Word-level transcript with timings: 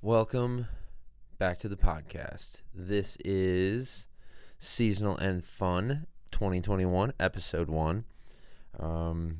Welcome 0.00 0.68
back 1.40 1.58
to 1.58 1.68
the 1.68 1.76
podcast. 1.76 2.62
This 2.72 3.16
is 3.24 4.06
Seasonal 4.60 5.16
AF 5.16 5.58
2021, 5.58 7.14
episode 7.18 7.68
one. 7.68 8.04
Um, 8.78 9.38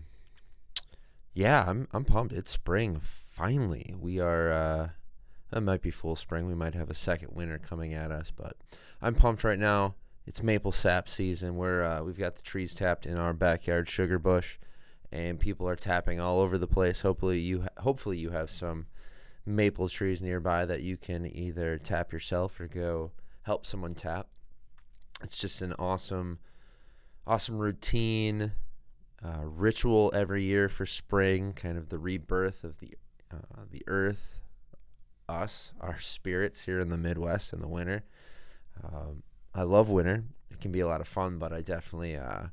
yeah, 1.33 1.65
I'm 1.65 1.87
I'm 1.93 2.05
pumped. 2.05 2.33
It's 2.33 2.51
spring 2.51 3.01
finally. 3.01 3.95
We 3.97 4.19
are. 4.19 4.51
Uh, 4.51 4.89
it 5.53 5.61
might 5.61 5.81
be 5.81 5.93
full 5.93 6.17
spring. 6.17 6.49
We 6.49 6.57
might 6.57 6.75
have 6.75 6.91
a 6.91 6.95
second 6.95 7.37
winter 7.37 7.59
coming 7.59 7.95
at 7.95 8.11
us, 8.11 8.33
but 8.35 8.57
I'm 9.01 9.15
pumped 9.15 9.45
right 9.45 9.61
now. 9.61 9.95
It's 10.27 10.43
maple 10.43 10.73
sap 10.73 11.09
season. 11.09 11.57
Where 11.57 11.85
uh, 11.85 12.03
we've 12.03 12.19
got 12.19 12.35
the 12.35 12.43
trees 12.43 12.75
tapped 12.75 13.07
in 13.07 13.17
our 13.17 13.33
backyard 13.33 13.89
sugar 13.89 14.19
bush, 14.19 14.59
and 15.13 15.39
people 15.39 15.69
are 15.69 15.77
tapping 15.77 16.19
all 16.19 16.41
over 16.41 16.59
the 16.59 16.67
place. 16.67 17.03
Hopefully 17.03 17.39
you 17.39 17.63
ha- 17.63 17.83
hopefully 17.83 18.19
you 18.19 18.31
have 18.31 18.51
some 18.51 18.87
maple 19.49 19.89
trees 19.89 20.23
nearby 20.23 20.67
that 20.67 20.83
you 20.83 20.97
can 20.97 21.27
either 21.27 21.79
tap 21.79 22.13
yourself 22.13 22.61
or 22.61 22.67
go 22.67 23.13
help 23.43 23.65
someone 23.65 23.93
tap. 23.93 24.29
It's 25.23 25.39
just 25.39 25.63
an 25.63 25.75
awesome, 25.79 26.39
awesome 27.27 27.59
routine, 27.59 28.53
uh, 29.25 29.41
ritual 29.43 30.13
every 30.15 30.45
year 30.45 30.69
for 30.69 30.87
spring, 30.87 31.55
kind 31.55 31.79
of 31.79 31.89
the 31.89 31.99
rebirth 31.99 32.63
of 32.63 32.79
the 32.79 32.95
uh, 33.33 33.65
the 33.71 33.83
earth, 33.87 34.41
us, 35.29 35.75
our 35.81 35.99
spirits 35.99 36.65
here 36.65 36.81
in 36.81 36.89
the 36.89 36.97
Midwest 36.97 37.53
in 37.53 37.61
the 37.61 37.69
winter. 37.69 38.05
Um, 38.83 39.23
I 39.55 39.63
love 39.63 39.91
winter; 39.91 40.25
it 40.51 40.61
can 40.61 40.73
be 40.73 40.81
a 40.81 40.87
lot 40.87 41.01
of 41.01 41.09
fun, 41.09 41.39
but 41.39 41.53
I 41.53 41.63
definitely 41.63 42.17
uh, 42.17 42.49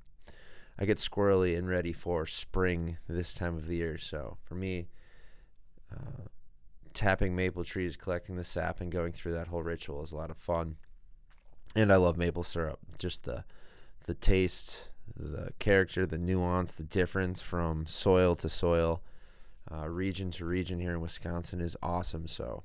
I 0.80 0.86
get 0.86 0.98
squirrely 0.98 1.58
and 1.58 1.68
ready 1.68 1.94
for 1.94 2.26
spring 2.26 2.98
this 3.08 3.34
time 3.34 3.56
of 3.56 3.68
the 3.68 3.76
year. 3.76 3.98
So 3.98 4.38
for 4.44 4.56
me. 4.56 4.88
Uh, 5.94 6.28
tapping 6.96 7.36
maple 7.36 7.64
trees, 7.64 7.96
collecting 7.96 8.36
the 8.36 8.44
sap, 8.44 8.82
and 8.82 8.92
going 8.92 9.12
through 9.12 9.34
that 9.34 9.48
whole 9.48 9.62
ritual 9.62 10.02
is 10.02 10.12
a 10.12 10.16
lot 10.16 10.32
of 10.32 10.38
fun. 10.38 10.78
And 11.76 11.92
I 11.92 11.98
love 11.98 12.18
maple 12.18 12.44
syrup. 12.44 12.80
Just 12.98 13.26
the 13.26 13.44
the 14.06 14.14
taste, 14.14 14.90
the 15.16 15.50
character, 15.60 16.06
the 16.06 16.18
nuance, 16.18 16.76
the 16.76 16.84
difference 16.84 17.42
from 17.42 17.86
soil 17.88 18.36
to 18.36 18.50
soil, 18.50 19.02
uh, 19.72 19.88
region 19.88 20.32
to 20.32 20.46
region 20.46 20.80
here 20.80 20.94
in 20.94 21.02
Wisconsin 21.02 21.60
is 21.60 21.76
awesome. 21.82 22.28
So 22.28 22.64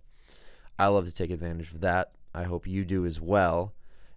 I 0.78 0.86
love 0.88 1.06
to 1.06 1.14
take 1.14 1.30
advantage 1.30 1.72
of 1.72 1.80
that. 1.80 2.12
I 2.34 2.44
hope 2.44 2.66
you 2.66 2.84
do 2.84 3.04
as 3.04 3.20
well. 3.20 3.72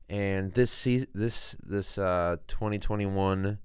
And 0.10 0.54
this 0.54 0.72
season, 0.72 1.10
this 1.16 1.56
this 1.66 1.98
uh, 1.98 2.38
2021 2.48 3.58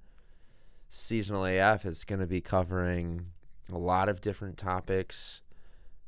seasonal 0.88 1.44
AF 1.44 1.84
is 1.84 2.04
going 2.04 2.20
to 2.20 2.26
be 2.26 2.40
covering 2.40 3.26
a 3.70 3.76
lot 3.76 4.08
of 4.08 4.22
different 4.22 4.56
topics 4.56 5.42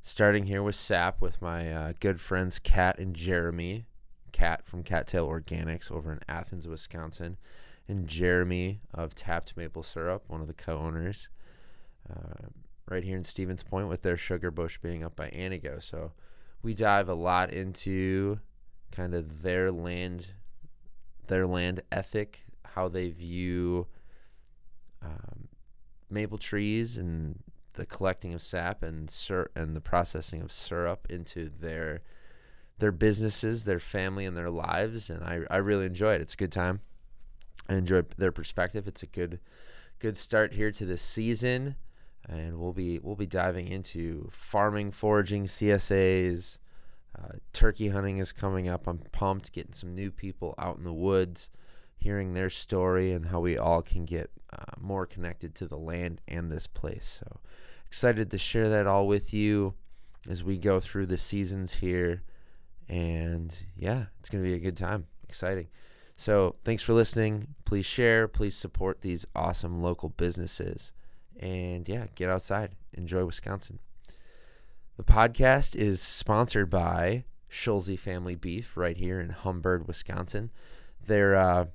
starting 0.03 0.47
here 0.47 0.63
with 0.63 0.77
sap 0.77 1.21
with 1.21 1.41
my 1.43 1.73
uh, 1.73 1.93
good 2.01 2.21
friends 2.21 2.59
Kat 2.59 2.99
and 2.99 3.15
Jeremy. 3.15 3.87
Kat 4.33 4.65
from 4.65 4.83
Cattail 4.83 5.29
Organics 5.29 5.91
over 5.91 6.13
in 6.13 6.21
Athens, 6.29 6.67
Wisconsin, 6.67 7.37
and 7.89 8.07
Jeremy 8.07 8.81
of 8.95 9.15
Tapped 9.15 9.57
Maple 9.57 9.83
Syrup, 9.83 10.25
one 10.29 10.41
of 10.41 10.47
the 10.47 10.55
co-owners, 10.55 11.29
uh, 12.09 12.47
right 12.89 13.03
here 13.03 13.17
in 13.17 13.25
Stevens 13.25 13.63
Point, 13.63 13.89
with 13.89 14.03
their 14.03 14.17
sugar 14.17 14.51
bush 14.51 14.79
being 14.79 15.03
up 15.05 15.17
by 15.17 15.29
Antigo. 15.31 15.83
So 15.83 16.13
we 16.63 16.75
dive 16.75 17.09
a 17.09 17.15
lot 17.15 17.53
into 17.53 18.39
kind 18.93 19.15
of 19.15 19.43
their 19.43 19.71
land, 19.71 20.29
their 21.27 21.47
land 21.47 21.83
ethic, 21.91 22.45
how 22.65 22.89
they 22.89 23.11
view 23.11 23.89
um, 25.03 25.49
maple 26.09 26.39
trees 26.39 26.97
and 26.97 27.43
the 27.75 27.87
collecting 27.87 28.35
of 28.35 28.43
sap 28.43 28.83
and 28.83 29.11
sur- 29.11 29.51
and 29.55 29.75
the 29.77 29.81
processing 29.81 30.43
of 30.43 30.53
syrup 30.53 31.07
into 31.09 31.49
their 31.49 32.03
their 32.79 32.93
businesses, 32.93 33.65
their 33.65 33.79
family, 33.79 34.25
and 34.25 34.37
their 34.37 34.51
lives. 34.51 35.11
And 35.11 35.23
I, 35.23 35.41
I 35.51 35.59
really 35.59 35.87
enjoy 35.87 36.15
it. 36.15 36.21
It's 36.21 36.35
a 36.35 36.39
good 36.39 36.53
time. 36.53 36.81
I 37.69 37.75
enjoy 37.75 38.03
their 38.17 38.33
perspective. 38.33 38.89
It's 38.89 39.03
a 39.03 39.07
good 39.07 39.39
good 39.99 40.17
start 40.17 40.55
here 40.55 40.73
to 40.73 40.85
this 40.85 41.03
season, 41.03 41.77
and 42.29 42.59
we'll 42.59 42.73
be 42.73 42.99
we'll 42.99 43.17
be 43.17 43.27
diving 43.27 43.69
into 43.69 44.29
farming, 44.33 44.91
foraging, 44.91 45.45
CSAs. 45.45 46.59
Uh, 47.17 47.33
turkey 47.53 47.89
hunting 47.89 48.19
is 48.19 48.33
coming 48.33 48.69
up. 48.69 48.87
I'm 48.87 48.99
pumped 49.13 49.53
getting 49.53 49.73
some 49.73 49.95
new 49.95 50.11
people 50.11 50.55
out 50.59 50.79
in 50.79 50.85
the 50.85 50.93
woods, 50.93 51.51
hearing 52.01 52.33
their 52.33 52.51
story 52.51 53.13
and 53.13 53.27
how 53.27 53.41
we 53.41 53.57
all 53.57 53.83
can 53.83 54.05
get 54.05 54.31
uh, 54.53 54.73
more 54.81 55.07
connected 55.07 55.55
to 55.55 55.67
the 55.67 55.77
land 55.77 56.21
and 56.27 56.51
this 56.51 56.67
place. 56.67 57.21
So 57.21 57.41
excited 57.87 58.31
to 58.31 58.39
share 58.39 58.69
that 58.71 58.87
all 58.87 59.07
with 59.07 59.33
you 59.35 59.75
as 60.29 60.43
we 60.43 60.59
go 60.59 60.81
through 60.81 61.07
the 61.07 61.19
seasons 61.19 61.75
here. 61.75 62.23
And 62.89 63.55
yeah, 63.77 64.07
it's 64.19 64.29
going 64.31 64.43
to 64.43 64.51
be 64.51 64.57
a 64.57 64.61
good 64.61 64.77
time. 64.77 65.07
Exciting. 65.29 65.69
So 66.17 66.57
thanks 66.63 66.83
for 66.83 66.93
listening. 66.93 67.55
Please 67.65 67.87
share. 67.87 68.27
Please 68.29 68.57
support 68.57 69.01
these 69.01 69.27
awesome 69.35 69.81
local 69.81 70.09
businesses. 70.09 70.93
And 71.39 71.89
yeah, 71.89 72.07
get 72.15 72.29
outside. 72.29 72.73
Enjoy 72.95 73.25
Wisconsin. 73.25 73.79
The 74.97 75.05
podcast 75.05 75.77
is 75.77 76.03
sponsored 76.03 76.69
by 76.69 77.25
Schulze 77.49 77.99
Family 77.99 78.35
Beef 78.35 78.77
right 78.77 78.97
here 78.97 79.21
in 79.21 79.31
Humbird, 79.31 79.87
Wisconsin. 79.87 80.51
They're 81.07 81.37
uh, 81.37 81.67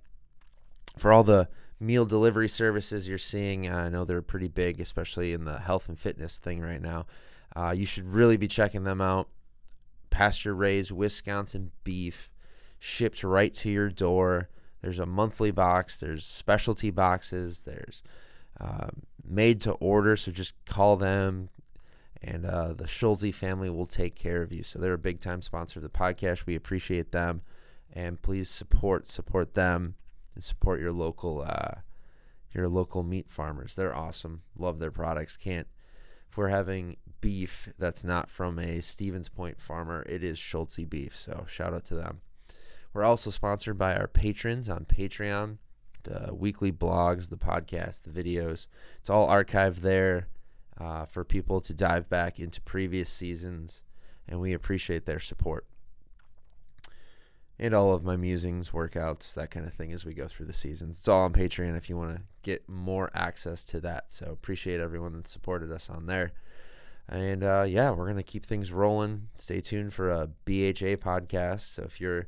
for 0.98 1.12
all 1.12 1.24
the 1.24 1.50
meal 1.80 2.06
delivery 2.06 2.48
services 2.48 3.08
you're 3.08 3.18
seeing. 3.18 3.70
I 3.70 3.90
know 3.90 4.06
they're 4.06 4.22
pretty 4.22 4.48
big, 4.48 4.80
especially 4.80 5.34
in 5.34 5.46
the 5.46 5.60
health 5.60 5.90
and 5.90 6.00
fitness 6.00 6.38
thing 6.38 6.62
right 6.62 6.82
now. 6.82 7.06
Uh, 7.56 7.72
you 7.72 7.86
should 7.86 8.14
really 8.14 8.38
be 8.38 8.48
checking 8.48 8.84
them 8.84 9.02
out. 9.02 9.30
Pasture 10.10 10.56
raised 10.56 10.92
Wisconsin 10.92 11.72
beef 11.84 12.30
shipped 12.80 13.24
right 13.24 13.54
to 13.56 13.70
your 13.70 13.90
door. 13.90 14.50
There's 14.82 15.00
a 15.00 15.06
monthly 15.06 15.52
box, 15.52 16.00
there's 16.00 16.26
specialty 16.26 16.92
boxes, 16.92 17.62
there's 17.62 18.04
uh, 18.60 18.88
made 19.28 19.60
to 19.62 19.72
order. 19.74 20.16
So 20.16 20.32
just 20.32 20.54
call 20.66 20.96
them, 20.96 21.50
and 22.22 22.46
uh, 22.46 22.74
the 22.74 22.88
Schulze 22.88 23.34
family 23.34 23.70
will 23.70 23.88
take 23.88 24.16
care 24.16 24.42
of 24.42 24.54
you. 24.54 24.64
So 24.64 24.80
they're 24.80 24.94
a 24.94 24.98
big 24.98 25.22
time 25.22 25.42
sponsor 25.42 25.80
of 25.80 25.84
the 25.84 25.90
podcast. 25.90 26.46
We 26.46 26.56
appreciate 26.56 27.12
them, 27.12 27.42
and 27.92 28.22
please 28.22 28.50
support 28.50 29.08
support 29.08 29.56
them 29.56 29.96
and 30.36 30.44
support 30.44 30.80
your 30.80 30.92
local 30.92 31.42
uh, 31.42 31.80
your 32.54 32.68
local 32.68 33.04
meat 33.04 33.30
farmers. 33.30 33.76
They're 33.76 33.96
awesome. 33.96 34.42
Love 34.58 34.80
their 34.80 34.92
products. 34.92 35.38
Can't 35.38 35.68
if 36.30 36.38
we're 36.38 36.50
having 36.50 36.98
beef 37.22 37.70
that's 37.80 38.04
not 38.04 38.30
from 38.30 38.60
a 38.60 38.82
Stevens 38.82 39.30
Point 39.30 39.60
farmer, 39.60 40.04
it 40.08 40.24
is 40.24 40.38
Schulze 40.38 40.86
beef. 40.88 41.16
So 41.16 41.46
shout 41.48 41.74
out 41.74 41.86
to 41.86 41.96
them. 41.96 42.22
We're 42.94 43.04
also 43.04 43.30
sponsored 43.30 43.78
by 43.78 43.96
our 43.96 44.08
patrons 44.08 44.70
on 44.70 44.86
Patreon, 44.86 45.58
the 46.04 46.34
weekly 46.34 46.72
blogs, 46.72 47.30
the 47.30 47.38
podcast, 47.38 48.04
the 48.04 48.10
videos. 48.10 48.68
It's 49.00 49.10
all 49.10 49.28
archived 49.28 49.78
there 49.78 50.28
uh, 50.78 51.06
for 51.06 51.24
people 51.24 51.62
to 51.62 51.74
dive 51.74 52.10
back 52.10 52.40
into 52.40 52.62
previous 52.62 53.10
seasons, 53.10 53.82
and 54.28 54.40
we 54.40 54.54
appreciate 54.54 55.06
their 55.06 55.20
support 55.20 55.66
and 57.58 57.74
all 57.74 57.94
of 57.94 58.04
my 58.04 58.18
musings, 58.18 58.72
workouts, 58.72 59.34
that 59.34 59.52
kind 59.52 59.66
of 59.66 59.74
thing 59.74 59.94
as 59.94 60.06
we 60.06 60.14
go 60.14 60.28
through 60.28 60.46
the 60.46 60.54
seasons. 60.54 61.00
It's 61.00 61.08
all 61.08 61.24
on 61.24 61.34
Patreon 61.34 61.78
if 61.78 61.90
you 61.90 61.96
want 61.96 62.16
to 62.16 62.22
get 62.44 62.68
more 62.68 63.10
access 63.14 63.64
to 63.66 63.80
that. 63.82 64.12
So 64.12 64.28
appreciate 64.28 64.80
everyone 64.80 65.14
that 65.14 65.28
supported 65.28 65.72
us 65.72 65.90
on 65.90 66.06
there. 66.06 66.34
And 67.08 67.44
uh, 67.44 67.66
yeah, 67.68 67.92
we're 67.92 68.08
gonna 68.08 68.24
keep 68.24 68.46
things 68.46 68.72
rolling. 68.72 69.30
Stay 69.38 69.62
tuned 69.62 69.94
for 69.94 70.10
a 70.10 70.28
BHA 70.46 70.98
podcast. 70.98 71.76
So 71.76 71.84
if 71.84 72.02
you're 72.02 72.28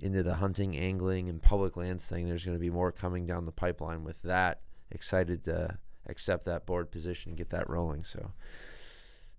into 0.00 0.22
the 0.22 0.34
hunting, 0.34 0.76
angling, 0.76 1.28
and 1.28 1.40
public 1.40 1.76
lands 1.76 2.06
thing, 2.08 2.28
there's 2.28 2.44
gonna 2.44 2.58
be 2.58 2.70
more 2.70 2.92
coming 2.92 3.26
down 3.26 3.46
the 3.46 3.52
pipeline 3.52 4.04
with 4.04 4.20
that. 4.22 4.60
Excited 4.90 5.44
to 5.44 5.78
accept 6.08 6.44
that 6.46 6.66
board 6.66 6.90
position 6.90 7.30
and 7.30 7.38
get 7.38 7.50
that 7.50 7.70
rolling. 7.70 8.04
So 8.04 8.32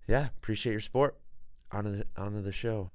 yeah, 0.08 0.28
appreciate 0.38 0.72
your 0.72 0.80
support. 0.80 1.18
On 1.72 1.84
to 1.84 1.90
the, 1.90 2.06
on 2.16 2.32
to 2.32 2.40
the 2.40 2.50
show. 2.50 2.90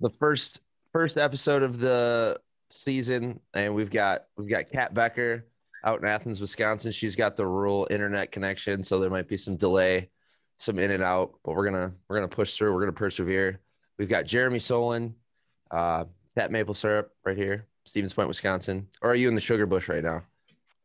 The 0.00 0.10
first 0.10 0.60
first 0.92 1.16
episode 1.16 1.62
of 1.62 1.78
the 1.78 2.38
season, 2.70 3.40
and 3.54 3.74
we've 3.74 3.90
got 3.90 4.26
we've 4.36 4.48
got 4.48 4.70
Kat 4.70 4.94
Becker 4.94 5.46
out 5.84 6.00
in 6.00 6.06
Athens, 6.06 6.40
Wisconsin. 6.40 6.92
She's 6.92 7.16
got 7.16 7.36
the 7.36 7.46
rural 7.46 7.86
internet 7.90 8.32
connection, 8.32 8.82
so 8.82 8.98
there 8.98 9.10
might 9.10 9.28
be 9.28 9.36
some 9.36 9.56
delay, 9.56 10.10
some 10.58 10.78
in 10.78 10.90
and 10.90 11.02
out, 11.02 11.34
but 11.44 11.54
we're 11.54 11.64
gonna 11.64 11.92
we're 12.08 12.16
gonna 12.16 12.28
push 12.28 12.54
through. 12.54 12.74
We're 12.74 12.80
gonna 12.80 12.92
persevere. 12.92 13.60
We've 13.98 14.08
got 14.08 14.26
Jeremy 14.26 14.58
Solon, 14.58 15.14
uh, 15.70 16.04
Tap 16.36 16.50
Maple 16.50 16.74
Syrup 16.74 17.12
right 17.24 17.36
here, 17.36 17.66
Stevens 17.84 18.12
Point, 18.12 18.28
Wisconsin. 18.28 18.86
Or 19.00 19.10
are 19.10 19.14
you 19.14 19.28
in 19.28 19.34
the 19.34 19.40
sugar 19.40 19.66
bush 19.66 19.88
right 19.88 20.04
now? 20.04 20.22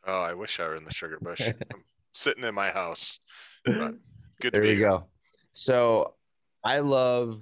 Oh, 0.06 0.22
I 0.22 0.34
wish 0.34 0.60
I 0.60 0.68
were 0.68 0.75
in 0.75 0.86
the 0.86 0.94
sugar 0.94 1.18
bush. 1.22 1.42
I'm 1.74 1.84
sitting 2.14 2.44
in 2.44 2.56
my 2.56 2.72
house. 2.72 3.19
But 3.66 3.96
good. 4.42 4.54
There 4.54 4.64
you 4.64 4.80
go. 4.80 5.06
So 5.54 6.16
I 6.64 6.80
love 6.80 7.42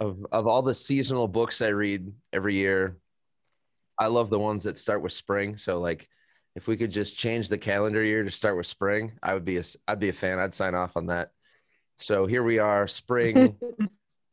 of 0.00 0.24
of 0.32 0.46
all 0.46 0.62
the 0.62 0.74
seasonal 0.74 1.28
books 1.28 1.62
I 1.62 1.68
read 1.68 2.12
every 2.32 2.54
year, 2.54 2.96
I 3.98 4.08
love 4.08 4.30
the 4.30 4.38
ones 4.38 4.64
that 4.64 4.76
start 4.76 5.02
with 5.02 5.12
spring. 5.12 5.56
So 5.56 5.78
like, 5.78 6.08
if 6.54 6.66
we 6.66 6.76
could 6.76 6.90
just 6.90 7.16
change 7.16 7.48
the 7.48 7.58
calendar 7.58 8.02
year 8.02 8.24
to 8.24 8.30
start 8.30 8.56
with 8.56 8.66
spring, 8.66 9.12
I 9.22 9.34
would 9.34 9.44
be 9.44 9.58
a 9.58 9.62
I'd 9.88 10.00
be 10.00 10.08
a 10.08 10.12
fan. 10.12 10.38
I'd 10.38 10.54
sign 10.54 10.74
off 10.74 10.96
on 10.96 11.06
that. 11.06 11.30
So 11.98 12.26
here 12.26 12.42
we 12.42 12.58
are, 12.58 12.88
spring. 12.88 13.56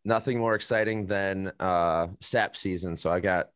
nothing 0.03 0.39
more 0.39 0.55
exciting 0.55 1.05
than 1.05 1.51
uh, 1.59 2.07
sap 2.19 2.57
season. 2.57 2.95
So 2.95 3.11
I 3.11 3.19
got 3.19 3.49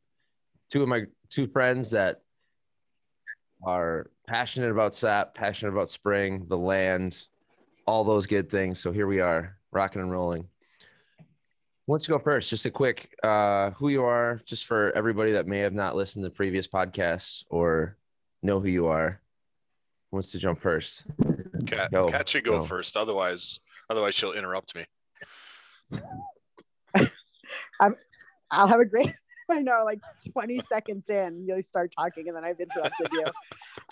two 0.72 0.84
of 0.84 0.90
my 0.90 1.06
two 1.30 1.48
friends 1.48 1.92
that 1.92 2.22
are 3.66 4.12
passionate 4.28 4.72
about 4.72 4.94
sap, 4.94 5.34
passionate 5.34 5.72
about 5.72 5.90
spring, 5.90 6.46
the 6.48 6.58
land, 6.58 7.24
all 7.88 8.04
those 8.04 8.28
good 8.28 8.50
things. 8.50 8.80
So 8.80 8.92
here 8.92 9.08
we 9.08 9.20
are, 9.20 9.58
rocking 9.72 10.02
and 10.02 10.12
rolling. 10.12 10.48
Who 11.86 11.92
wants 11.92 12.06
to 12.06 12.12
go 12.12 12.20
first? 12.20 12.50
Just 12.50 12.66
a 12.66 12.72
quick 12.72 13.14
uh, 13.22 13.70
who 13.72 13.90
you 13.90 14.04
are, 14.04 14.42
just 14.46 14.66
for 14.66 14.92
everybody 14.94 15.34
that 15.34 15.46
may 15.46 15.60
have 15.60 15.74
not 15.74 15.96
listened 15.96 16.26
to 16.26 16.32
previous 16.32 16.68
podcasts 16.68 17.44
or 17.52 17.98
know 18.42 18.60
who 18.60 18.70
you 18.70 18.88
are. 18.88 19.22
Who 20.10 20.18
wants 20.18 20.32
to 20.32 20.40
jump 20.40 20.62
first? 20.62 21.04
Kat, 21.68 21.92
Go, 21.92 22.10
Kat 22.10 22.28
should 22.28 22.44
go 22.44 22.60
go. 22.62 22.66
first. 22.66 22.98
Otherwise, 22.98 23.60
otherwise 23.88 24.16
she'll 24.16 24.34
interrupt 24.34 24.74
me. 24.76 24.86
I'll 28.52 28.68
have 28.68 28.80
a 28.80 28.86
great. 28.86 29.14
I 29.52 29.60
know, 29.60 29.84
like 29.86 30.00
20 30.32 30.64
seconds 30.68 31.08
in, 31.12 31.46
you'll 31.48 31.62
start 31.62 31.94
talking, 31.96 32.28
and 32.28 32.36
then 32.36 32.44
I've 32.44 32.60
interrupted 32.60 33.10
you. 33.12 33.26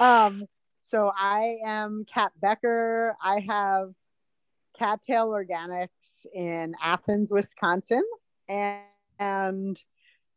Um, 0.03 0.45
so 0.87 1.11
I 1.15 1.57
am 1.63 2.05
Kat 2.11 2.31
Becker. 2.41 3.15
I 3.21 3.39
have 3.41 3.91
Cattail 4.83 5.29
Organics 5.29 6.25
in 6.33 6.75
Athens, 6.83 7.31
Wisconsin, 7.31 8.03
and, 8.49 8.81
and 9.17 9.81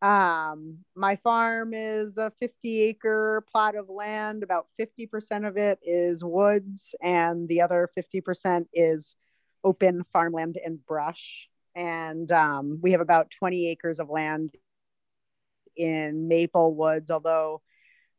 um, 0.02 0.78
my 0.94 1.16
farm 1.16 1.74
is 1.74 2.16
a 2.16 2.30
50 2.38 2.80
acre 2.82 3.44
plot 3.50 3.74
of 3.74 3.88
land. 3.88 4.44
About 4.44 4.68
50% 4.78 5.48
of 5.48 5.56
it 5.56 5.80
is 5.82 6.22
woods, 6.22 6.94
and 7.02 7.48
the 7.48 7.60
other 7.60 7.90
50% 7.98 8.66
is 8.72 9.16
open 9.64 10.04
farmland 10.12 10.58
and 10.64 10.84
brush 10.86 11.48
and 11.74 12.30
um, 12.30 12.78
we 12.80 12.92
have 12.92 13.00
about 13.00 13.30
20 13.30 13.68
acres 13.68 13.98
of 13.98 14.08
land 14.08 14.50
in 15.76 16.28
maple 16.28 16.74
woods 16.74 17.10
although 17.10 17.60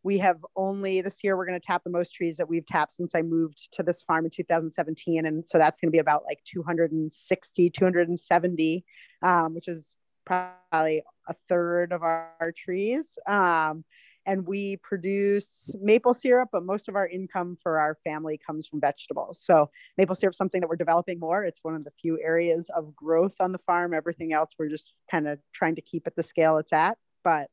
we 0.07 0.17
have 0.17 0.37
only 0.55 1.01
this 1.01 1.23
year 1.23 1.35
we're 1.35 1.45
going 1.45 1.59
to 1.59 1.65
tap 1.65 1.83
the 1.83 1.89
most 1.89 2.15
trees 2.15 2.37
that 2.37 2.47
we've 2.47 2.65
tapped 2.65 2.93
since 2.93 3.13
i 3.13 3.21
moved 3.21 3.67
to 3.73 3.83
this 3.83 4.03
farm 4.03 4.23
in 4.23 4.31
2017 4.31 5.25
and 5.25 5.43
so 5.47 5.57
that's 5.57 5.81
going 5.81 5.89
to 5.89 5.95
be 5.95 5.99
about 5.99 6.23
like 6.25 6.39
260 6.45 7.69
270 7.69 8.85
um, 9.21 9.53
which 9.53 9.67
is 9.67 9.95
probably 10.27 11.03
a 11.27 11.35
third 11.49 11.91
of 11.91 12.03
our, 12.03 12.53
trees. 12.55 13.17
Um, 13.27 13.83
and 14.25 14.45
we 14.45 14.77
produce 14.83 15.73
maple 15.81 16.13
syrup 16.13 16.49
but 16.51 16.65
most 16.65 16.89
of 16.89 16.95
our 16.95 17.07
income 17.07 17.57
for 17.63 17.79
our 17.79 17.97
family 18.03 18.37
comes 18.45 18.67
from 18.67 18.81
vegetables. 18.81 19.39
So 19.41 19.69
maple 19.97 20.15
syrup 20.15 20.33
is 20.33 20.37
something 20.37 20.59
that 20.59 20.67
we're 20.67 20.75
developing 20.75 21.19
more. 21.19 21.45
It's 21.45 21.63
one 21.63 21.75
of 21.75 21.85
the 21.85 21.91
few 22.01 22.19
areas 22.21 22.69
of 22.75 22.93
growth 22.93 23.35
on 23.39 23.53
the 23.53 23.59
farm. 23.59 23.93
Everything 23.93 24.33
else 24.33 24.51
we're 24.59 24.67
just 24.67 24.93
kind 25.09 25.27
of 25.27 25.39
trying 25.53 25.75
to 25.75 25.81
keep 25.81 26.05
at 26.07 26.15
the 26.17 26.23
scale 26.23 26.57
it's 26.57 26.73
at. 26.73 26.97
But 27.23 27.49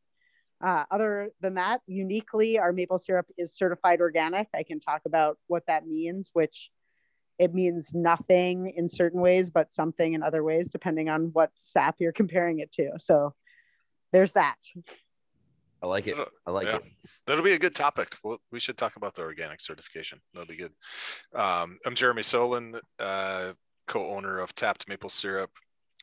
uh, 0.64 0.84
other 0.90 1.30
than 1.40 1.54
that 1.54 1.82
uniquely 1.86 2.58
our 2.58 2.72
maple 2.72 2.98
syrup 2.98 3.26
is 3.36 3.54
certified 3.54 4.00
organic 4.00 4.48
i 4.54 4.62
can 4.62 4.80
talk 4.80 5.02
about 5.06 5.38
what 5.46 5.64
that 5.66 5.86
means 5.86 6.30
which 6.32 6.70
it 7.38 7.52
means 7.52 7.90
nothing 7.92 8.72
in 8.76 8.88
certain 8.88 9.20
ways 9.20 9.50
but 9.50 9.72
something 9.72 10.14
in 10.14 10.22
other 10.22 10.42
ways 10.42 10.70
depending 10.70 11.08
on 11.08 11.30
what 11.32 11.50
sap 11.56 11.96
you're 11.98 12.12
comparing 12.12 12.58
it 12.60 12.72
to 12.72 12.90
so 12.98 13.34
there's 14.12 14.32
that 14.32 14.56
I 15.82 15.86
like 15.86 16.06
it. 16.06 16.16
I 16.46 16.50
like 16.50 16.66
Yeah. 16.66 16.76
it. 16.76 16.84
That'll 17.26 17.44
be 17.44 17.52
a 17.52 17.58
good 17.58 17.74
topic. 17.74 18.16
Well, 18.24 18.40
we 18.50 18.58
should 18.58 18.78
talk 18.78 18.96
about 18.96 19.14
the 19.14 19.20
organic 19.20 19.60
certification. 19.60 20.18
That'll 20.32 20.48
be 20.48 20.56
good. 20.56 20.72
Um, 21.34 21.78
I'm 21.84 21.94
Jeremy 21.94 22.22
Solon, 22.22 22.80
uh, 22.98 23.52
co-owner 23.86 24.38
of 24.38 24.54
Tapped 24.54 24.88
Maple 24.88 25.10
Syrup. 25.10 25.50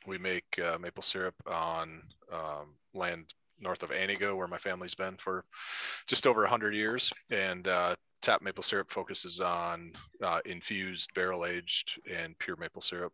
We 0.05 0.19
make 0.19 0.45
uh, 0.63 0.77
maple 0.79 1.01
syrup 1.01 1.33
on 1.47 2.03
um, 2.31 2.75
land 2.93 3.33
north 3.61 3.83
of 3.83 3.89
Antigo, 3.91 4.35
where 4.35 4.47
my 4.47 4.57
family's 4.57 4.95
been 4.95 5.17
for 5.17 5.45
just 6.07 6.27
over 6.27 6.41
100 6.41 6.73
years. 6.73 7.11
And 7.29 7.67
uh, 7.67 7.95
Tapped 8.21 8.43
Maple 8.43 8.63
Syrup 8.63 8.91
focuses 8.91 9.39
on 9.39 9.93
uh, 10.23 10.41
infused, 10.45 11.13
barrel-aged, 11.13 11.99
and 12.09 12.37
pure 12.39 12.55
maple 12.57 12.81
syrup. 12.81 13.13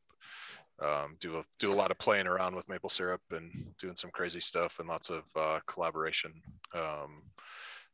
Um, 0.79 1.17
do 1.19 1.39
a 1.39 1.44
do 1.57 1.71
a 1.71 1.73
lot 1.73 1.89
of 1.89 1.97
playing 1.97 2.27
around 2.27 2.55
with 2.55 2.69
maple 2.69 2.89
syrup 2.89 3.21
and 3.31 3.51
doing 3.81 3.95
some 3.95 4.11
crazy 4.11 4.39
stuff 4.39 4.77
and 4.77 4.88
lots 4.88 5.09
of 5.09 5.23
uh, 5.35 5.59
collaboration. 5.65 6.31
Um, 6.75 7.23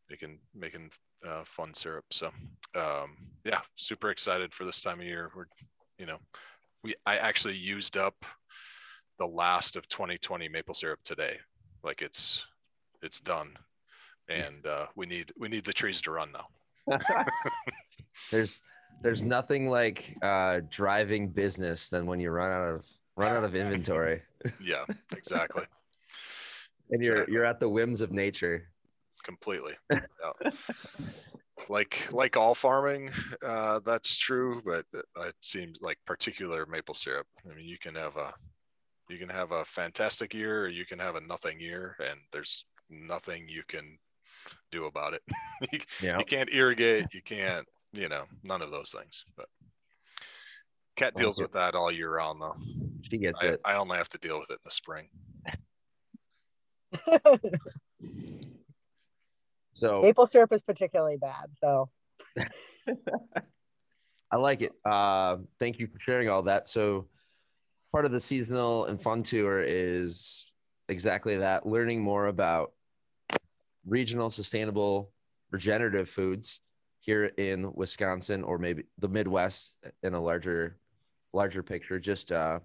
making 0.10 0.40
making 0.54 0.90
uh, 1.28 1.44
fun 1.46 1.74
syrup. 1.74 2.06
So 2.12 2.28
um, 2.76 3.16
yeah, 3.46 3.62
super 3.76 4.10
excited 4.10 4.54
for 4.54 4.66
this 4.66 4.82
time 4.82 5.00
of 5.00 5.06
year. 5.06 5.32
We're 5.36 5.46
you 5.98 6.06
know 6.06 6.18
we 6.84 6.96
I 7.06 7.18
actually 7.18 7.56
used 7.56 7.98
up 7.98 8.16
the 9.20 9.28
last 9.28 9.76
of 9.76 9.88
2020 9.90 10.50
maple 10.50 10.74
syrup 10.74 11.00
today. 11.04 11.38
Like 11.84 12.02
it's 12.02 12.46
it's 13.02 13.20
done, 13.20 13.58
and 14.30 14.66
uh, 14.66 14.88
we 14.96 15.06
need 15.06 15.32
we 15.38 15.50
need 15.50 15.66
the 15.66 15.74
trees 15.74 16.02
to 16.02 16.12
run 16.12 16.32
now. 16.32 16.98
there's 18.32 18.62
there's 19.02 19.24
nothing 19.24 19.70
like 19.70 20.18
uh, 20.22 20.62
driving 20.70 21.30
business 21.30 21.90
than 21.90 22.06
when 22.06 22.20
you 22.20 22.32
run 22.32 22.52
out 22.52 22.76
of 22.76 22.86
run 23.18 23.36
out 23.36 23.44
of 23.44 23.56
inventory 23.56 24.22
Yeah, 24.64 24.86
exactly, 25.16 25.64
and 26.92 27.04
you're 27.04 27.16
Exactly. 27.16 27.34
you're 27.34 27.46
at 27.46 27.60
the 27.60 27.70
whims 27.70 28.02
of 28.02 28.12
nature. 28.12 28.70
completely. 29.24 29.74
Yeah. 29.92 30.50
Like 31.70 32.08
like 32.12 32.36
all 32.36 32.56
farming, 32.56 33.12
uh, 33.46 33.80
that's 33.86 34.18
true, 34.18 34.62
but 34.66 34.86
it 34.94 35.36
seems 35.40 35.78
like 35.82 35.98
particular 36.06 36.66
maple 36.66 36.94
syrup. 36.94 37.28
I 37.50 37.56
mean, 37.56 37.68
you 37.68 37.78
can 37.78 37.96
have 37.96 38.18
a 38.18 38.34
you 39.14 39.20
can 39.20 39.30
have 39.30 39.52
a 39.52 39.64
fantastic 39.66 40.34
year, 40.34 40.64
or 40.64 40.68
you 40.68 40.86
can 40.86 40.98
have 41.00 41.16
a 41.16 41.22
nothing 41.22 41.60
year, 41.60 41.96
and 42.04 42.20
there's 42.32 42.66
nothing 42.90 43.48
you 43.48 43.64
can 43.68 43.98
do 44.72 44.86
about 44.86 45.14
it. 45.14 45.22
you, 45.72 45.80
Yeah. 46.02 46.18
you 46.18 46.26
can't 46.26 46.52
irrigate, 46.52 47.14
you 47.14 47.22
can't, 47.22 47.68
you 47.94 48.10
know, 48.10 48.24
none 48.44 48.62
of 48.62 48.72
those 48.72 48.92
things. 48.92 49.24
But 49.38 49.48
Kat 50.96 51.16
deals 51.16 51.40
with 51.40 51.54
that 51.54 51.76
all 51.76 51.92
year 51.92 52.12
round, 52.12 52.42
though. 52.42 52.56
She 53.04 53.18
gets 53.18 53.40
I, 53.42 53.46
it. 53.46 53.62
I 53.64 53.76
only 53.76 53.98
have 53.98 54.10
to 54.10 54.18
deal 54.18 54.40
with 54.40 54.50
it 54.50 54.54
in 54.54 54.60
the 54.66 54.72
spring. 54.72 55.10
So 59.76 60.04
maple 60.04 60.28
syrup 60.28 60.54
is 60.54 60.62
particularly 60.62 61.18
bad 61.18 61.48
though 61.60 61.90
I 64.34 64.38
like 64.38 64.62
it. 64.64 64.72
Uh, 64.84 65.38
thank 65.60 65.78
you 65.78 65.86
for 65.86 66.00
sharing 66.00 66.28
all 66.28 66.42
that. 66.44 66.68
So, 66.68 67.06
part 67.94 68.06
of 68.06 68.12
the 68.12 68.20
seasonal 68.20 68.86
AF 68.86 69.24
tour 69.24 69.62
is 69.62 70.52
exactly 70.90 71.38
that 71.38 71.68
learning 71.68 72.02
more 72.02 72.26
about 72.26 72.74
regional, 73.86 74.32
sustainable, 74.32 75.12
regenerative 75.52 76.10
foods 76.10 76.60
here 77.02 77.26
in 77.26 77.72
Wisconsin 77.76 78.44
or 78.44 78.58
maybe 78.58 78.84
the 78.98 79.08
Midwest 79.08 79.76
in 80.02 80.16
a 80.16 80.20
larger, 80.20 80.80
larger 81.34 81.62
picture. 81.62 82.00
Just, 82.00 82.32
uh, 82.32 82.60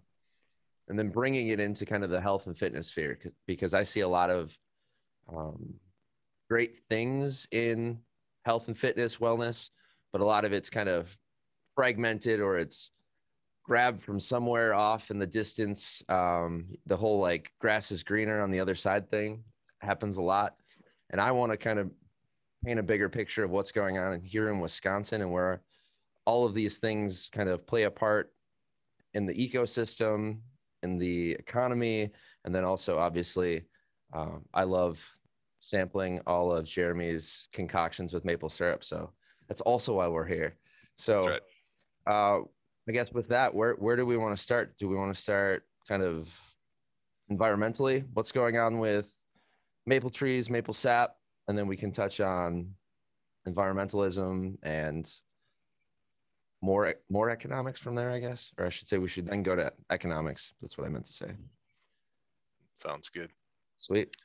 and 0.89 0.99
then 0.99 1.11
bringing 1.11 1.49
it 1.49 1.61
into 1.61 1.85
kind 1.85 2.05
of 2.05 2.09
the 2.09 2.21
health 2.21 2.47
and 2.47 2.57
fitness 2.57 2.89
sphere 2.89 3.19
because 3.47 3.75
I 3.75 3.83
see 3.83 4.01
a 4.01 4.09
lot 4.09 4.31
of 4.31 4.57
um, 5.31 5.75
great 6.49 6.79
things 6.89 7.47
in 7.53 7.99
health 8.47 8.69
and 8.69 8.79
fitness, 8.79 9.17
wellness, 9.17 9.69
but 10.11 10.23
a 10.23 10.25
lot 10.25 10.47
of 10.47 10.55
it's 10.55 10.71
kind 10.71 10.89
of 10.89 11.15
fragmented 11.75 12.41
or 12.41 12.57
it's 12.57 12.93
grabbed 13.69 14.03
from 14.03 14.19
somewhere 14.19 14.73
off 14.73 15.11
in 15.11 15.19
the 15.19 15.27
distance. 15.27 16.03
Um, 16.09 16.75
the 16.87 16.97
whole 16.97 17.21
like 17.21 17.53
grass 17.61 17.93
is 17.93 18.03
greener 18.03 18.41
on 18.41 18.51
the 18.51 18.59
other 18.59 18.75
side 18.75 19.11
thing 19.11 19.45
happens 19.81 20.17
a 20.17 20.23
lot. 20.23 20.57
And 21.11 21.21
I 21.21 21.31
want 21.33 21.53
to 21.53 21.59
kind 21.59 21.79
of 21.79 21.91
paint 22.65 22.81
a 22.81 22.83
bigger 22.83 23.11
picture 23.11 23.45
of 23.45 23.51
what's 23.51 23.71
going 23.71 23.99
on 23.99 24.21
here 24.23 24.49
in 24.49 24.59
Wisconsin 24.59 25.21
and 25.21 25.31
where 25.31 25.61
all 26.25 26.47
of 26.47 26.55
these 26.55 26.79
things 26.79 27.29
kind 27.31 27.51
of 27.51 27.67
play 27.67 27.85
a 27.85 27.91
part 27.91 28.33
in 29.13 29.27
the 29.27 29.35
ecosystem, 29.35 30.39
in 30.83 30.99
the 30.99 31.33
economy, 31.33 32.11
and 32.45 32.55
then 32.55 32.65
also 32.65 32.99
obviously, 32.99 33.65
um, 34.15 34.45
I 34.55 34.65
love 34.65 34.99
sampling 35.61 36.21
all 36.27 36.53
of 36.53 36.67
Jeremy's 36.67 37.49
concoctions 37.53 38.15
with 38.15 38.25
maple 38.25 38.49
syrup. 38.49 38.83
So 38.83 39.13
that's 39.47 39.61
also 39.61 39.95
why 39.95 40.09
we're 40.09 40.27
here. 40.27 40.57
So, 40.97 41.29
That's 41.29 41.45
uh, 42.07 42.39
I 42.89 42.93
guess 42.93 43.13
with 43.13 43.29
that, 43.29 43.55
where 43.55 43.75
where 43.75 43.97
do 43.97 44.07
we 44.07 44.17
want 44.17 44.37
to 44.37 44.43
start? 44.43 44.75
Do 44.79 44.89
we 44.89 44.97
want 44.97 45.15
to 45.15 45.21
start 45.21 45.65
kind 45.87 46.03
of 46.03 46.33
environmentally? 47.31 48.05
What's 48.15 48.33
going 48.33 48.57
on 48.57 48.79
with 48.79 49.13
maple 49.87 50.11
trees, 50.11 50.49
maple 50.49 50.75
sap, 50.75 51.17
and 51.49 51.59
then 51.59 51.67
we 51.67 51.77
can 51.77 51.93
touch 51.93 52.21
on 52.21 52.75
environmentalism 53.47 54.57
and 54.63 55.11
more 56.63 56.95
more 57.11 57.31
economics 57.31 57.81
from 57.81 57.95
there, 57.95 58.11
I 58.11 58.21
guess. 58.21 58.53
Or 58.59 58.67
I 58.67 58.71
should 58.71 58.89
say 58.89 58.99
we 58.99 59.09
should 59.09 59.27
then 59.27 59.43
go 59.43 59.55
to 59.55 59.71
economics. 59.91 60.55
That's 60.61 60.79
what 60.79 60.87
I 60.87 60.91
meant 60.91 61.07
to 61.07 61.13
say. 61.13 61.33
Sounds 62.75 63.11
good. 63.11 63.31
Sweet. 63.77 64.17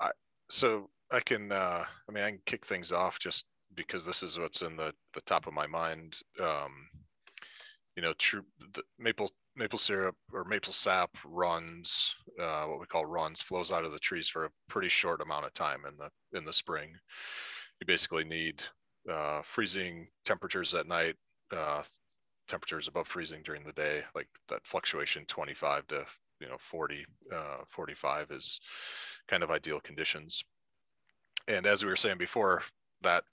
I 0.00 0.10
so 0.50 0.88
I 1.10 1.20
can, 1.20 1.52
uh, 1.52 1.84
I 2.08 2.12
mean, 2.12 2.24
I 2.24 2.30
can 2.30 2.40
kick 2.46 2.64
things 2.64 2.92
off 2.92 3.18
just 3.18 3.44
because 3.74 4.06
this 4.06 4.22
is 4.22 4.38
what's 4.38 4.62
in 4.62 4.76
the 4.76 4.94
the 5.12 5.20
top 5.22 5.46
of 5.46 5.52
my 5.52 5.66
mind. 5.66 6.16
Um, 6.40 6.88
you 7.96 8.02
know, 8.02 8.12
true 8.18 8.42
maple 8.98 9.30
maple 9.56 9.78
syrup 9.78 10.16
or 10.32 10.44
maple 10.44 10.72
sap 10.72 11.10
runs, 11.24 12.14
uh, 12.40 12.64
what 12.64 12.80
we 12.80 12.86
call 12.86 13.04
runs, 13.04 13.42
flows 13.42 13.70
out 13.70 13.84
of 13.84 13.92
the 13.92 13.98
trees 13.98 14.28
for 14.28 14.46
a 14.46 14.50
pretty 14.68 14.88
short 14.88 15.20
amount 15.20 15.44
of 15.44 15.52
time 15.52 15.80
in 15.86 15.94
the 15.96 16.38
in 16.38 16.44
the 16.44 16.52
spring. 16.52 16.92
You 17.80 17.86
basically 17.86 18.24
need 18.24 18.62
uh, 19.10 19.42
freezing 19.42 20.08
temperatures 20.24 20.74
at 20.74 20.86
night, 20.86 21.16
uh, 21.54 21.82
temperatures 22.48 22.88
above 22.88 23.08
freezing 23.08 23.42
during 23.44 23.64
the 23.64 23.72
day, 23.72 24.02
like 24.14 24.28
that 24.48 24.64
fluctuation 24.64 25.24
25 25.26 25.86
to 25.88 26.06
you 26.40 26.48
know 26.48 26.56
40, 26.58 27.04
uh, 27.32 27.58
45 27.68 28.30
is 28.30 28.60
kind 29.28 29.42
of 29.42 29.50
ideal 29.50 29.80
conditions. 29.80 30.42
And 31.48 31.66
as 31.66 31.82
we 31.82 31.90
were 31.90 31.96
saying 31.96 32.18
before, 32.18 32.62
that 33.02 33.24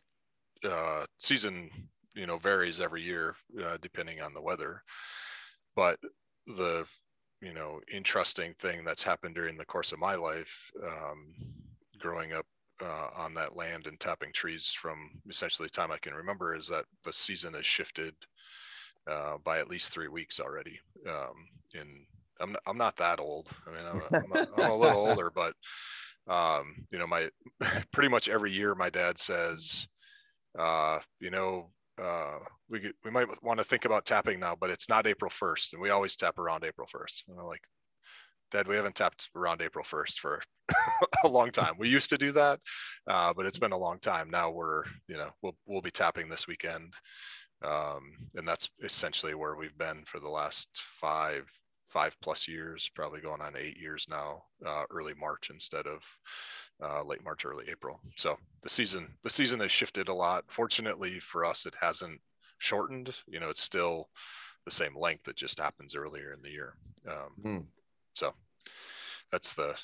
uh, 0.63 1.05
season 1.19 1.69
you 2.15 2.25
know 2.25 2.37
varies 2.37 2.79
every 2.79 3.01
year 3.01 3.35
uh, 3.63 3.77
depending 3.81 4.21
on 4.21 4.33
the 4.33 4.41
weather 4.41 4.81
but 5.75 5.97
the 6.47 6.85
you 7.41 7.53
know 7.53 7.79
interesting 7.91 8.53
thing 8.59 8.83
that's 8.83 9.03
happened 9.03 9.35
during 9.35 9.57
the 9.57 9.65
course 9.65 9.91
of 9.91 9.99
my 9.99 10.15
life 10.15 10.53
um, 10.83 11.33
growing 11.99 12.33
up 12.33 12.45
uh, 12.83 13.09
on 13.15 13.33
that 13.33 13.55
land 13.55 13.87
and 13.87 13.99
tapping 13.99 14.31
trees 14.33 14.67
from 14.67 15.09
essentially 15.29 15.67
the 15.67 15.71
time 15.71 15.91
I 15.91 15.97
can 15.97 16.13
remember 16.13 16.55
is 16.55 16.67
that 16.69 16.85
the 17.03 17.13
season 17.13 17.53
has 17.53 17.65
shifted 17.65 18.15
uh, 19.09 19.37
by 19.43 19.59
at 19.59 19.69
least 19.69 19.91
three 19.91 20.07
weeks 20.07 20.39
already. 20.39 20.79
Um, 21.07 21.47
in 21.73 22.05
I'm 22.41 22.53
not, 22.53 22.61
I'm 22.67 22.77
not 22.77 22.95
that 22.97 23.19
old. 23.19 23.49
I 23.67 23.71
mean, 23.71 23.85
I'm, 23.85 24.01
I'm, 24.13 24.31
a, 24.31 24.61
I'm 24.61 24.71
a 24.71 24.75
little 24.75 25.07
older, 25.07 25.29
but 25.35 25.53
um, 26.27 26.75
you 26.91 26.99
know, 26.99 27.07
my 27.07 27.29
pretty 27.91 28.09
much 28.09 28.29
every 28.29 28.51
year 28.51 28.75
my 28.75 28.89
dad 28.89 29.17
says, 29.17 29.87
uh, 30.57 30.99
you 31.19 31.31
know, 31.31 31.69
uh, 32.01 32.39
we 32.69 32.91
we 33.03 33.11
might 33.11 33.27
want 33.43 33.59
to 33.59 33.63
think 33.63 33.85
about 33.85 34.05
tapping 34.05 34.39
now, 34.39 34.55
but 34.59 34.69
it's 34.69 34.89
not 34.89 35.07
April 35.07 35.31
1st, 35.31 35.73
and 35.73 35.81
we 35.81 35.89
always 35.89 36.15
tap 36.15 36.37
around 36.39 36.63
April 36.63 36.87
1st. 36.93 37.23
And 37.27 37.39
I'm 37.39 37.45
like, 37.45 37.63
Dad, 38.51 38.67
we 38.67 38.75
haven't 38.75 38.95
tapped 38.95 39.29
around 39.35 39.61
April 39.61 39.85
1st 39.85 40.13
for 40.19 40.41
a 41.23 41.27
long 41.27 41.51
time. 41.51 41.75
We 41.77 41.89
used 41.89 42.09
to 42.09 42.17
do 42.17 42.31
that, 42.33 42.59
uh, 43.07 43.33
but 43.33 43.45
it's 43.45 43.59
been 43.59 43.71
a 43.71 43.77
long 43.77 43.99
time. 43.99 44.29
Now 44.29 44.49
we're, 44.49 44.83
you 45.07 45.17
know, 45.17 45.29
we'll 45.41 45.55
we'll 45.65 45.81
be 45.81 45.91
tapping 45.91 46.29
this 46.29 46.47
weekend, 46.47 46.93
um, 47.63 48.11
and 48.35 48.47
that's 48.47 48.69
essentially 48.83 49.33
where 49.33 49.55
we've 49.55 49.77
been 49.77 50.03
for 50.05 50.19
the 50.19 50.29
last 50.29 50.69
five 50.99 51.45
five 51.89 52.15
plus 52.21 52.47
years, 52.47 52.89
probably 52.95 53.19
going 53.19 53.41
on 53.41 53.55
eight 53.57 53.77
years 53.77 54.05
now. 54.09 54.43
Uh, 54.65 54.83
early 54.91 55.13
March 55.19 55.49
instead 55.51 55.87
of 55.87 56.01
uh, 56.83 57.03
late 57.03 57.24
March, 57.24 57.45
early 57.45 57.65
April. 57.69 58.00
So 58.15 58.38
the 58.62 58.69
season 58.69 59.07
the 59.24 59.29
season 59.29 59.59
has 59.59 59.71
shifted 59.71 60.07
a 60.07 60.13
lot. 60.13 60.45
Fortunately 60.48 61.19
for 61.19 61.45
us, 61.45 61.65
it 61.65 61.74
hasn't 61.79 62.19
shortened. 62.57 63.13
You 63.27 63.39
know, 63.39 63.50
it's 63.50 63.63
still 63.63 64.09
the 64.65 64.71
same 64.71 64.98
length. 64.98 65.27
It 65.27 65.36
just 65.36 65.59
happens 65.59 65.95
earlier 65.95 66.33
in 66.33 66.41
the 66.41 66.50
year. 66.50 66.74
Um, 67.07 67.41
hmm. 67.41 67.57
So 68.13 68.33
that's 69.31 69.53
the 69.53 69.75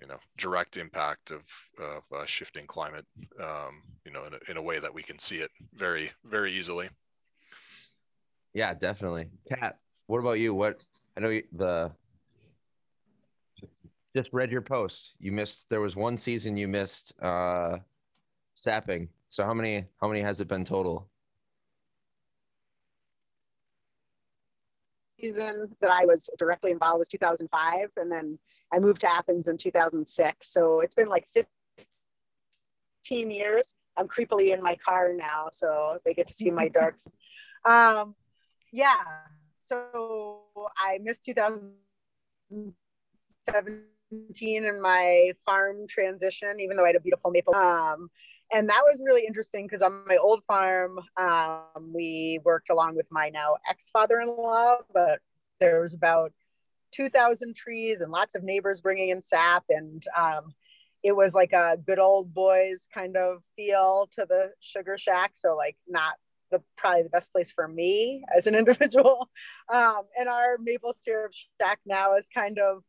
you 0.00 0.06
know 0.06 0.18
direct 0.36 0.76
impact 0.76 1.30
of, 1.30 1.42
of 1.78 2.02
uh, 2.14 2.26
shifting 2.26 2.66
climate. 2.66 3.06
Um, 3.40 3.82
you 4.04 4.12
know, 4.12 4.24
in 4.24 4.34
a, 4.34 4.50
in 4.50 4.56
a 4.56 4.62
way 4.62 4.78
that 4.78 4.92
we 4.92 5.02
can 5.02 5.18
see 5.18 5.36
it 5.36 5.50
very 5.74 6.10
very 6.24 6.52
easily. 6.52 6.88
Yeah, 8.52 8.74
definitely. 8.74 9.30
Kat, 9.48 9.78
what 10.06 10.20
about 10.20 10.38
you? 10.38 10.54
What 10.54 10.78
I 11.16 11.20
know 11.20 11.30
you, 11.30 11.42
the 11.52 11.90
just 14.14 14.30
read 14.32 14.52
your 14.52 14.62
post. 14.62 15.14
You 15.18 15.32
missed. 15.32 15.66
There 15.70 15.80
was 15.80 15.96
one 15.96 16.18
season 16.18 16.56
you 16.56 16.68
missed 16.68 17.12
uh, 17.20 17.78
sapping. 18.54 19.08
So 19.28 19.44
how 19.44 19.54
many? 19.54 19.86
How 20.00 20.06
many 20.08 20.20
has 20.20 20.40
it 20.40 20.46
been 20.48 20.64
total? 20.64 21.08
Season 25.20 25.74
that 25.80 25.90
I 25.90 26.04
was 26.04 26.30
directly 26.38 26.70
involved 26.70 27.00
was 27.00 27.08
2005, 27.08 27.90
and 27.96 28.12
then 28.12 28.38
I 28.72 28.78
moved 28.78 29.00
to 29.00 29.10
Athens 29.10 29.48
in 29.48 29.56
2006. 29.56 30.48
So 30.48 30.80
it's 30.80 30.94
been 30.94 31.08
like 31.08 31.26
15 31.28 31.46
years. 33.30 33.74
I'm 33.96 34.08
creepily 34.08 34.52
in 34.52 34.60
my 34.62 34.76
car 34.76 35.12
now, 35.14 35.48
so 35.52 35.98
they 36.04 36.14
get 36.14 36.26
to 36.28 36.34
see 36.34 36.50
my 36.50 36.68
darks. 36.78 37.06
Um, 37.64 38.14
yeah. 38.72 38.94
So 39.60 40.42
I 40.76 40.98
missed 41.02 41.24
2007 41.24 43.84
in 44.40 44.80
my 44.80 45.32
farm 45.44 45.86
transition, 45.88 46.60
even 46.60 46.76
though 46.76 46.84
I 46.84 46.88
had 46.88 46.96
a 46.96 47.00
beautiful 47.00 47.30
maple. 47.30 47.54
Um, 47.54 48.10
and 48.52 48.68
that 48.68 48.82
was 48.84 49.02
really 49.04 49.24
interesting 49.26 49.66
because 49.66 49.82
on 49.82 50.04
my 50.06 50.16
old 50.16 50.42
farm, 50.46 51.00
um, 51.16 51.92
we 51.92 52.40
worked 52.44 52.70
along 52.70 52.94
with 52.94 53.06
my 53.10 53.30
now 53.30 53.56
ex 53.68 53.90
father 53.90 54.20
in 54.20 54.28
law, 54.28 54.76
but 54.92 55.20
there 55.60 55.80
was 55.80 55.94
about 55.94 56.32
2,000 56.92 57.56
trees 57.56 58.00
and 58.00 58.12
lots 58.12 58.34
of 58.34 58.42
neighbors 58.42 58.80
bringing 58.80 59.08
in 59.08 59.22
sap. 59.22 59.64
And 59.68 60.04
um, 60.16 60.52
it 61.02 61.16
was 61.16 61.34
like 61.34 61.52
a 61.52 61.76
good 61.84 61.98
old 61.98 62.32
boys 62.32 62.86
kind 62.92 63.16
of 63.16 63.42
feel 63.56 64.08
to 64.14 64.26
the 64.28 64.52
sugar 64.60 64.96
shack. 64.96 65.32
So, 65.34 65.56
like, 65.56 65.76
not 65.88 66.14
the 66.50 66.62
probably 66.76 67.02
the 67.02 67.08
best 67.08 67.32
place 67.32 67.50
for 67.50 67.66
me 67.66 68.24
as 68.36 68.46
an 68.46 68.54
individual. 68.62 69.28
Um, 69.72 70.02
and 70.18 70.28
our 70.28 70.58
maple 70.60 70.94
syrup 71.02 71.32
shack 71.60 71.80
now 71.84 72.16
is 72.16 72.28
kind 72.32 72.58
of 72.58 72.82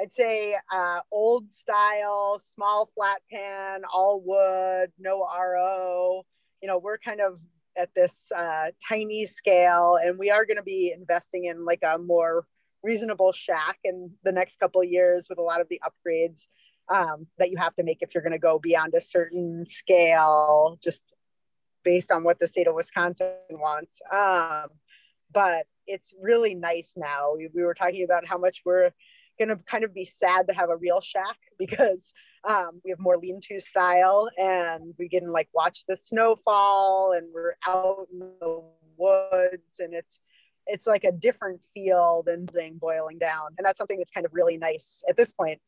I'd 0.00 0.12
say 0.12 0.56
uh, 0.72 1.00
old 1.10 1.52
style, 1.52 2.40
small 2.54 2.90
flat 2.94 3.20
pan, 3.32 3.82
all 3.92 4.22
wood, 4.24 4.92
no 4.98 5.26
RO. 5.26 6.22
You 6.62 6.68
know, 6.68 6.78
we're 6.78 6.98
kind 6.98 7.20
of 7.20 7.40
at 7.76 7.94
this 7.94 8.30
uh, 8.36 8.66
tiny 8.88 9.26
scale, 9.26 9.98
and 10.02 10.18
we 10.18 10.30
are 10.30 10.44
going 10.44 10.56
to 10.56 10.62
be 10.62 10.92
investing 10.96 11.46
in 11.46 11.64
like 11.64 11.82
a 11.82 11.98
more 11.98 12.46
reasonable 12.82 13.32
shack 13.32 13.78
in 13.82 14.12
the 14.22 14.32
next 14.32 14.60
couple 14.60 14.80
of 14.80 14.88
years 14.88 15.26
with 15.28 15.38
a 15.38 15.42
lot 15.42 15.60
of 15.60 15.68
the 15.68 15.80
upgrades 15.84 16.46
um, 16.88 17.26
that 17.38 17.50
you 17.50 17.56
have 17.56 17.74
to 17.76 17.82
make 17.82 17.98
if 18.00 18.14
you're 18.14 18.22
going 18.22 18.32
to 18.32 18.38
go 18.38 18.58
beyond 18.58 18.94
a 18.94 19.00
certain 19.00 19.64
scale, 19.66 20.78
just 20.82 21.02
based 21.84 22.12
on 22.12 22.22
what 22.22 22.38
the 22.38 22.46
state 22.46 22.68
of 22.68 22.74
Wisconsin 22.74 23.32
wants. 23.50 24.00
Um, 24.12 24.68
but 25.32 25.66
it's 25.86 26.14
really 26.20 26.54
nice 26.54 26.92
now. 26.96 27.32
We, 27.34 27.48
we 27.52 27.62
were 27.62 27.74
talking 27.74 28.04
about 28.04 28.26
how 28.26 28.38
much 28.38 28.62
we're 28.64 28.92
going 29.38 29.48
to 29.48 29.56
kind 29.64 29.84
of 29.84 29.94
be 29.94 30.04
sad 30.04 30.46
to 30.48 30.54
have 30.54 30.70
a 30.70 30.76
real 30.76 31.00
shack 31.00 31.36
because 31.58 32.12
um, 32.48 32.80
we 32.84 32.90
have 32.90 33.00
more 33.00 33.16
lean-to 33.16 33.60
style 33.60 34.28
and 34.38 34.94
we 34.98 35.08
can 35.08 35.30
like 35.30 35.48
watch 35.54 35.84
the 35.88 35.96
snowfall 35.96 37.12
and 37.16 37.26
we're 37.32 37.54
out 37.66 38.06
in 38.12 38.18
the 38.18 38.62
woods 38.96 39.80
and 39.80 39.94
it's 39.94 40.20
it's 40.70 40.86
like 40.86 41.04
a 41.04 41.12
different 41.12 41.60
feel 41.72 42.22
than 42.26 42.46
thing 42.46 42.76
boiling 42.78 43.18
down. 43.18 43.54
And 43.56 43.64
that's 43.64 43.78
something 43.78 43.96
that's 43.96 44.10
kind 44.10 44.26
of 44.26 44.34
really 44.34 44.58
nice 44.58 45.02
at 45.08 45.16
this 45.16 45.32
point. 45.32 45.58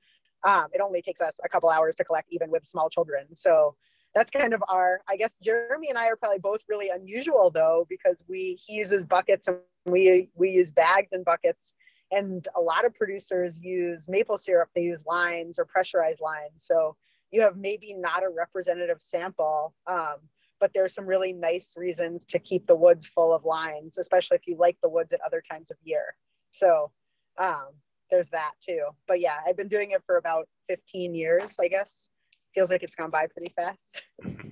Um, 0.44 0.66
it 0.74 0.82
only 0.82 1.00
takes 1.00 1.22
us 1.22 1.40
a 1.42 1.48
couple 1.48 1.70
hours 1.70 1.94
to 1.96 2.04
collect 2.04 2.28
even 2.30 2.50
with 2.50 2.66
small 2.66 2.90
children. 2.90 3.34
So 3.34 3.76
that's 4.14 4.30
kind 4.30 4.52
of 4.52 4.62
our 4.68 5.00
i 5.08 5.16
guess 5.16 5.34
jeremy 5.42 5.88
and 5.88 5.98
i 5.98 6.06
are 6.06 6.16
probably 6.16 6.38
both 6.38 6.60
really 6.68 6.88
unusual 6.88 7.50
though 7.50 7.86
because 7.88 8.22
we 8.28 8.58
he 8.64 8.74
uses 8.74 9.04
buckets 9.04 9.48
and 9.48 9.58
we 9.86 10.28
we 10.34 10.50
use 10.50 10.70
bags 10.70 11.12
and 11.12 11.24
buckets 11.24 11.74
and 12.10 12.48
a 12.56 12.60
lot 12.60 12.84
of 12.84 12.94
producers 12.94 13.58
use 13.60 14.08
maple 14.08 14.38
syrup 14.38 14.68
they 14.74 14.82
use 14.82 15.00
lines 15.06 15.58
or 15.58 15.64
pressurized 15.64 16.20
lines. 16.20 16.64
So 16.64 16.96
you 17.30 17.42
have 17.42 17.56
maybe 17.56 17.94
not 17.94 18.24
a 18.24 18.28
representative 18.28 19.00
sample 19.00 19.74
um, 19.86 20.16
but 20.58 20.72
there's 20.74 20.94
some 20.94 21.06
really 21.06 21.32
nice 21.32 21.72
reasons 21.76 22.26
to 22.26 22.38
keep 22.38 22.66
the 22.66 22.76
woods 22.76 23.06
full 23.06 23.32
of 23.32 23.44
lines 23.44 23.98
especially 23.98 24.36
if 24.36 24.46
you 24.46 24.56
like 24.56 24.76
the 24.82 24.88
woods 24.88 25.12
at 25.12 25.20
other 25.24 25.42
times 25.50 25.70
of 25.70 25.76
year. 25.82 26.14
So 26.52 26.90
um, 27.38 27.68
there's 28.10 28.28
that 28.30 28.52
too. 28.64 28.86
But 29.06 29.20
yeah 29.20 29.36
i've 29.46 29.56
been 29.56 29.68
doing 29.68 29.92
it 29.92 30.02
for 30.04 30.16
about 30.16 30.48
15 30.68 31.14
years 31.14 31.56
i 31.60 31.68
guess. 31.68 32.08
Feels 32.54 32.70
like 32.70 32.82
it's 32.82 32.96
gone 32.96 33.10
by 33.10 33.28
pretty 33.28 33.52
fast. 33.54 34.02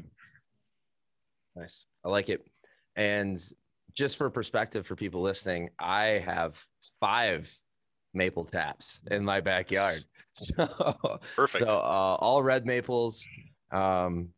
Nice. 1.58 1.86
I 2.04 2.08
like 2.08 2.28
it. 2.28 2.46
And 2.96 3.42
just 3.94 4.16
for 4.16 4.30
perspective 4.30 4.86
for 4.86 4.94
people 4.94 5.20
listening, 5.20 5.70
I 5.78 6.22
have 6.24 6.64
five 7.00 7.52
maple 8.14 8.44
taps 8.44 9.00
in 9.10 9.24
my 9.24 9.40
backyard. 9.40 10.04
So 10.40 11.18
perfect. 11.34 11.68
So 11.68 11.78
uh, 11.78 12.16
all 12.20 12.44
red 12.44 12.64
maples. 12.64 13.26
Um, 13.72 14.28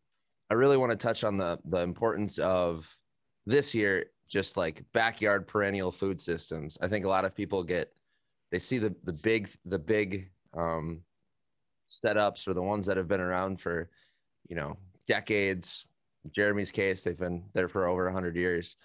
I 0.48 0.54
really 0.54 0.78
want 0.78 0.92
to 0.92 0.96
touch 0.96 1.24
on 1.24 1.36
the 1.36 1.58
the 1.66 1.80
importance 1.80 2.38
of 2.38 2.96
this 3.44 3.74
year, 3.74 4.06
just 4.26 4.56
like 4.56 4.82
backyard 4.94 5.46
perennial 5.46 5.92
food 5.92 6.18
systems. 6.18 6.78
I 6.80 6.88
think 6.88 7.04
a 7.04 7.08
lot 7.08 7.26
of 7.26 7.34
people 7.34 7.62
get 7.62 7.92
they 8.50 8.58
see 8.58 8.78
the 8.78 8.94
the 9.04 9.12
big 9.12 9.50
the 9.66 9.78
big 9.78 10.30
um, 10.56 11.02
setups 11.90 12.48
or 12.48 12.54
the 12.54 12.62
ones 12.62 12.86
that 12.86 12.96
have 12.96 13.08
been 13.08 13.20
around 13.20 13.60
for 13.60 13.90
you 14.48 14.56
know 14.56 14.78
decades. 15.06 15.84
Jeremy's 16.34 16.70
case, 16.70 17.02
they've 17.02 17.18
been 17.18 17.44
there 17.52 17.68
for 17.68 17.86
over 17.86 18.04
100 18.04 18.36
years. 18.36 18.76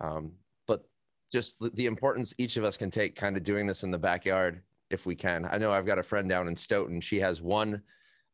Um, 0.00 0.32
just 1.32 1.62
the 1.74 1.86
importance 1.86 2.34
each 2.38 2.56
of 2.56 2.64
us 2.64 2.76
can 2.76 2.90
take 2.90 3.16
kind 3.16 3.36
of 3.36 3.42
doing 3.42 3.66
this 3.66 3.82
in 3.82 3.90
the 3.90 3.98
backyard 3.98 4.62
if 4.90 5.06
we 5.06 5.14
can. 5.14 5.44
I 5.50 5.58
know 5.58 5.72
I've 5.72 5.86
got 5.86 5.98
a 5.98 6.02
friend 6.02 6.28
down 6.28 6.48
in 6.48 6.56
Stoughton. 6.56 7.00
She 7.00 7.18
has 7.20 7.42
one 7.42 7.82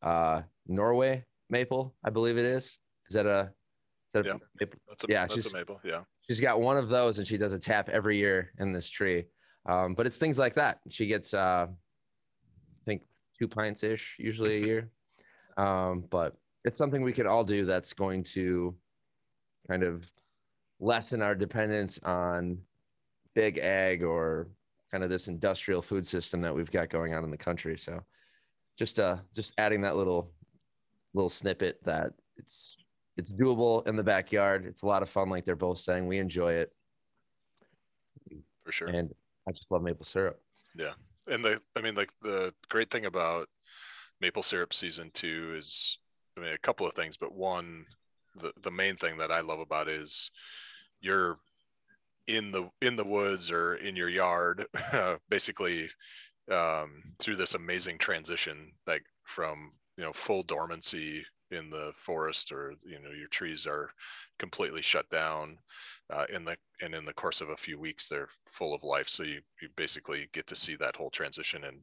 uh, 0.03 0.43
Norway 0.67 1.25
maple, 1.49 1.95
I 2.05 2.11
believe 2.11 2.37
it 2.39 2.45
is. 2.45 2.79
Is 3.09 3.15
that 3.15 3.27
a? 3.27 3.53
Is 4.09 4.13
that 4.13 4.27
a 4.27 4.29
Yeah. 4.31 4.37
maple? 4.61 4.79
That's 4.89 5.05
a, 5.05 5.07
Yeah, 5.09 5.21
that's 5.23 5.35
she's- 5.35 5.53
a 5.53 5.57
maple. 5.57 5.81
Yeah. 5.85 6.03
She's 6.27 6.41
got 6.41 6.61
one 6.61 6.77
of 6.77 6.89
those, 6.89 7.19
and 7.19 7.27
she 7.27 7.37
does 7.37 7.53
a 7.55 7.59
tap 7.59 7.89
every 7.89 8.17
year 8.17 8.53
in 8.59 8.73
this 8.73 8.89
tree. 8.89 9.25
Um, 9.67 9.95
but 9.95 10.07
it's 10.07 10.17
things 10.19 10.39
like 10.39 10.55
that. 10.55 10.81
She 10.89 11.07
gets, 11.07 11.35
uh, 11.35 11.67
I 11.69 12.85
think, 12.85 13.03
two 13.39 13.49
pints 13.49 13.83
ish 13.83 14.17
usually 14.19 14.63
a 14.63 14.67
year. 14.67 14.91
Um, 15.57 16.05
but 16.11 16.37
it's 16.65 16.79
something 16.79 17.03
we 17.03 17.13
can 17.13 17.27
all 17.27 17.43
do 17.45 17.65
that's 17.65 17.93
going 17.93 18.23
to 18.25 18.75
kind 19.69 19.83
of 19.83 20.11
lessen 20.79 21.21
our 21.21 21.35
dependence 21.35 21.99
on 22.05 22.59
big 23.35 23.59
ag 23.59 24.03
or 24.03 24.49
kind 24.91 25.05
of 25.05 25.11
this 25.11 25.29
industrial 25.29 25.83
food 25.83 26.07
system 26.07 26.41
that 26.41 26.55
we've 26.55 26.71
got 26.71 26.89
going 26.91 27.15
on 27.15 27.25
in 27.25 27.31
the 27.31 27.37
country. 27.37 27.77
So 27.77 28.03
just 28.79 28.99
uh 28.99 29.19
just 29.35 29.55
adding 29.59 29.83
that 29.83 29.97
little 29.97 30.33
little 31.15 31.31
snippet 31.31 31.81
that 31.85 32.13
it's 32.37 32.77
it's 33.17 33.33
doable 33.33 33.87
in 33.87 33.97
the 33.97 34.03
backyard. 34.03 34.65
It's 34.67 34.83
a 34.83 34.87
lot 34.87 35.03
of 35.03 35.11
fun, 35.11 35.29
like 35.29 35.45
they're 35.45 35.57
both 35.57 35.79
saying. 35.79 36.07
We 36.07 36.19
enjoy 36.19 36.55
it. 36.55 36.73
For 38.65 38.73
sure. 38.73 38.89
And 38.89 39.11
I 39.49 39.53
just 39.53 39.71
love 39.71 39.83
maple 39.83 40.05
syrup. 40.05 40.41
Yeah. 40.77 40.93
And 41.29 41.45
the 41.45 41.61
i 41.77 41.81
mean 41.81 41.95
like 41.95 42.11
the 42.23 42.55
great 42.69 42.91
thing 42.91 43.05
about 43.05 43.49
maple 44.21 44.43
syrup 44.43 44.73
season 44.73 45.11
two 45.15 45.55
is 45.57 45.99
i 46.37 46.41
mean 46.41 46.53
a 46.53 46.59
couple 46.59 46.87
of 46.87 46.95
things 46.95 47.17
but 47.17 47.35
one 47.35 47.85
the, 48.37 48.53
the 48.63 48.71
main 48.71 48.97
thing 48.97 49.19
that 49.19 49.31
i 49.31 49.41
love 49.41 49.61
about 49.61 49.89
it 49.89 50.01
is 50.01 50.31
you're 51.01 51.39
in 52.27 52.53
the 52.53 52.69
in 52.83 52.97
the 52.97 53.05
woods 53.05 53.51
or 53.51 53.77
in 53.77 53.97
your 53.97 54.09
yard 54.09 54.67
basically 55.29 55.89
um, 56.51 57.03
through 57.19 57.37
this 57.37 57.55
amazing 57.55 57.99
transition 57.99 58.73
like 58.87 59.03
from 59.25 59.73
you 59.97 60.05
know 60.05 60.13
full 60.13 60.43
dormancy 60.43 61.25
in 61.51 61.71
the 61.71 61.93
forest 61.97 62.53
or 62.53 62.75
you 62.85 63.01
know 63.01 63.11
your 63.11 63.29
trees 63.29 63.67
are 63.67 63.91
completely 64.39 64.83
shut 64.83 65.09
down 65.11 65.59
uh, 66.13 66.25
in 66.33 66.45
the 66.45 66.57
and 66.83 66.95
in 66.95 67.05
the 67.05 67.13
course 67.13 67.41
of 67.41 67.51
a 67.51 67.57
few 67.57 67.79
weeks 67.79 68.09
they're 68.09 68.29
full 68.47 68.75
of 68.75 68.83
life. 68.83 69.09
So 69.09 69.23
you 69.23 69.41
you 69.61 69.69
basically 69.77 70.29
get 70.33 70.47
to 70.49 70.57
see 70.57 70.77
that 70.77 70.97
whole 70.97 71.11
transition. 71.11 71.65
And 71.65 71.79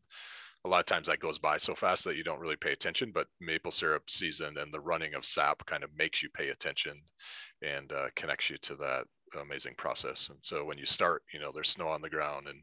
a 0.65 0.70
lot 0.70 0.79
of 0.79 0.86
times 0.86 1.08
that 1.08 1.20
goes 1.20 1.39
by 1.39 1.58
so 1.58 1.75
fast 1.75 2.03
that 2.03 2.15
you 2.17 2.24
don't 2.24 2.39
really 2.39 2.56
pay 2.56 2.74
attention 2.74 3.12
but 3.13 3.27
maple 3.39 3.72
syrup 3.72 4.10
season 4.10 4.58
and 4.58 4.74
the 4.74 4.79
running 4.79 5.13
of 5.13 5.25
sap 5.25 5.65
kind 5.65 5.84
of 5.84 5.89
makes 5.96 6.22
you 6.22 6.29
pay 6.34 6.50
attention 6.50 7.00
and 7.62 7.94
uh, 7.94 8.08
connects 8.15 8.50
you 8.50 8.58
to 8.58 8.75
that 8.75 9.06
amazing 9.42 9.74
process 9.78 10.30
and 10.30 10.40
so 10.42 10.64
when 10.64 10.78
you 10.78 10.86
start 10.86 11.24
you 11.34 11.40
know 11.40 11.52
there's 11.54 11.70
snow 11.70 11.88
on 11.88 12.02
the 12.02 12.10
ground 12.10 12.48
and 12.48 12.60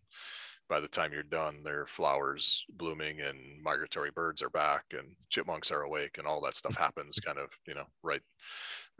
by 0.68 0.80
the 0.80 0.88
time 0.88 1.12
you're 1.12 1.22
done 1.22 1.56
there 1.62 1.80
are 1.80 1.86
flowers 1.86 2.64
blooming 2.78 3.20
and 3.20 3.38
migratory 3.62 4.10
birds 4.10 4.40
are 4.42 4.50
back 4.50 4.84
and 4.92 5.14
chipmunks 5.28 5.70
are 5.70 5.82
awake 5.82 6.16
and 6.16 6.26
all 6.26 6.40
that 6.40 6.56
stuff 6.56 6.74
happens 6.74 7.18
kind 7.24 7.38
of 7.38 7.48
you 7.66 7.74
know 7.74 7.84
right 8.02 8.22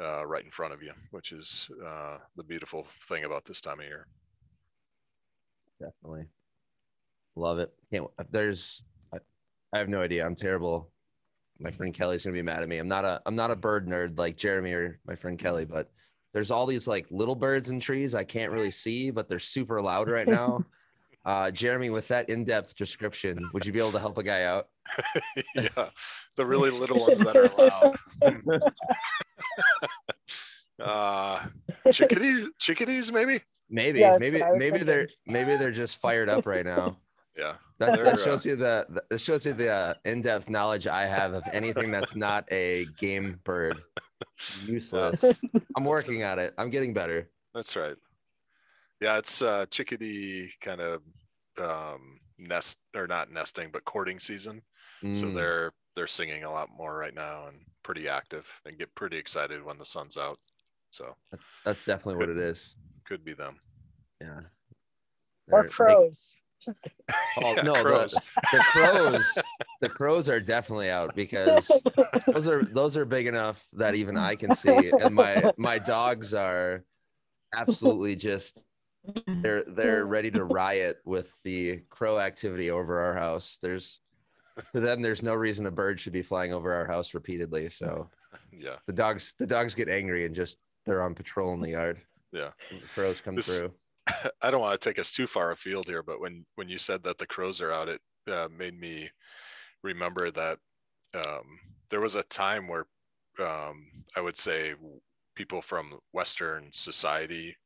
uh, 0.01 0.27
right 0.27 0.45
in 0.45 0.51
front 0.51 0.75
of 0.75 0.83
you 0.83 0.93
which 1.11 1.33
is 1.33 1.69
uh, 1.87 2.19
the 2.37 2.45
beautiful 2.45 2.87
thing 3.09 3.25
about 3.25 3.45
this 3.45 3.61
time 3.61 3.81
of 3.81 3.87
year 3.87 4.07
Definitely. 5.81 6.27
Love 7.37 7.59
it. 7.59 7.73
Can't 7.93 8.07
there's 8.31 8.83
I, 9.13 9.19
I 9.73 9.79
have 9.79 9.89
no 9.89 10.01
idea. 10.01 10.25
I'm 10.25 10.37
terrible. 10.37 10.91
My 11.59 11.71
friend 11.71 11.95
Kelly's 11.95 12.25
gonna 12.25 12.35
be 12.35 12.43
mad 12.43 12.63
at 12.63 12.69
me. 12.69 12.79
I'm 12.79 12.89
not 12.89 13.05
a 13.05 13.21
I'm 13.27 13.37
not 13.37 13.51
a 13.51 13.57
bird 13.57 13.87
nerd 13.87 14.19
like 14.19 14.37
Jeremy 14.37 14.73
or 14.73 15.01
my 15.07 15.17
friend 15.17 15.39
Kelly, 15.39 15.65
but 15.65 15.91
there's 16.35 16.51
all 16.51 16.67
these 16.67 16.87
like 16.87 17.07
little 17.11 17.35
birds 17.35 17.71
in 17.71 17.81
trees 17.81 18.15
I 18.15 18.25
can't 18.25 18.53
really 18.53 18.71
see, 18.85 19.11
but 19.11 19.29
they're 19.29 19.39
super 19.39 19.81
loud 19.81 20.11
right 20.11 20.29
now. 20.29 20.65
Uh, 21.25 21.51
Jeremy, 21.51 21.89
with 21.89 22.07
that 22.09 22.29
in-depth 22.29 22.77
description, 22.77 23.39
would 23.55 23.65
you 23.65 23.73
be 23.73 23.79
able 23.79 23.93
to 23.93 23.99
help 23.99 24.19
a 24.19 24.23
guy 24.23 24.45
out? 24.45 24.69
yeah 25.55 25.89
the 26.37 26.45
really 26.45 26.69
little 26.69 27.01
ones 27.01 27.19
that 27.21 27.35
are 27.35 27.49
loud 27.57 27.97
uh 30.85 31.47
chickadees 31.91 32.51
chickadees 32.59 33.11
maybe 33.11 33.41
Maybe, 33.71 34.01
Yeah, 34.01 34.11
that's 34.13 34.21
maybe, 34.21 34.41
what 34.41 34.57
maybe 34.57 34.79
they're 34.79 35.09
maybe 35.27 35.57
they're 35.57 35.73
just 35.73 36.01
fired 36.01 36.29
up 36.29 36.47
right 36.47 36.65
now. 36.65 36.99
yeah 37.37 37.55
That's, 37.79 37.97
They're, 37.97 38.05
that 38.05 38.15
uh, 38.15 38.25
shows 38.25 38.47
you 38.47 38.57
the 38.57 38.87
that 39.11 39.19
shows 39.19 39.47
you 39.47 39.53
the 39.53 39.71
uh, 39.71 39.95
in-depth 40.05 40.51
knowledge 40.51 40.87
I 40.87 41.07
have 41.07 41.33
of 41.35 41.43
anything 41.53 41.91
that's 41.91 42.15
not 42.15 42.45
a 42.53 42.87
game 42.99 43.41
bird. 43.45 43.81
Useless. 44.67 45.25
I'm 45.77 45.85
working 45.85 46.23
on 46.25 46.39
it. 46.39 46.55
I'm 46.59 46.71
getting 46.71 46.93
better. 46.95 47.29
that's 47.55 47.77
right 47.77 47.97
yeah 49.01 49.19
it's 49.19 49.43
uh 49.43 49.67
chickadee 49.71 50.51
kind 50.61 50.81
of 50.81 51.03
um 51.59 52.19
nest 52.39 52.79
or 52.97 53.07
not 53.07 53.31
nesting 53.31 53.69
but 53.73 53.85
courting 53.85 54.19
season 54.21 54.63
so 55.13 55.27
Mm, 55.27 55.35
they're 55.35 55.73
they're 55.95 56.07
singing 56.07 56.45
a 56.45 56.51
lot 56.51 56.69
more 56.77 56.97
right 56.97 57.15
now 57.15 57.47
and 57.49 57.59
pretty 57.83 58.09
active 58.09 58.47
and 58.65 58.79
get 58.79 58.95
pretty 58.95 59.17
excited 59.19 59.63
when 59.65 59.77
the 59.79 59.85
sun's 59.85 60.17
out 60.17 60.39
so 60.91 61.15
that's 61.31 61.57
that's 61.65 61.85
definitely 61.85 62.17
what 62.17 62.29
it 62.31 62.39
is. 62.39 62.75
could 63.05 63.25
be 63.25 63.35
them 63.35 63.59
Yeah. 64.21 64.41
or 65.51 65.63
They're 65.63 65.63
make- 65.65 65.73
crows. 65.73 66.33
oh, 67.39 67.55
Yeah, 67.55 67.63
no, 67.63 67.75
crows. 67.83 68.13
The, 68.15 68.21
the 68.53 68.59
crows. 68.73 69.39
the 69.81 69.89
crows 69.89 70.29
are 70.29 70.41
definitely 70.41 70.91
out 70.91 71.15
because 71.15 71.71
those 72.27 72.49
are 72.49 72.65
those 72.65 72.97
are 72.97 73.05
big 73.05 73.27
enough 73.27 73.67
that 73.73 73.95
even 73.95 74.17
I 74.17 74.37
can 74.37 74.55
see, 74.55 74.91
and 75.01 75.15
my 75.15 75.53
my 75.57 75.79
dogs 75.79 76.35
are 76.35 76.85
absolutely 77.55 78.17
just 78.17 78.67
they're 79.27 79.65
they're 79.65 80.07
ready 80.07 80.31
to 80.31 80.45
riot 80.45 80.99
with 81.05 81.33
the 81.45 81.81
crow 81.91 82.19
activity 82.19 82.71
over 82.71 82.99
our 83.01 83.15
house. 83.15 83.59
There's 83.61 84.01
to 84.73 84.81
them, 84.81 85.03
there's 85.03 85.23
no 85.23 85.35
reason 85.35 85.67
a 85.67 85.71
bird 85.71 85.99
should 86.01 86.13
be 86.13 86.23
flying 86.23 86.53
over 86.53 86.73
our 86.73 86.87
house 86.87 87.13
repeatedly. 87.15 87.69
So 87.69 88.09
yeah 88.53 88.77
the 88.87 88.93
dogs 88.93 89.35
the 89.39 89.47
dogs 89.47 89.75
get 89.75 89.89
angry 89.89 90.25
and 90.27 90.35
just 90.35 90.59
they're 90.87 91.03
on 91.03 91.15
patrol 91.15 91.55
in 91.55 91.61
the 91.61 91.71
yard. 91.71 92.01
Yeah. 92.33 92.51
the 92.71 92.87
crows 92.95 93.21
come 93.21 93.37
This- 93.37 93.59
through. 93.59 93.73
I 94.43 94.51
don't 94.51 94.61
want 94.61 94.81
to 94.81 94.89
take 94.89 94.99
us 94.99 95.13
too 95.13 95.27
far 95.27 95.51
afield 95.51 95.87
here, 95.87 96.03
but 96.03 96.21
when 96.21 96.45
when 96.57 96.69
you 96.69 96.79
said 96.79 97.03
that 97.05 97.19
the 97.19 97.27
crows 97.27 97.61
are 97.61 97.73
out, 97.73 97.89
it 97.89 98.01
uh, 98.31 98.49
made 98.57 98.79
me 98.79 99.11
remember 99.83 100.31
that 100.31 100.59
um, 101.15 101.59
there 101.91 102.01
was 102.01 102.15
a 102.15 102.23
time 102.25 102.69
where 102.69 102.87
um, 103.41 103.87
I 104.17 104.21
would 104.21 104.37
say 104.37 104.75
people 105.35 105.63
from 105.63 105.99
Western 106.13 106.69
society 106.73 107.57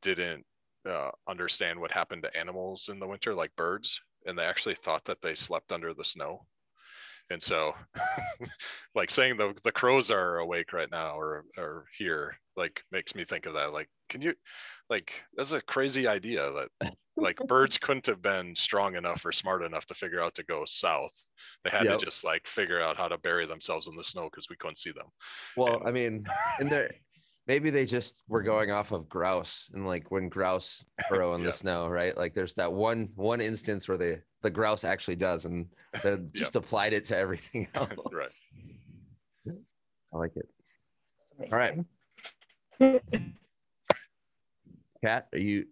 didn't 0.00 0.44
uh, 0.88 1.10
understand 1.28 1.78
what 1.78 1.92
happened 1.92 2.22
to 2.24 2.36
animals 2.36 2.88
in 2.88 2.98
the 2.98 3.06
winter, 3.06 3.34
like 3.34 3.54
birds, 3.56 4.00
and 4.26 4.38
they 4.38 4.44
actually 4.44 4.74
thought 4.74 5.04
that 5.04 5.22
they 5.22 5.34
slept 5.34 5.72
under 5.72 5.94
the 5.94 6.04
snow. 6.04 6.46
And 7.32 7.42
so, 7.42 7.72
like 8.94 9.10
saying 9.10 9.36
the 9.38 9.54
the 9.64 9.72
crows 9.72 10.10
are 10.10 10.38
awake 10.38 10.72
right 10.72 10.90
now 10.90 11.18
or 11.18 11.44
or 11.56 11.86
here, 11.96 12.36
like 12.56 12.82
makes 12.92 13.14
me 13.14 13.24
think 13.24 13.46
of 13.46 13.54
that. 13.54 13.72
Like, 13.72 13.88
can 14.08 14.20
you, 14.22 14.34
like, 14.90 15.12
that's 15.34 15.52
a 15.52 15.60
crazy 15.62 16.06
idea 16.06 16.52
that 16.52 16.92
like 17.16 17.36
birds 17.48 17.78
couldn't 17.78 18.06
have 18.06 18.20
been 18.22 18.54
strong 18.54 18.96
enough 18.96 19.24
or 19.24 19.32
smart 19.32 19.62
enough 19.62 19.86
to 19.86 19.94
figure 19.94 20.22
out 20.22 20.34
to 20.34 20.44
go 20.44 20.64
south. 20.66 21.14
They 21.64 21.70
had 21.70 21.84
Yep. 21.86 21.98
to 22.00 22.04
just 22.06 22.22
like 22.22 22.46
figure 22.46 22.82
out 22.82 22.96
how 22.98 23.08
to 23.08 23.18
bury 23.18 23.46
themselves 23.46 23.88
in 23.88 23.96
the 23.96 24.04
snow 24.04 24.24
because 24.24 24.48
we 24.50 24.56
couldn't 24.56 24.76
see 24.78 24.92
them. 24.92 25.06
Well, 25.56 25.78
And- 25.78 25.88
I 25.88 25.90
mean, 25.92 26.26
and 26.60 26.70
there 26.70 26.90
maybe 27.46 27.70
they 27.70 27.86
just 27.86 28.22
were 28.28 28.42
going 28.42 28.70
off 28.70 28.92
of 28.92 29.08
grouse 29.08 29.68
and 29.72 29.84
like 29.86 30.10
when 30.10 30.28
grouse 30.28 30.84
burrow 31.08 31.34
in 31.34 31.40
Yeah. 31.40 31.46
the 31.48 31.52
snow, 31.52 31.88
right? 31.88 32.16
Like 32.16 32.34
there's 32.34 32.54
that 32.54 32.72
one 32.72 33.08
one 33.16 33.40
instance 33.40 33.88
where 33.88 33.98
the 33.98 34.22
the 34.42 34.50
grouse 34.50 34.84
actually 34.84 35.16
does, 35.16 35.44
and 35.44 35.66
they 36.02 36.16
just 36.32 36.56
applied 36.56 36.92
it 36.92 37.04
to 37.06 37.16
everything 37.16 37.68
else. 37.74 37.90
Right. 38.12 39.56
I 40.12 40.16
like 40.18 40.32
it. 40.36 40.48
All 41.52 41.58
right. 41.58 41.78
Kat, 45.02 45.28
are 45.32 45.38
you 45.38 45.66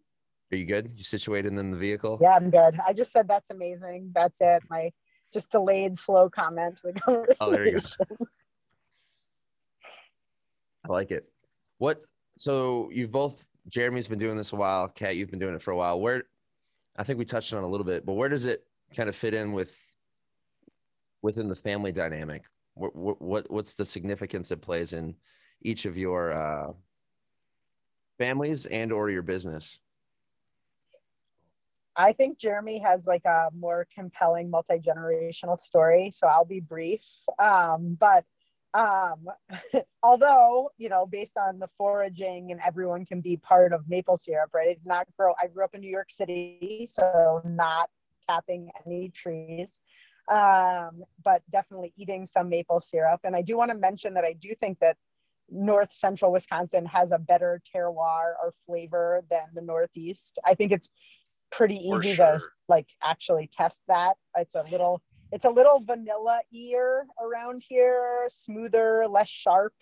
are 0.52 0.56
you 0.56 0.64
good? 0.64 0.92
You 0.96 1.04
situated 1.04 1.52
in 1.52 1.70
the 1.70 1.76
vehicle? 1.76 2.18
Yeah, 2.20 2.34
I'm 2.34 2.50
good. 2.50 2.78
I 2.86 2.92
just 2.92 3.12
said 3.12 3.28
that's 3.28 3.50
amazing. 3.50 4.10
That's 4.14 4.40
it. 4.40 4.62
My 4.70 4.90
just 5.32 5.50
delayed 5.50 5.96
slow 5.96 6.28
comment 6.28 6.78
to 6.78 6.92
the 6.92 7.00
conversation. 7.00 7.36
Oh, 7.40 7.50
there 7.52 7.66
you 7.66 7.80
go. 7.80 8.26
I 10.84 10.92
like 10.92 11.10
it. 11.10 11.30
What? 11.78 12.02
So 12.38 12.88
you've 12.92 13.12
both. 13.12 13.46
Jeremy's 13.68 14.08
been 14.08 14.18
doing 14.18 14.36
this 14.36 14.52
a 14.52 14.56
while. 14.56 14.88
Kat, 14.88 15.16
you've 15.16 15.30
been 15.30 15.38
doing 15.38 15.54
it 15.54 15.62
for 15.62 15.70
a 15.70 15.76
while. 15.76 16.00
Where? 16.00 16.24
I 17.00 17.02
think 17.02 17.18
we 17.18 17.24
touched 17.24 17.54
on 17.54 17.64
a 17.64 17.66
little 17.66 17.86
bit, 17.86 18.04
but 18.04 18.12
where 18.12 18.28
does 18.28 18.44
it 18.44 18.62
kind 18.94 19.08
of 19.08 19.16
fit 19.16 19.32
in 19.32 19.54
with 19.54 19.74
within 21.22 21.48
the 21.48 21.54
family 21.54 21.92
dynamic? 21.92 22.42
What 22.74 22.94
what, 22.94 23.22
what 23.22 23.50
what's 23.50 23.72
the 23.72 23.86
significance 23.86 24.50
it 24.50 24.60
plays 24.60 24.92
in 24.92 25.14
each 25.62 25.86
of 25.86 25.96
your 25.96 26.30
uh, 26.30 26.72
families 28.18 28.66
and 28.66 28.92
or 28.92 29.08
your 29.08 29.22
business? 29.22 29.80
I 31.96 32.12
think 32.12 32.38
Jeremy 32.38 32.78
has 32.80 33.06
like 33.06 33.24
a 33.24 33.48
more 33.56 33.86
compelling 33.94 34.50
multi 34.50 34.78
generational 34.78 35.58
story, 35.58 36.10
so 36.10 36.26
I'll 36.26 36.44
be 36.44 36.60
brief. 36.60 37.00
Um, 37.38 37.96
but 37.98 38.26
um, 38.74 39.26
although 40.02 40.70
you 40.78 40.88
know, 40.88 41.06
based 41.06 41.36
on 41.36 41.58
the 41.58 41.68
foraging 41.78 42.52
and 42.52 42.60
everyone 42.66 43.04
can 43.04 43.20
be 43.20 43.36
part 43.36 43.72
of 43.72 43.88
maple 43.88 44.16
syrup, 44.16 44.50
right? 44.54 44.68
I 44.68 44.74
did 44.74 44.86
not 44.86 45.06
grow. 45.18 45.32
I 45.42 45.46
grew 45.48 45.64
up 45.64 45.74
in 45.74 45.80
New 45.80 45.90
York 45.90 46.10
City, 46.10 46.88
so 46.90 47.40
not 47.44 47.90
tapping 48.28 48.70
any 48.86 49.08
trees. 49.10 49.78
um, 50.30 51.02
but 51.24 51.42
definitely 51.50 51.92
eating 51.96 52.26
some 52.26 52.48
maple 52.48 52.80
syrup. 52.80 53.20
And 53.24 53.34
I 53.34 53.42
do 53.42 53.56
want 53.56 53.72
to 53.72 53.76
mention 53.76 54.14
that 54.14 54.24
I 54.24 54.32
do 54.34 54.54
think 54.60 54.78
that 54.80 54.96
North 55.50 55.92
Central 55.92 56.30
Wisconsin 56.30 56.86
has 56.86 57.10
a 57.10 57.18
better 57.18 57.60
terroir 57.74 58.34
or 58.42 58.54
flavor 58.66 59.22
than 59.28 59.46
the 59.54 59.60
Northeast. 59.60 60.38
I 60.44 60.54
think 60.54 60.70
it's 60.70 60.88
pretty 61.50 61.74
easy 61.74 62.14
sure. 62.14 62.38
to 62.38 62.40
like 62.68 62.86
actually 63.02 63.50
test 63.52 63.82
that. 63.88 64.14
It's 64.36 64.54
a 64.54 64.62
little 64.70 65.02
it's 65.32 65.44
a 65.44 65.50
little 65.50 65.80
vanilla 65.80 66.40
ear 66.52 67.06
around 67.20 67.62
here, 67.66 68.26
smoother, 68.28 69.06
less 69.08 69.28
sharp. 69.28 69.72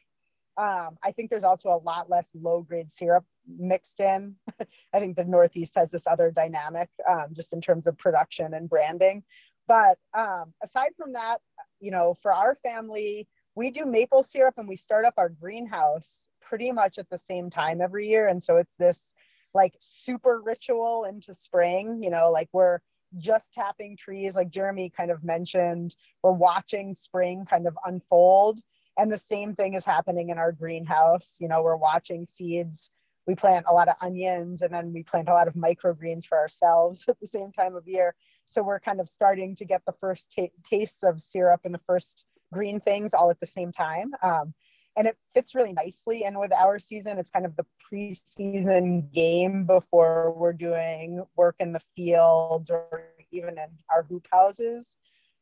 Um, 0.57 0.99
I 1.05 1.13
think 1.13 1.31
there's 1.31 1.45
also 1.45 1.71
a 1.71 1.83
lot 1.85 2.11
less 2.11 2.31
low 2.35 2.63
grade 2.63 2.91
syrup 2.91 3.25
mixed 3.47 4.01
in. 4.01 4.35
I 4.93 4.99
think 4.99 5.17
the 5.17 5.25
Northeast 5.25 5.75
has 5.77 5.91
this 5.91 6.07
other 6.07 6.31
dynamic 6.31 6.89
um, 7.09 7.29
just 7.33 7.53
in 7.53 7.61
terms 7.61 7.87
of 7.87 7.97
production 7.97 8.55
and 8.55 8.69
branding. 8.69 9.23
But 9.69 9.99
um, 10.17 10.53
aside 10.63 10.91
from 10.97 11.13
that, 11.13 11.39
you 11.81 11.91
know, 11.91 12.17
for 12.23 12.33
our 12.33 12.57
family, 12.63 13.29
we 13.55 13.71
do 13.71 13.85
maple 13.85 14.23
syrup 14.23 14.55
and 14.57 14.69
we 14.69 14.77
start 14.77 15.05
up 15.05 15.15
our 15.17 15.29
greenhouse 15.29 16.29
pretty 16.41 16.73
much 16.73 16.99
at 16.99 17.09
the 17.11 17.19
same 17.19 17.51
time 17.51 17.81
every 17.81 18.09
year. 18.09 18.29
And 18.29 18.43
so 18.43 18.57
it's 18.57 18.77
this 18.77 19.13
like 19.55 19.75
super 19.79 20.41
ritual 20.45 21.05
into 21.05 21.35
spring, 21.35 22.03
you 22.03 22.11
know, 22.11 22.31
like 22.31 22.49
we're 22.53 22.81
just 23.17 23.55
tapping 23.55 23.97
trees, 23.97 24.35
like 24.35 24.51
Jeremy 24.51 24.93
kind 24.95 25.11
of 25.11 25.25
mentioned, 25.25 25.95
we're 26.23 26.33
watching 26.33 26.95
spring 26.95 27.45
kind 27.49 27.67
of 27.67 27.77
unfold. 27.85 28.61
And 28.99 29.13
the 29.13 29.19
same 29.19 29.55
thing 29.55 29.75
is 29.75 29.85
happening 29.85 30.31
in 30.31 30.39
our 30.39 30.53
greenhouse. 30.53 31.37
You 31.39 31.49
know, 31.49 31.63
we're 31.63 31.77
watching 31.77 32.27
seeds. 32.27 32.91
We 33.27 33.35
plant 33.35 33.67
a 33.69 33.75
lot 33.75 33.89
of 33.89 33.95
onions 34.01 34.63
and 34.63 34.73
then 34.73 34.93
we 34.93 35.03
plant 35.03 35.29
a 35.29 35.35
lot 35.35 35.49
of 35.49 35.55
microgreens 35.55 36.25
for 36.25 36.39
ourselves 36.39 37.05
at 37.09 37.21
the 37.21 37.27
same 37.27 37.53
time 37.53 37.77
of 37.77 37.87
year. 37.87 38.15
So 38.47 38.63
we're 38.63 38.81
kind 38.81 39.01
of 39.01 39.09
starting 39.09 39.55
to 39.57 39.65
get 39.65 39.83
the 39.87 39.95
first 40.01 40.33
t- 40.33 40.53
tastes 40.69 41.03
of 41.03 41.21
syrup 41.21 41.61
and 41.65 41.75
the 41.75 41.81
first 41.87 42.25
green 42.53 42.81
things 42.81 43.13
all 43.15 43.31
at 43.31 43.41
the 43.41 43.47
same 43.47 43.71
time. 43.71 44.13
Um, 44.23 44.55
and 44.97 45.07
it 45.07 45.17
fits 45.35 45.55
really 45.55 45.73
nicely 45.73 46.25
in 46.25 46.39
with 46.39 46.53
our 46.53 46.79
season. 46.79 47.19
It's 47.19 47.31
kind 47.31 47.47
of 47.47 47.57
the 47.57 47.67
preseason 47.91 49.13
game 49.13 49.65
before 49.65 50.33
we're 50.37 50.53
doing 50.53 51.25
work 51.37 51.57
in 51.61 51.73
the 51.73 51.81
fields 51.97 52.71
or 52.71 53.05
even 53.31 53.51
in 53.51 53.69
our 53.91 54.03
hoop 54.03 54.27
houses. 54.33 54.97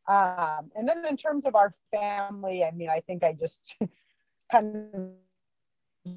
Um, 0.09 0.71
and 0.77 0.89
then 0.89 1.05
in 1.07 1.17
terms 1.17 1.47
of 1.47 1.55
our 1.55 1.75
family, 1.91 2.65
I 2.65 2.71
mean, 2.71 2.91
I 2.91 3.01
think 3.01 3.25
I 3.25 3.33
just 3.33 3.75
kind 4.53 4.77
of 4.95 6.15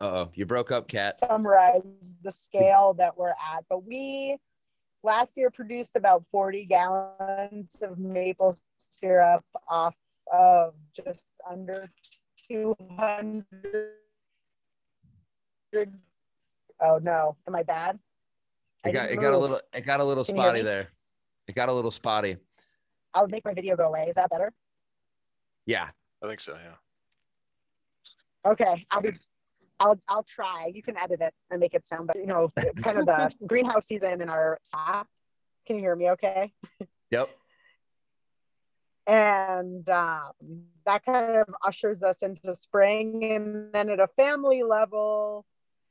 oh, 0.00 0.30
you 0.34 0.46
broke 0.46 0.72
up, 0.72 0.88
Kat. 0.88 1.18
Summarize 1.20 1.82
the 2.22 2.32
scale 2.32 2.94
that 2.98 3.16
we're 3.16 3.30
at, 3.30 3.64
but 3.68 3.84
we 3.84 4.36
last 5.02 5.36
year 5.36 5.50
produced 5.50 5.96
about 5.96 6.24
40 6.32 6.64
gallons 6.64 7.70
of 7.82 7.98
maple 7.98 8.56
syrup 8.90 9.44
off 9.68 9.94
of 10.32 10.74
just 10.94 11.24
under 11.48 11.90
200 12.48 13.92
oh 16.80 16.98
no 17.02 17.36
am 17.46 17.54
i 17.54 17.62
bad 17.62 17.98
it 18.84 18.92
got 18.92 19.10
it 19.10 19.16
got 19.16 19.32
a 19.32 19.38
little 19.38 19.60
it 19.72 19.84
got 19.84 20.00
a 20.00 20.04
little 20.04 20.24
Can 20.24 20.34
spotty 20.36 20.62
there 20.62 20.88
it 21.48 21.54
got 21.54 21.68
a 21.68 21.72
little 21.72 21.90
spotty 21.90 22.36
i'll 23.14 23.28
make 23.28 23.44
my 23.44 23.54
video 23.54 23.76
go 23.76 23.84
away 23.84 24.06
is 24.08 24.14
that 24.14 24.30
better 24.30 24.52
yeah 25.66 25.88
i 26.22 26.26
think 26.26 26.40
so 26.40 26.56
yeah 26.62 26.76
okay 28.50 28.84
i'll 28.90 29.00
be 29.00 29.12
I'll 29.80 29.98
I'll 30.08 30.22
try. 30.22 30.70
You 30.72 30.82
can 30.82 30.96
edit 30.96 31.20
it 31.20 31.34
and 31.50 31.60
make 31.60 31.74
it 31.74 31.86
sound 31.86 32.06
better. 32.06 32.20
You 32.20 32.26
know, 32.26 32.52
kind 32.82 32.98
of 32.98 33.06
the 33.06 33.34
greenhouse 33.46 33.86
season 33.86 34.20
in 34.22 34.28
our 34.28 34.58
stop. 34.62 35.08
Can 35.66 35.76
you 35.76 35.82
hear 35.82 35.96
me? 35.96 36.10
Okay. 36.10 36.52
Yep. 37.10 37.28
And 39.06 39.88
um, 39.88 40.32
that 40.86 41.04
kind 41.04 41.36
of 41.36 41.48
ushers 41.62 42.02
us 42.02 42.22
into 42.22 42.54
spring. 42.54 43.24
And 43.24 43.72
then 43.72 43.90
at 43.90 44.00
a 44.00 44.08
family 44.08 44.62
level, 44.62 45.44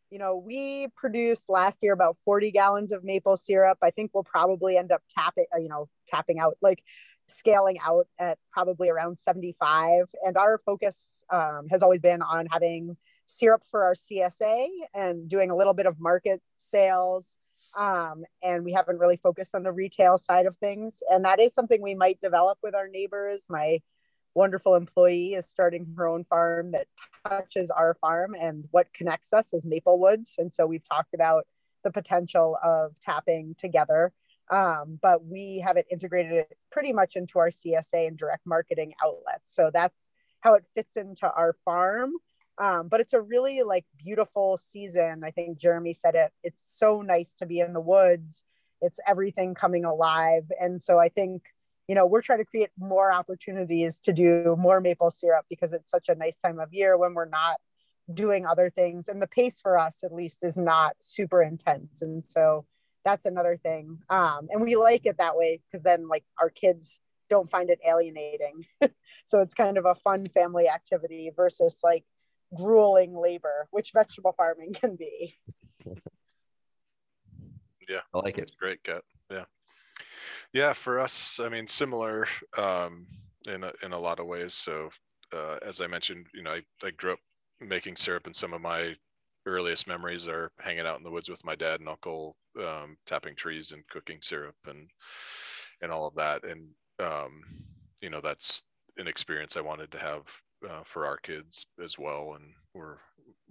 you 0.09 0.19
know, 0.19 0.37
we 0.37 0.87
produced 0.95 1.49
last 1.49 1.79
year 1.81 1.93
about 1.93 2.17
40 2.25 2.51
gallons 2.51 2.91
of 2.91 3.03
maple 3.03 3.37
syrup. 3.37 3.79
I 3.81 3.89
think 3.89 4.11
we'll 4.13 4.23
probably 4.23 4.77
end 4.77 4.91
up 4.91 5.01
tapping, 5.09 5.45
you 5.57 5.69
know, 5.69 5.89
tapping 6.07 6.39
out 6.39 6.57
like 6.61 6.83
scaling 7.27 7.79
out 7.83 8.07
at 8.19 8.37
probably 8.51 8.89
around 8.89 9.17
75. 9.17 10.05
And 10.25 10.37
our 10.37 10.59
focus 10.65 11.23
um, 11.31 11.67
has 11.71 11.81
always 11.81 12.01
been 12.01 12.21
on 12.21 12.47
having 12.51 12.95
syrup 13.25 13.63
for 13.71 13.83
our 13.83 13.95
CSA 13.95 14.67
and 14.93 15.27
doing 15.27 15.49
a 15.49 15.55
little 15.55 15.73
bit 15.73 15.85
of 15.85 15.99
market 15.99 16.41
sales. 16.57 17.27
Um, 17.75 18.23
and 18.41 18.63
we 18.63 18.71
haven't 18.73 18.99
really 18.99 19.17
focused 19.17 19.55
on 19.55 19.63
the 19.63 19.71
retail 19.71 20.17
side 20.17 20.45
of 20.45 20.57
things. 20.57 21.01
And 21.09 21.25
that 21.25 21.39
is 21.39 21.53
something 21.53 21.81
we 21.81 21.95
might 21.95 22.21
develop 22.21 22.59
with 22.61 22.75
our 22.75 22.87
neighbors. 22.87 23.45
My 23.49 23.81
wonderful 24.35 24.75
employee 24.75 25.33
is 25.33 25.47
starting 25.47 25.93
her 25.97 26.07
own 26.07 26.23
farm 26.25 26.71
that 26.71 26.87
touches 27.27 27.69
our 27.69 27.95
farm, 27.95 28.35
and 28.39 28.65
what 28.71 28.93
connects 28.93 29.33
us 29.33 29.53
is 29.53 29.65
maple 29.65 29.99
woods. 29.99 30.35
And 30.37 30.53
so 30.53 30.65
we've 30.65 30.87
talked 30.87 31.13
about 31.13 31.45
the 31.83 31.91
potential 31.91 32.57
of 32.63 32.93
tapping 32.99 33.55
together. 33.57 34.13
Um, 34.49 34.99
but 35.01 35.25
we 35.25 35.63
have 35.65 35.77
it 35.77 35.87
integrated 35.89 36.45
pretty 36.71 36.93
much 36.93 37.15
into 37.15 37.39
our 37.39 37.49
CSA 37.49 38.07
and 38.07 38.17
direct 38.17 38.45
marketing 38.45 38.93
outlets. 39.03 39.53
So 39.53 39.71
that's 39.73 40.09
how 40.41 40.55
it 40.55 40.65
fits 40.75 40.97
into 40.97 41.31
our 41.31 41.55
farm 41.63 42.13
um, 42.57 42.87
but 42.87 42.99
it's 42.99 43.13
a 43.13 43.21
really 43.21 43.63
like 43.63 43.85
beautiful 43.97 44.57
season. 44.57 45.23
I 45.23 45.31
think 45.31 45.57
Jeremy 45.57 45.93
said 45.93 46.15
it. 46.15 46.31
It's 46.43 46.59
so 46.63 47.01
nice 47.01 47.33
to 47.39 47.45
be 47.45 47.59
in 47.59 47.73
the 47.73 47.81
woods. 47.81 48.45
It's 48.81 48.99
everything 49.07 49.55
coming 49.55 49.85
alive. 49.85 50.43
And 50.59 50.81
so 50.81 50.99
I 50.99 51.09
think, 51.09 51.43
you 51.87 51.95
know, 51.95 52.05
we're 52.05 52.21
trying 52.21 52.39
to 52.39 52.45
create 52.45 52.69
more 52.77 53.13
opportunities 53.13 53.99
to 54.01 54.13
do 54.13 54.55
more 54.57 54.81
maple 54.81 55.09
syrup 55.09 55.45
because 55.49 55.73
it's 55.73 55.89
such 55.89 56.09
a 56.09 56.15
nice 56.15 56.37
time 56.37 56.59
of 56.59 56.73
year 56.73 56.97
when 56.97 57.13
we're 57.13 57.25
not 57.25 57.57
doing 58.13 58.45
other 58.45 58.69
things. 58.69 59.07
And 59.07 59.21
the 59.21 59.27
pace 59.27 59.59
for 59.59 59.77
us, 59.77 60.03
at 60.03 60.13
least, 60.13 60.39
is 60.43 60.57
not 60.57 60.95
super 60.99 61.41
intense. 61.41 62.01
And 62.01 62.23
so 62.25 62.65
that's 63.03 63.25
another 63.25 63.57
thing. 63.57 63.99
Um, 64.09 64.47
and 64.49 64.61
we 64.61 64.75
like 64.75 65.05
it 65.05 65.17
that 65.17 65.37
way 65.37 65.59
because 65.65 65.83
then, 65.83 66.07
like, 66.07 66.23
our 66.39 66.49
kids 66.49 66.99
don't 67.29 67.49
find 67.49 67.69
it 67.69 67.79
alienating. 67.87 68.65
so 69.25 69.39
it's 69.39 69.53
kind 69.53 69.77
of 69.77 69.85
a 69.85 69.95
fun 69.95 70.25
family 70.27 70.67
activity 70.67 71.31
versus 71.35 71.79
like 71.83 72.03
grueling 72.55 73.15
labor, 73.15 73.67
which 73.71 73.91
vegetable 73.93 74.33
farming 74.35 74.73
can 74.73 74.95
be. 74.95 75.35
Yeah, 77.89 78.01
I 78.13 78.19
like 78.19 78.37
it. 78.37 78.43
It's 78.43 78.55
great, 78.55 78.83
Kat. 78.83 79.03
Yeah, 79.29 79.45
yeah. 80.53 80.73
For 80.73 80.99
us, 80.99 81.39
I 81.41 81.49
mean, 81.49 81.67
similar 81.67 82.25
um, 82.57 83.05
in 83.47 83.63
a, 83.63 83.73
in 83.83 83.93
a 83.93 83.99
lot 83.99 84.19
of 84.19 84.25
ways. 84.25 84.53
So, 84.53 84.89
uh, 85.33 85.57
as 85.65 85.81
I 85.81 85.87
mentioned, 85.87 86.27
you 86.33 86.43
know, 86.43 86.51
I, 86.51 86.61
I 86.83 86.91
grew 86.91 87.13
up 87.13 87.19
making 87.59 87.97
syrup, 87.97 88.25
and 88.25 88.35
some 88.35 88.53
of 88.53 88.61
my 88.61 88.95
earliest 89.45 89.87
memories 89.87 90.27
are 90.27 90.51
hanging 90.59 90.85
out 90.85 90.97
in 90.97 91.03
the 91.03 91.11
woods 91.11 91.29
with 91.29 91.43
my 91.43 91.55
dad 91.55 91.81
and 91.81 91.89
uncle, 91.89 92.37
um, 92.59 92.95
tapping 93.05 93.35
trees 93.35 93.71
and 93.73 93.85
cooking 93.89 94.19
syrup 94.21 94.55
and 94.67 94.89
and 95.81 95.91
all 95.91 96.07
of 96.07 96.15
that. 96.15 96.43
And 96.45 96.69
um, 96.99 97.41
you 98.01 98.09
know, 98.09 98.21
that's 98.21 98.63
an 98.97 99.07
experience 99.07 99.57
I 99.57 99.61
wanted 99.61 99.91
to 99.91 99.99
have 99.99 100.21
uh, 100.69 100.83
for 100.83 101.05
our 101.05 101.17
kids 101.17 101.65
as 101.83 101.97
well, 101.97 102.33
and 102.35 102.53
we're 102.73 102.97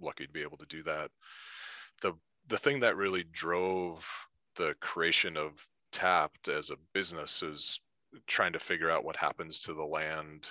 lucky 0.01 0.25
to 0.25 0.31
be 0.33 0.41
able 0.41 0.57
to 0.57 0.65
do 0.65 0.83
that. 0.83 1.11
the 2.01 2.13
The 2.47 2.57
thing 2.57 2.79
that 2.81 2.97
really 2.97 3.23
drove 3.31 4.05
the 4.55 4.75
creation 4.81 5.37
of 5.37 5.67
Tapped 5.91 6.47
as 6.47 6.71
a 6.71 6.77
business 6.93 7.43
is 7.43 7.79
trying 8.25 8.53
to 8.53 8.59
figure 8.59 8.89
out 8.89 9.05
what 9.05 9.15
happens 9.15 9.59
to 9.59 9.75
the 9.75 9.83
land 9.83 10.47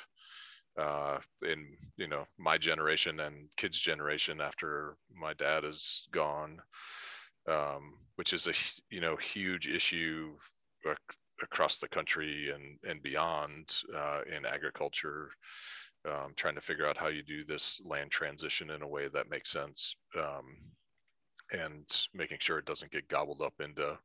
uh, 0.79 1.19
in 1.43 1.67
you 1.97 2.07
know 2.07 2.27
my 2.39 2.57
generation 2.57 3.21
and 3.21 3.49
kids' 3.57 3.79
generation 3.79 4.41
after 4.41 4.97
my 5.15 5.35
dad 5.35 5.65
is 5.65 6.07
gone, 6.13 6.61
um, 7.49 7.95
which 8.17 8.33
is 8.33 8.47
a 8.47 8.53
you 8.89 9.01
know 9.01 9.17
huge 9.17 9.67
issue 9.67 10.33
across 11.43 11.79
the 11.79 11.89
country 11.89 12.51
and 12.55 12.79
and 12.89 13.03
beyond 13.03 13.75
uh, 13.95 14.21
in 14.35 14.47
agriculture 14.47 15.31
um, 16.09 16.33
trying 16.37 16.55
to 16.55 16.61
figure 16.61 16.87
out 16.87 16.97
how 16.97 17.09
you 17.09 17.23
do 17.23 17.45
this 17.45 17.81
land 17.85 18.11
transition 18.11 18.71
in 18.71 18.83
a 18.83 18.89
way 18.89 19.09
that 19.09 19.31
makes 19.31 19.51
sense 19.51 19.95
um, 20.19 20.57
and 21.53 21.85
making 22.15 22.39
sure 22.41 22.59
it 22.59 22.65
doesn't 22.65 22.93
get 22.93 23.09
gobbled 23.09 23.43
up 23.43 23.55
into 23.61 23.99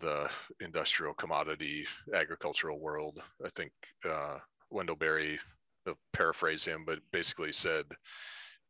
the 0.00 0.28
industrial 0.60 1.14
commodity 1.14 1.86
agricultural 2.14 2.78
world. 2.78 3.18
I 3.44 3.48
think 3.56 3.72
uh, 4.08 4.38
Wendell 4.70 4.96
Berry, 4.96 5.38
I'll 5.86 5.94
paraphrase 6.12 6.64
him, 6.64 6.84
but 6.86 6.98
basically 7.12 7.52
said, 7.52 7.84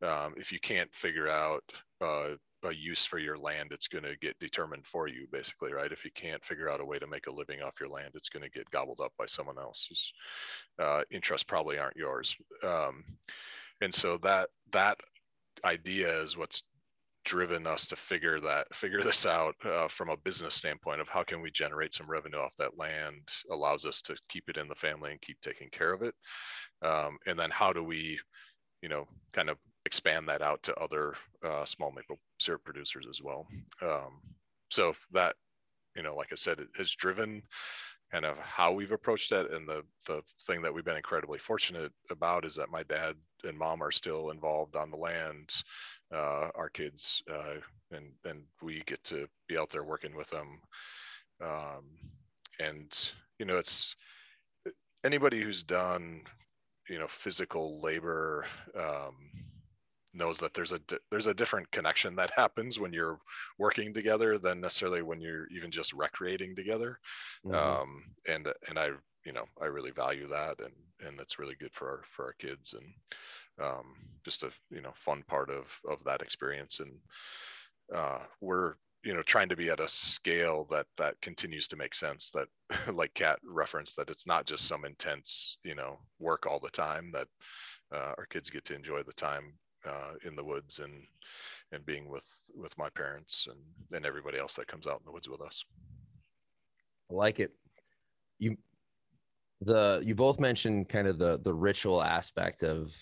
um, 0.01 0.33
if 0.37 0.51
you 0.51 0.59
can't 0.59 0.93
figure 0.93 1.27
out 1.27 1.63
uh, 2.01 2.35
a 2.63 2.73
use 2.73 3.05
for 3.05 3.19
your 3.19 3.37
land, 3.37 3.69
it's 3.71 3.87
going 3.87 4.03
to 4.03 4.15
get 4.17 4.39
determined 4.39 4.85
for 4.85 5.07
you, 5.07 5.27
basically, 5.31 5.73
right? 5.73 5.91
If 5.91 6.03
you 6.03 6.11
can't 6.13 6.43
figure 6.43 6.69
out 6.69 6.81
a 6.81 6.85
way 6.85 6.99
to 6.99 7.07
make 7.07 7.27
a 7.27 7.31
living 7.31 7.61
off 7.61 7.79
your 7.79 7.89
land, 7.89 8.11
it's 8.15 8.29
going 8.29 8.43
to 8.43 8.49
get 8.49 8.69
gobbled 8.71 8.99
up 9.03 9.13
by 9.17 9.25
someone 9.25 9.57
else's 9.57 10.11
uh, 10.79 11.01
interests. 11.11 11.43
Probably 11.43 11.77
aren't 11.77 11.97
yours, 11.97 12.35
um, 12.63 13.03
and 13.81 13.93
so 13.93 14.17
that 14.23 14.49
that 14.71 14.97
idea 15.65 16.21
is 16.21 16.37
what's 16.37 16.63
driven 17.25 17.67
us 17.67 17.85
to 17.87 17.95
figure 17.95 18.39
that 18.39 18.67
figure 18.73 19.01
this 19.01 19.25
out 19.25 19.55
uh, 19.65 19.87
from 19.87 20.09
a 20.09 20.17
business 20.17 20.55
standpoint 20.55 21.01
of 21.01 21.09
how 21.09 21.23
can 21.23 21.41
we 21.41 21.51
generate 21.51 21.93
some 21.93 22.09
revenue 22.09 22.37
off 22.37 22.55
that 22.57 22.77
land 22.77 23.27
allows 23.51 23.85
us 23.85 24.01
to 24.01 24.15
keep 24.29 24.49
it 24.49 24.57
in 24.57 24.67
the 24.67 24.75
family 24.75 25.11
and 25.11 25.21
keep 25.21 25.39
taking 25.41 25.69
care 25.69 25.93
of 25.93 26.01
it 26.01 26.15
um, 26.81 27.17
and 27.27 27.37
then 27.37 27.49
how 27.51 27.73
do 27.73 27.83
we 27.83 28.19
you 28.81 28.89
know 28.89 29.05
kind 29.33 29.49
of 29.49 29.57
expand 29.89 30.29
that 30.29 30.43
out 30.43 30.61
to 30.61 30.75
other 30.75 31.15
uh, 31.43 31.65
small 31.65 31.91
maple 31.91 32.19
syrup 32.39 32.63
producers 32.63 33.07
as 33.09 33.23
well. 33.23 33.47
Um, 33.81 34.21
so 34.69 34.93
that 35.11 35.35
you 35.95 36.03
know 36.03 36.15
like 36.15 36.27
i 36.31 36.35
said 36.35 36.59
it 36.59 36.67
has 36.77 36.91
driven 36.91 37.41
kind 38.11 38.23
of 38.23 38.37
how 38.37 38.71
we've 38.71 38.91
approached 38.91 39.31
it. 39.31 39.51
And 39.51 39.67
the 39.67 39.81
the 40.05 40.21
thing 40.45 40.61
that 40.61 40.71
we've 40.71 40.85
been 40.85 40.95
incredibly 40.95 41.39
fortunate 41.39 41.91
about 42.11 42.45
is 42.45 42.55
that 42.55 42.69
my 42.69 42.83
dad 42.83 43.15
and 43.43 43.57
mom 43.57 43.81
are 43.81 43.91
still 43.91 44.29
involved 44.29 44.75
on 44.75 44.91
the 44.91 44.97
land 44.97 45.49
uh, 46.13 46.49
our 46.55 46.69
kids 46.69 47.23
uh, 47.31 47.55
and 47.91 48.05
and 48.25 48.43
we 48.61 48.83
get 48.85 49.03
to 49.05 49.27
be 49.47 49.57
out 49.57 49.71
there 49.71 49.83
working 49.83 50.15
with 50.15 50.29
them. 50.29 50.61
Um, 51.43 51.85
and 52.59 53.11
you 53.39 53.45
know 53.47 53.57
it's 53.57 53.95
anybody 55.03 55.41
who's 55.41 55.63
done 55.63 56.21
you 56.89 56.99
know 56.99 57.07
physical 57.07 57.81
labor 57.81 58.45
um, 58.75 59.15
knows 60.13 60.37
that 60.39 60.53
there's 60.53 60.71
a 60.71 60.79
there's 61.11 61.27
a 61.27 61.33
different 61.33 61.69
connection 61.71 62.15
that 62.15 62.31
happens 62.35 62.79
when 62.79 62.93
you're 62.93 63.19
working 63.57 63.93
together 63.93 64.37
than 64.37 64.61
necessarily 64.61 65.01
when 65.01 65.21
you're 65.21 65.47
even 65.49 65.71
just 65.71 65.93
recreating 65.93 66.55
together 66.55 66.99
mm-hmm. 67.45 67.55
um, 67.55 68.03
and 68.27 68.47
and 68.67 68.79
i 68.79 68.89
you 69.25 69.33
know 69.33 69.45
i 69.61 69.65
really 69.65 69.91
value 69.91 70.27
that 70.27 70.59
and 70.59 70.73
and 71.07 71.19
it's 71.19 71.39
really 71.39 71.55
good 71.59 71.73
for 71.73 71.89
our 71.89 72.01
for 72.09 72.25
our 72.25 72.33
kids 72.39 72.73
and 72.73 73.65
um, 73.65 73.95
just 74.23 74.43
a 74.43 74.49
you 74.69 74.81
know 74.81 74.93
fun 74.95 75.23
part 75.27 75.49
of 75.49 75.65
of 75.89 76.03
that 76.05 76.21
experience 76.21 76.79
and 76.79 76.91
uh, 77.95 78.19
we're 78.41 78.75
you 79.03 79.13
know 79.13 79.21
trying 79.21 79.49
to 79.49 79.55
be 79.55 79.69
at 79.69 79.79
a 79.79 79.87
scale 79.87 80.67
that 80.69 80.85
that 80.97 81.19
continues 81.21 81.67
to 81.67 81.77
make 81.77 81.95
sense 81.95 82.31
that 82.33 82.47
like 82.93 83.13
kat 83.13 83.39
referenced 83.43 83.95
that 83.95 84.09
it's 84.09 84.27
not 84.27 84.45
just 84.45 84.67
some 84.67 84.85
intense 84.85 85.57
you 85.63 85.75
know 85.75 85.97
work 86.19 86.45
all 86.45 86.59
the 86.59 86.69
time 86.69 87.11
that 87.13 87.27
uh, 87.93 88.13
our 88.17 88.25
kids 88.29 88.49
get 88.49 88.65
to 88.65 88.75
enjoy 88.75 89.01
the 89.03 89.13
time 89.13 89.53
uh, 89.89 90.13
in 90.25 90.35
the 90.35 90.43
woods 90.43 90.79
and 90.79 90.93
and 91.71 91.85
being 91.85 92.09
with 92.09 92.25
with 92.55 92.77
my 92.77 92.89
parents 92.89 93.47
and 93.49 93.59
and 93.95 94.05
everybody 94.05 94.37
else 94.37 94.55
that 94.55 94.67
comes 94.67 94.87
out 94.87 94.99
in 94.99 95.05
the 95.05 95.11
woods 95.11 95.29
with 95.29 95.41
us. 95.41 95.63
I 97.11 97.15
like 97.15 97.39
it. 97.39 97.51
You 98.37 98.57
the 99.61 100.01
you 100.03 100.15
both 100.15 100.39
mentioned 100.39 100.89
kind 100.89 101.07
of 101.07 101.17
the 101.17 101.39
the 101.39 101.53
ritual 101.53 102.01
aspect 102.01 102.63
of 102.63 102.95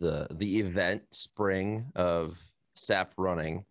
the 0.00 0.26
the 0.32 0.58
event 0.58 1.02
spring 1.10 1.86
of 1.94 2.38
sap 2.74 3.12
running 3.16 3.64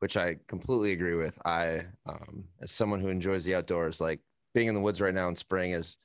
which 0.00 0.16
i 0.16 0.36
completely 0.48 0.92
agree 0.92 1.14
with 1.14 1.38
i 1.44 1.82
um, 2.06 2.44
as 2.60 2.70
someone 2.70 3.00
who 3.00 3.08
enjoys 3.08 3.44
the 3.44 3.54
outdoors 3.54 4.00
like 4.00 4.20
being 4.54 4.68
in 4.68 4.74
the 4.74 4.80
woods 4.80 5.00
right 5.00 5.14
now 5.14 5.28
in 5.28 5.36
spring 5.36 5.72
is 5.72 5.98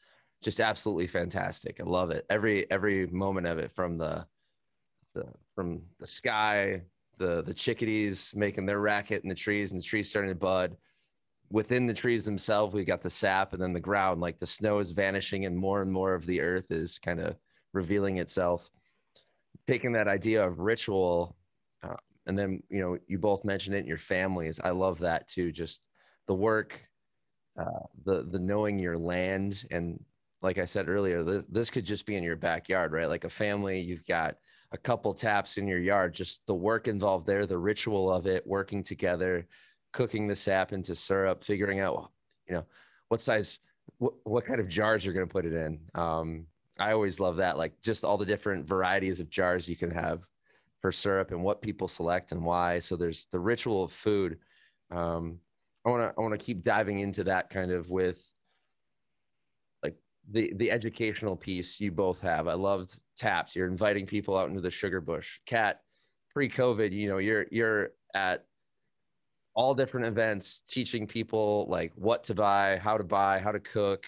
just 0.43 0.59
absolutely 0.59 1.07
fantastic 1.07 1.79
i 1.79 1.83
love 1.83 2.11
it 2.11 2.25
every 2.29 2.69
every 2.69 3.07
moment 3.07 3.47
of 3.47 3.57
it 3.57 3.71
from 3.71 3.97
the 3.97 4.25
the 5.15 5.25
from 5.61 5.79
the 5.99 6.07
sky, 6.07 6.81
the 7.19 7.43
the 7.43 7.53
chickadees 7.53 8.33
making 8.35 8.65
their 8.65 8.79
racket 8.79 9.21
in 9.21 9.29
the 9.29 9.35
trees, 9.35 9.71
and 9.71 9.79
the 9.79 9.85
trees 9.85 10.09
starting 10.09 10.31
to 10.31 10.35
bud. 10.35 10.75
Within 11.51 11.85
the 11.85 11.93
trees 11.93 12.25
themselves, 12.25 12.73
we 12.73 12.83
got 12.83 13.03
the 13.03 13.09
sap, 13.11 13.53
and 13.53 13.61
then 13.61 13.71
the 13.71 13.79
ground, 13.79 14.21
like 14.21 14.39
the 14.39 14.47
snow 14.47 14.79
is 14.79 14.91
vanishing, 14.91 15.45
and 15.45 15.55
more 15.55 15.83
and 15.83 15.91
more 15.91 16.15
of 16.15 16.25
the 16.25 16.41
earth 16.41 16.71
is 16.71 16.97
kind 16.97 17.19
of 17.19 17.35
revealing 17.73 18.17
itself. 18.17 18.71
Taking 19.67 19.91
that 19.91 20.07
idea 20.07 20.43
of 20.43 20.57
ritual, 20.57 21.37
uh, 21.83 21.97
and 22.25 22.35
then 22.39 22.63
you 22.71 22.79
know, 22.79 22.97
you 23.07 23.19
both 23.19 23.45
mentioned 23.45 23.75
it 23.75 23.81
in 23.81 23.87
your 23.87 23.97
families. 23.97 24.59
I 24.63 24.71
love 24.71 24.97
that 24.99 25.27
too. 25.27 25.51
Just 25.51 25.83
the 26.25 26.33
work, 26.33 26.79
uh, 27.59 27.85
the 28.03 28.23
the 28.23 28.39
knowing 28.39 28.79
your 28.79 28.97
land, 28.97 29.63
and 29.69 30.03
like 30.41 30.57
I 30.57 30.65
said 30.65 30.89
earlier, 30.89 31.23
this, 31.23 31.45
this 31.49 31.69
could 31.69 31.85
just 31.85 32.07
be 32.07 32.15
in 32.15 32.23
your 32.23 32.35
backyard, 32.35 32.93
right? 32.93 33.07
Like 33.07 33.25
a 33.25 33.29
family, 33.29 33.79
you've 33.79 34.07
got 34.07 34.37
a 34.71 34.77
couple 34.77 35.13
taps 35.13 35.57
in 35.57 35.67
your 35.67 35.79
yard 35.79 36.13
just 36.13 36.45
the 36.47 36.53
work 36.53 36.87
involved 36.87 37.27
there 37.27 37.45
the 37.45 37.57
ritual 37.57 38.11
of 38.11 38.25
it 38.25 38.45
working 38.47 38.83
together 38.83 39.45
cooking 39.91 40.27
the 40.27 40.35
sap 40.35 40.71
into 40.73 40.95
syrup 40.95 41.43
figuring 41.43 41.79
out 41.79 42.11
you 42.47 42.53
know 42.53 42.65
what 43.09 43.19
size 43.19 43.59
what, 43.97 44.13
what 44.23 44.45
kind 44.45 44.59
of 44.59 44.67
jars 44.67 45.03
you're 45.03 45.13
going 45.13 45.27
to 45.27 45.31
put 45.31 45.45
it 45.45 45.53
in. 45.53 45.79
Um, 45.95 46.45
i 46.79 46.93
always 46.93 47.19
love 47.19 47.35
that 47.35 47.57
like 47.57 47.79
just 47.81 48.03
all 48.03 48.17
the 48.17 48.25
different 48.25 48.65
varieties 48.65 49.19
of 49.19 49.29
jars 49.29 49.67
you 49.67 49.75
can 49.75 49.91
have 49.91 50.25
for 50.79 50.91
syrup 50.91 51.31
and 51.31 51.43
what 51.43 51.61
people 51.61 51.87
select 51.87 52.31
and 52.31 52.43
why. 52.43 52.79
So 52.79 52.95
there's 52.95 53.25
the 53.25 53.39
ritual 53.39 53.83
of 53.83 53.91
food. 53.91 54.39
Um, 54.89 55.39
i 55.85 55.89
want 55.89 56.01
to 56.01 56.13
i 56.17 56.21
want 56.21 56.37
to 56.37 56.45
keep 56.45 56.63
diving 56.63 56.99
into 56.99 57.23
that 57.23 57.49
kind 57.49 57.71
of 57.71 57.89
with 57.89 58.31
the 60.29 60.53
the 60.55 60.71
educational 60.71 61.35
piece 61.35 61.79
you 61.79 61.91
both 61.91 62.21
have. 62.21 62.47
I 62.47 62.53
loved 62.53 63.01
taps. 63.17 63.55
You're 63.55 63.67
inviting 63.67 64.05
people 64.05 64.37
out 64.37 64.49
into 64.49 64.61
the 64.61 64.71
sugar 64.71 65.01
bush. 65.01 65.39
Kat, 65.45 65.81
pre-COVID, 66.33 66.91
you 66.91 67.09
know, 67.09 67.17
you're 67.17 67.45
you're 67.51 67.91
at 68.13 68.45
all 69.53 69.73
different 69.73 70.05
events 70.05 70.61
teaching 70.61 71.07
people 71.07 71.65
like 71.69 71.91
what 71.95 72.23
to 72.25 72.33
buy, 72.33 72.77
how 72.77 72.97
to 72.97 73.03
buy, 73.03 73.39
how 73.39 73.51
to 73.51 73.59
cook. 73.59 74.07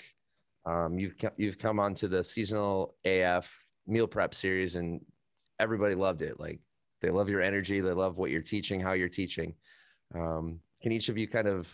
Um, 0.65 0.97
you've 0.97 1.15
you've 1.38 1.58
come 1.58 1.80
onto 1.80 2.08
the 2.08 2.23
seasonal 2.23 2.95
AF 3.06 3.54
meal 3.88 4.08
prep 4.08 4.34
series, 4.34 4.76
and 4.76 5.02
everybody 5.60 5.95
loved 5.95 6.21
it. 6.21 6.39
Like 6.39 6.60
they 7.02 7.10
love 7.10 7.28
your 7.28 7.41
energy, 7.41 7.82
they 7.82 7.91
love 7.91 8.17
what 8.17 8.32
you're 8.32 8.41
teaching, 8.41 8.80
how 8.80 8.93
you're 8.93 9.10
teaching. 9.10 9.54
Um, 10.15 10.60
can 10.82 10.91
each 10.91 11.10
of 11.10 11.17
you 11.17 11.28
kind 11.28 11.47
of 11.47 11.67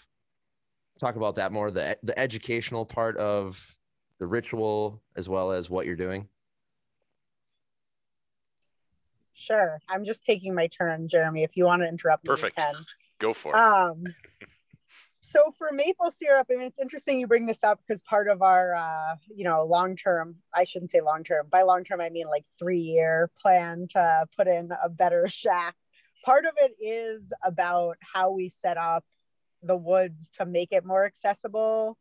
talk 0.99 1.15
about 1.15 1.35
that 1.35 1.51
more 1.51 1.71
the 1.71 1.97
the 2.03 2.17
educational 2.17 2.85
part 2.85 3.17
of 3.17 3.75
the 4.19 4.27
ritual 4.27 5.01
as 5.15 5.27
well 5.27 5.51
as 5.51 5.69
what 5.69 5.85
you're 5.85 5.95
doing? 5.95 6.27
Sure. 9.33 9.79
I'm 9.89 10.05
just 10.05 10.25
taking 10.25 10.53
my 10.53 10.67
turn, 10.67 11.07
Jeremy. 11.07 11.43
If 11.43 11.55
you 11.55 11.65
want 11.65 11.81
to 11.81 11.87
interrupt 11.87 12.25
Perfect. 12.25 12.57
me, 12.57 12.63
Perfect. 12.63 12.95
Go 13.19 13.33
for 13.33 13.55
it. 13.55 13.57
Um, 13.57 14.03
so 15.21 15.53
for 15.57 15.71
maple 15.71 16.11
syrup, 16.11 16.47
I 16.51 16.55
mean, 16.55 16.67
it's 16.67 16.79
interesting 16.79 17.19
you 17.19 17.27
bring 17.27 17.45
this 17.45 17.63
up 17.63 17.79
because 17.85 18.01
part 18.01 18.27
of 18.27 18.41
our, 18.41 18.75
uh, 18.75 19.15
you 19.33 19.45
know, 19.45 19.63
long 19.63 19.95
term, 19.95 20.35
I 20.53 20.65
shouldn't 20.65 20.91
say 20.91 21.01
long 21.01 21.23
term. 21.23 21.47
By 21.49 21.63
long 21.63 21.83
term, 21.83 22.01
I 22.01 22.09
mean 22.09 22.27
like 22.27 22.45
three 22.57 22.79
year 22.79 23.29
plan 23.41 23.87
to 23.91 24.25
put 24.37 24.47
in 24.47 24.71
a 24.83 24.89
better 24.89 25.27
shack. 25.29 25.75
Part 26.25 26.45
of 26.45 26.53
it 26.57 26.73
is 26.81 27.31
about 27.43 27.97
how 28.01 28.31
we 28.31 28.49
set 28.49 28.77
up 28.77 29.05
the 29.63 29.75
woods 29.75 30.29
to 30.31 30.45
make 30.45 30.71
it 30.71 30.85
more 30.85 31.05
accessible 31.05 31.97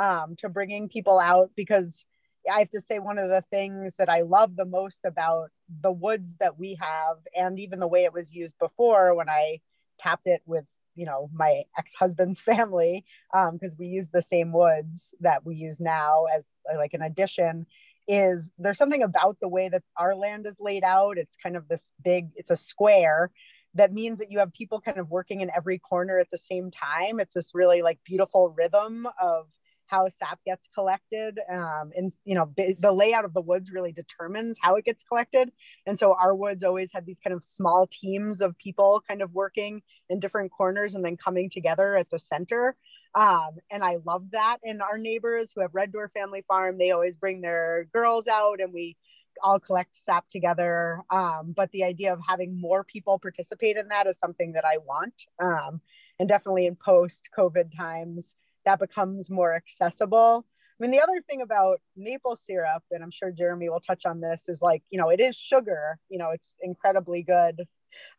um, 0.00 0.34
to 0.36 0.48
bringing 0.48 0.88
people 0.88 1.18
out 1.18 1.50
because 1.54 2.06
I 2.50 2.60
have 2.60 2.70
to 2.70 2.80
say 2.80 2.98
one 2.98 3.18
of 3.18 3.28
the 3.28 3.44
things 3.50 3.96
that 3.98 4.08
I 4.08 4.22
love 4.22 4.56
the 4.56 4.64
most 4.64 5.00
about 5.04 5.50
the 5.82 5.92
woods 5.92 6.32
that 6.40 6.58
we 6.58 6.78
have 6.80 7.18
and 7.36 7.60
even 7.60 7.80
the 7.80 7.86
way 7.86 8.04
it 8.04 8.14
was 8.14 8.32
used 8.32 8.54
before 8.58 9.14
when 9.14 9.28
I 9.28 9.60
tapped 9.98 10.26
it 10.26 10.40
with 10.46 10.64
you 10.96 11.04
know 11.04 11.30
my 11.34 11.64
ex-husband's 11.78 12.40
family 12.52 13.04
because 13.30 13.72
um, 13.72 13.76
we 13.78 13.88
use 13.88 14.08
the 14.10 14.22
same 14.22 14.52
woods 14.52 15.14
that 15.20 15.44
we 15.44 15.54
use 15.54 15.80
now 15.80 16.24
as 16.34 16.48
like 16.76 16.94
an 16.94 17.02
addition 17.02 17.66
is 18.08 18.50
there's 18.58 18.78
something 18.78 19.02
about 19.02 19.36
the 19.40 19.48
way 19.48 19.68
that 19.68 19.82
our 19.96 20.16
land 20.16 20.46
is 20.46 20.56
laid 20.58 20.82
out. 20.82 21.18
It's 21.18 21.36
kind 21.36 21.56
of 21.56 21.68
this 21.68 21.92
big 22.02 22.30
it's 22.36 22.50
a 22.50 22.56
square 22.56 23.30
that 23.74 23.92
means 23.92 24.18
that 24.18 24.32
you 24.32 24.38
have 24.38 24.52
people 24.52 24.80
kind 24.80 24.98
of 24.98 25.10
working 25.10 25.42
in 25.42 25.50
every 25.54 25.78
corner 25.78 26.18
at 26.18 26.30
the 26.32 26.38
same 26.38 26.70
time. 26.70 27.20
It's 27.20 27.34
this 27.34 27.50
really 27.54 27.82
like 27.82 28.00
beautiful 28.04 28.48
rhythm 28.48 29.06
of 29.20 29.46
how 29.90 30.08
sap 30.08 30.38
gets 30.46 30.68
collected 30.74 31.38
um, 31.50 31.90
and 31.96 32.12
you 32.24 32.34
know 32.34 32.50
the, 32.56 32.76
the 32.78 32.92
layout 32.92 33.24
of 33.24 33.34
the 33.34 33.40
woods 33.40 33.72
really 33.72 33.92
determines 33.92 34.58
how 34.60 34.76
it 34.76 34.84
gets 34.84 35.02
collected. 35.02 35.50
And 35.86 35.98
so 35.98 36.14
our 36.14 36.34
woods 36.34 36.64
always 36.64 36.90
had 36.92 37.06
these 37.06 37.18
kind 37.18 37.34
of 37.34 37.44
small 37.44 37.88
teams 37.90 38.40
of 38.40 38.56
people 38.58 39.02
kind 39.06 39.22
of 39.22 39.32
working 39.32 39.82
in 40.08 40.20
different 40.20 40.52
corners 40.52 40.94
and 40.94 41.04
then 41.04 41.16
coming 41.16 41.50
together 41.50 41.96
at 41.96 42.10
the 42.10 42.18
center. 42.18 42.76
Um, 43.14 43.56
and 43.70 43.82
i 43.82 43.96
love 44.04 44.30
that. 44.30 44.58
And 44.64 44.80
our 44.82 44.98
neighbors 44.98 45.52
who 45.52 45.62
have 45.62 45.74
red 45.74 45.92
door 45.92 46.10
family 46.14 46.44
farm 46.46 46.78
they 46.78 46.92
always 46.92 47.16
bring 47.16 47.40
their 47.40 47.88
girls 47.92 48.28
out 48.28 48.60
and 48.60 48.72
we 48.72 48.96
all 49.42 49.58
collect 49.58 49.96
sap 49.96 50.28
together. 50.28 51.02
Um, 51.10 51.52
but 51.56 51.70
the 51.72 51.84
idea 51.84 52.12
of 52.12 52.20
having 52.26 52.60
more 52.60 52.84
people 52.84 53.18
participate 53.18 53.76
in 53.76 53.88
that 53.88 54.06
is 54.06 54.18
something 54.18 54.52
that 54.52 54.64
i 54.64 54.78
want 54.78 55.14
um, 55.42 55.80
and 56.18 56.28
definitely 56.28 56.66
in 56.66 56.76
post 56.76 57.28
covid 57.36 57.74
times 57.76 58.36
that 58.64 58.78
becomes 58.78 59.30
more 59.30 59.54
accessible. 59.54 60.44
I 60.46 60.82
mean, 60.82 60.90
the 60.90 61.00
other 61.00 61.20
thing 61.28 61.42
about 61.42 61.80
maple 61.96 62.36
syrup, 62.36 62.82
and 62.90 63.02
I'm 63.02 63.10
sure 63.10 63.30
Jeremy 63.30 63.68
will 63.68 63.80
touch 63.80 64.06
on 64.06 64.20
this, 64.20 64.48
is 64.48 64.62
like, 64.62 64.82
you 64.90 64.98
know, 64.98 65.10
it 65.10 65.20
is 65.20 65.36
sugar, 65.36 65.98
you 66.08 66.18
know, 66.18 66.30
it's 66.30 66.54
incredibly 66.62 67.22
good. 67.22 67.66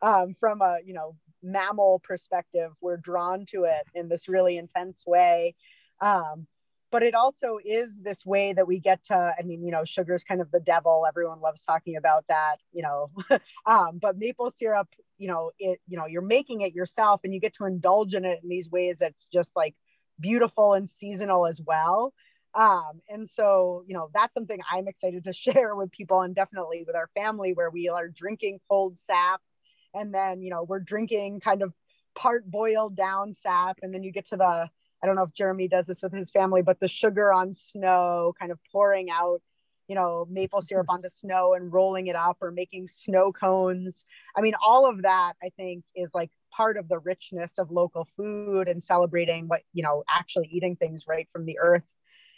Um, 0.00 0.34
from 0.38 0.60
a, 0.60 0.78
you 0.84 0.94
know, 0.94 1.16
mammal 1.42 2.00
perspective, 2.04 2.72
we're 2.80 2.98
drawn 2.98 3.46
to 3.46 3.64
it 3.64 3.84
in 3.94 4.08
this 4.08 4.28
really 4.28 4.58
intense 4.58 5.04
way. 5.06 5.56
Um, 6.00 6.46
but 6.92 7.02
it 7.02 7.14
also 7.14 7.58
is 7.64 7.98
this 8.02 8.24
way 8.24 8.52
that 8.52 8.68
we 8.68 8.78
get 8.78 9.02
to 9.02 9.34
i 9.38 9.42
mean 9.42 9.64
you 9.64 9.72
know 9.72 9.84
sugar 9.84 10.14
is 10.14 10.22
kind 10.22 10.40
of 10.40 10.50
the 10.52 10.60
devil 10.60 11.04
everyone 11.08 11.40
loves 11.40 11.64
talking 11.64 11.96
about 11.96 12.24
that 12.28 12.56
you 12.72 12.82
know 12.82 13.10
um, 13.66 13.98
but 14.00 14.18
maple 14.18 14.50
syrup 14.50 14.88
you 15.18 15.26
know 15.26 15.50
it 15.58 15.80
you 15.88 15.96
know 15.96 16.06
you're 16.06 16.22
making 16.22 16.60
it 16.60 16.74
yourself 16.74 17.22
and 17.24 17.34
you 17.34 17.40
get 17.40 17.54
to 17.54 17.64
indulge 17.64 18.14
in 18.14 18.24
it 18.24 18.40
in 18.42 18.48
these 18.48 18.70
ways 18.70 18.98
that's 19.00 19.26
just 19.26 19.56
like 19.56 19.74
beautiful 20.20 20.74
and 20.74 20.88
seasonal 20.88 21.46
as 21.46 21.60
well. 21.60 22.12
Um, 22.54 23.00
and 23.08 23.28
so 23.28 23.82
you 23.86 23.94
know 23.94 24.10
that's 24.12 24.34
something 24.34 24.60
i'm 24.70 24.86
excited 24.86 25.24
to 25.24 25.32
share 25.44 25.74
with 25.74 25.90
people 25.90 26.20
and 26.20 26.34
definitely 26.34 26.84
with 26.86 26.94
our 26.94 27.08
family 27.14 27.54
where 27.54 27.70
we 27.70 27.88
are 27.88 28.08
drinking 28.08 28.60
cold 28.68 28.98
sap 28.98 29.40
and 29.94 30.12
then 30.12 30.42
you 30.42 30.50
know 30.50 30.62
we're 30.62 30.80
drinking 30.80 31.40
kind 31.40 31.62
of 31.62 31.72
part 32.14 32.50
boiled 32.50 32.94
down 32.94 33.32
sap. 33.32 33.78
And 33.80 33.94
then 33.94 34.02
you 34.02 34.12
get 34.12 34.26
to 34.26 34.36
the 34.36 34.68
i 35.02 35.06
don't 35.06 35.16
know 35.16 35.22
if 35.22 35.32
jeremy 35.32 35.66
does 35.66 35.86
this 35.86 36.02
with 36.02 36.12
his 36.12 36.30
family 36.30 36.62
but 36.62 36.78
the 36.78 36.88
sugar 36.88 37.32
on 37.32 37.54
snow 37.54 38.34
kind 38.38 38.52
of 38.52 38.58
pouring 38.70 39.10
out 39.10 39.40
you 39.88 39.94
know 39.94 40.26
maple 40.30 40.62
syrup 40.62 40.86
onto 40.90 41.08
snow 41.08 41.54
and 41.54 41.72
rolling 41.72 42.06
it 42.06 42.16
up 42.16 42.36
or 42.40 42.50
making 42.50 42.86
snow 42.88 43.32
cones. 43.32 44.04
I 44.36 44.40
mean 44.42 44.54
all 44.62 44.88
of 44.88 45.02
that 45.02 45.34
i 45.42 45.48
think 45.56 45.84
is 45.96 46.10
like 46.14 46.30
part 46.54 46.76
of 46.76 46.88
the 46.88 46.98
richness 46.98 47.58
of 47.58 47.70
local 47.70 48.06
food 48.16 48.68
and 48.68 48.82
celebrating 48.82 49.48
what 49.48 49.62
you 49.72 49.82
know 49.82 50.04
actually 50.08 50.48
eating 50.50 50.76
things 50.76 51.06
right 51.06 51.28
from 51.32 51.44
the 51.44 51.58
earth 51.58 51.84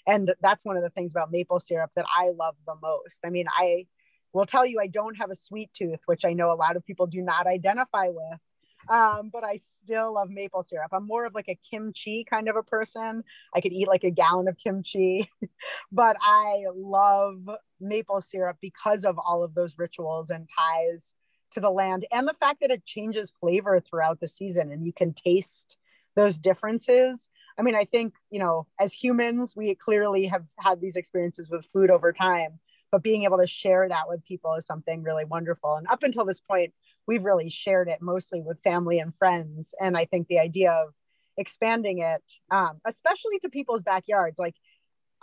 and 0.07 0.33
that's 0.41 0.65
one 0.65 0.77
of 0.77 0.83
the 0.83 0.91
things 0.91 1.11
about 1.11 1.33
maple 1.33 1.61
syrup 1.61 1.91
that 1.97 2.07
i 2.17 2.31
love 2.31 2.55
the 2.67 2.77
most 2.83 3.21
i 3.25 3.31
mean 3.31 3.47
i 3.59 3.87
will 4.33 4.47
tell 4.47 4.67
you 4.67 4.81
i 4.81 4.87
don't 4.87 5.17
have 5.17 5.31
a 5.31 5.35
sweet 5.35 5.71
tooth 5.73 6.01
which 6.07 6.25
i 6.25 6.33
know 6.33 6.53
a 6.53 6.55
lot 6.55 6.77
of 6.77 6.85
people 6.85 7.07
do 7.07 7.21
not 7.21 7.47
identify 7.47 8.09
with 8.09 8.41
um, 8.89 9.31
but 9.33 9.45
I 9.45 9.57
still 9.57 10.15
love 10.15 10.31
maple 10.31 10.63
syrup. 10.63 10.91
I'm 10.93 11.07
more 11.07 11.25
of 11.25 11.35
like 11.35 11.49
a 11.49 11.59
kimchi 11.71 12.25
kind 12.29 12.49
of 12.49 12.57
a 12.57 12.63
person. 12.63 13.25
I 13.55 13.61
could 13.61 13.73
eat 13.73 13.89
like 13.89 14.05
a 14.05 14.11
gallon 14.11 14.49
of 14.49 14.59
kimchi, 14.59 15.29
but 15.93 16.17
I 16.21 16.65
love 16.75 17.49
maple 17.81 18.21
syrup 18.21 18.59
because 18.61 19.05
of 19.05 19.19
all 19.19 19.43
of 19.43 19.55
those 19.55 19.79
rituals 19.79 20.31
and 20.31 20.49
ties 20.55 21.15
to 21.55 21.61
the 21.61 21.71
land 21.71 22.07
and 22.13 22.29
the 22.29 22.35
fact 22.35 22.61
that 22.61 22.71
it 22.71 22.85
changes 22.85 23.33
flavor 23.41 23.81
throughout 23.81 24.21
the 24.21 24.29
season 24.29 24.71
and 24.71 24.85
you 24.85 24.93
can 24.93 25.13
taste 25.13 25.77
those 26.17 26.39
differences. 26.39 27.29
I 27.59 27.63
mean, 27.63 27.75
I 27.75 27.85
think, 27.85 28.15
you 28.31 28.39
know, 28.39 28.67
as 28.79 28.93
humans, 28.93 29.55
we 29.57 29.75
clearly 29.75 30.27
have 30.27 30.45
had 30.59 30.81
these 30.81 30.97
experiences 30.97 31.49
with 31.51 31.67
food 31.73 31.91
over 31.91 32.13
time, 32.13 32.61
but 32.93 33.03
being 33.03 33.25
able 33.25 33.39
to 33.39 33.47
share 33.47 33.89
that 33.89 34.09
with 34.09 34.25
people 34.25 34.55
is 34.55 34.67
something 34.67 35.03
really 35.03 35.25
wonderful. 35.25 35.75
And 35.75 35.87
up 35.89 36.03
until 36.03 36.25
this 36.25 36.41
point, 36.41 36.73
we've 37.07 37.25
really 37.25 37.51
shared 37.51 37.89
it 37.89 38.01
mostly 38.01 38.41
with 38.41 38.63
family 38.63 38.99
and 38.99 39.15
friends. 39.15 39.75
And 39.81 39.97
I 39.97 40.05
think 40.05 40.29
the 40.29 40.39
idea 40.39 40.73
of 40.73 40.95
expanding 41.37 41.99
it, 41.99 42.23
um, 42.51 42.81
especially 42.85 43.39
to 43.41 43.49
people's 43.49 43.83
backyards, 43.83 44.39
like 44.39 44.55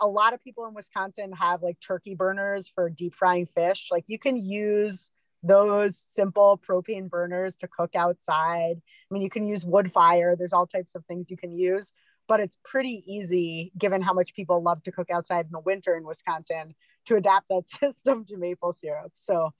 a 0.00 0.06
lot 0.06 0.34
of 0.34 0.42
people 0.42 0.66
in 0.66 0.74
Wisconsin 0.74 1.32
have 1.32 1.62
like 1.62 1.78
turkey 1.80 2.14
burners 2.14 2.68
for 2.68 2.90
deep 2.90 3.14
frying 3.14 3.46
fish. 3.46 3.88
Like 3.90 4.04
you 4.08 4.18
can 4.18 4.36
use 4.36 5.10
those 5.42 6.04
simple 6.08 6.60
propane 6.64 7.08
burners 7.08 7.56
to 7.56 7.68
cook 7.68 7.94
outside. 7.94 8.76
I 8.78 9.08
mean, 9.10 9.22
you 9.22 9.30
can 9.30 9.44
use 9.44 9.64
wood 9.64 9.92
fire, 9.92 10.36
there's 10.36 10.52
all 10.52 10.66
types 10.66 10.94
of 10.94 11.04
things 11.06 11.30
you 11.30 11.36
can 11.36 11.52
use, 11.52 11.92
but 12.28 12.40
it's 12.40 12.56
pretty 12.64 13.02
easy 13.06 13.72
given 13.76 14.02
how 14.02 14.12
much 14.12 14.34
people 14.34 14.62
love 14.62 14.82
to 14.84 14.92
cook 14.92 15.10
outside 15.10 15.46
in 15.46 15.52
the 15.52 15.60
winter 15.60 15.96
in 15.96 16.04
Wisconsin 16.04 16.74
to 17.06 17.16
adapt 17.16 17.48
that 17.48 17.68
system 17.80 18.24
to 18.26 18.36
maple 18.36 18.72
syrup. 18.72 19.12
So 19.16 19.50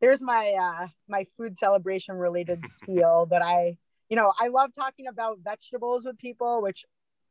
there's 0.00 0.20
my 0.20 0.52
uh 0.52 0.88
my 1.08 1.26
food 1.36 1.56
celebration 1.56 2.16
related 2.16 2.60
spiel 2.66 3.26
that 3.30 3.42
I 3.42 3.76
you 4.08 4.16
know 4.16 4.32
I 4.38 4.48
love 4.48 4.70
talking 4.74 5.06
about 5.06 5.38
vegetables 5.42 6.04
with 6.04 6.18
people 6.18 6.62
which 6.62 6.84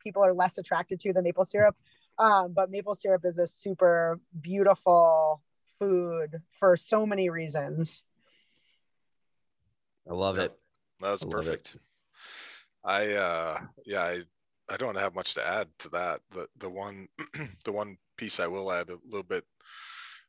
people 0.04 0.24
are 0.24 0.34
less 0.34 0.58
attracted 0.58 1.00
to 1.02 1.14
than 1.14 1.24
maple 1.24 1.46
syrup 1.46 1.76
um, 2.18 2.54
but 2.54 2.72
maple 2.72 2.96
syrup 2.96 3.26
is 3.26 3.38
a 3.38 3.48
super 3.48 4.20
beautiful 4.40 5.42
food 5.80 6.42
for 6.60 6.78
so 6.78 7.06
many 7.06 7.30
reasons 7.30 8.04
I 10.10 10.14
love 10.14 10.38
it. 10.38 10.56
That 11.02 11.12
was 11.12 11.24
I 11.24 11.30
perfect. 11.30 11.78
I 12.84 13.14
uh 13.14 13.60
yeah, 13.86 14.02
I 14.04 14.22
I 14.70 14.78
don't 14.78 14.98
have 14.98 15.16
much 15.16 15.34
to 15.36 15.48
add 15.48 15.68
to 15.80 15.90
that. 15.90 16.22
The 16.32 16.48
the 16.58 16.70
one 16.70 17.08
the 17.66 17.72
one 17.72 17.98
piece 18.18 18.40
I 18.40 18.48
will 18.48 18.72
add 18.72 18.90
a 18.90 19.00
little 19.06 19.24
bit 19.24 19.44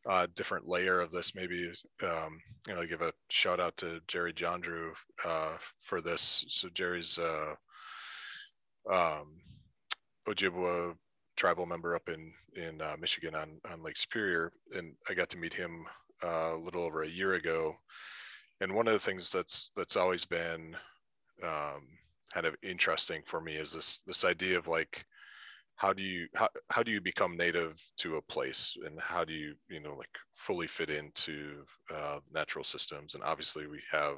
uh 0.09 0.27
different 0.35 0.69
layer 0.69 1.01
of 1.01 1.11
this 1.11 1.35
maybe 1.35 1.73
um 2.03 2.41
you 2.67 2.75
know 2.75 2.87
give 2.87 3.03
a 3.03 3.13
shout 3.29 3.61
out 3.61 3.77
to 3.79 4.01
Jerry 4.09 4.33
John 4.33 4.61
Drew 4.61 4.93
uh 5.25 5.57
for 5.83 6.01
this. 6.01 6.45
So 6.49 6.69
Jerry's 6.71 7.19
uh 7.19 7.55
um 8.91 9.37
Ojibwa 10.27 10.97
tribal 11.37 11.67
member 11.67 11.95
up 11.95 12.09
in 12.09 12.33
in 12.57 12.81
uh, 12.81 12.97
Michigan 12.99 13.35
on 13.35 13.61
on 13.71 13.83
Lake 13.83 13.97
Superior 13.97 14.53
and 14.75 14.95
I 15.09 15.15
got 15.15 15.29
to 15.31 15.39
meet 15.39 15.55
him 15.55 15.87
uh, 16.25 16.53
a 16.55 16.57
little 16.57 16.83
over 16.83 17.03
a 17.03 17.09
year 17.09 17.35
ago. 17.35 17.77
And 18.61 18.75
one 18.75 18.87
of 18.87 18.95
the 18.95 19.01
things 19.01 19.31
that's 19.31 19.71
that's 19.77 19.97
always 19.97 20.25
been 20.25 20.75
um, 21.43 21.87
kind 22.33 22.47
of 22.47 22.57
interesting 22.63 23.23
for 23.27 23.41
me 23.41 23.57
is 23.57 23.73
this 23.73 24.01
this 24.07 24.25
idea 24.25 24.59
of 24.59 24.67
like 24.67 25.05
how 25.77 25.93
do 25.93 26.03
you 26.03 26.27
how, 26.35 26.49
how 26.71 26.83
do 26.83 26.91
you 26.91 27.01
become 27.01 27.37
native 27.37 27.79
to 27.99 28.17
a 28.17 28.23
place? 28.23 28.77
And 28.85 28.99
how 28.99 29.25
do 29.25 29.35
you 29.35 29.55
you 29.69 29.81
know 29.81 29.95
like 29.95 30.09
fully 30.35 30.67
fit 30.67 30.91
into 30.91 31.65
uh, 31.95 32.21
natural 32.33 32.65
systems? 32.65 33.15
And 33.15 33.23
obviously 33.23 33.67
we 33.67 33.83
have 33.93 34.17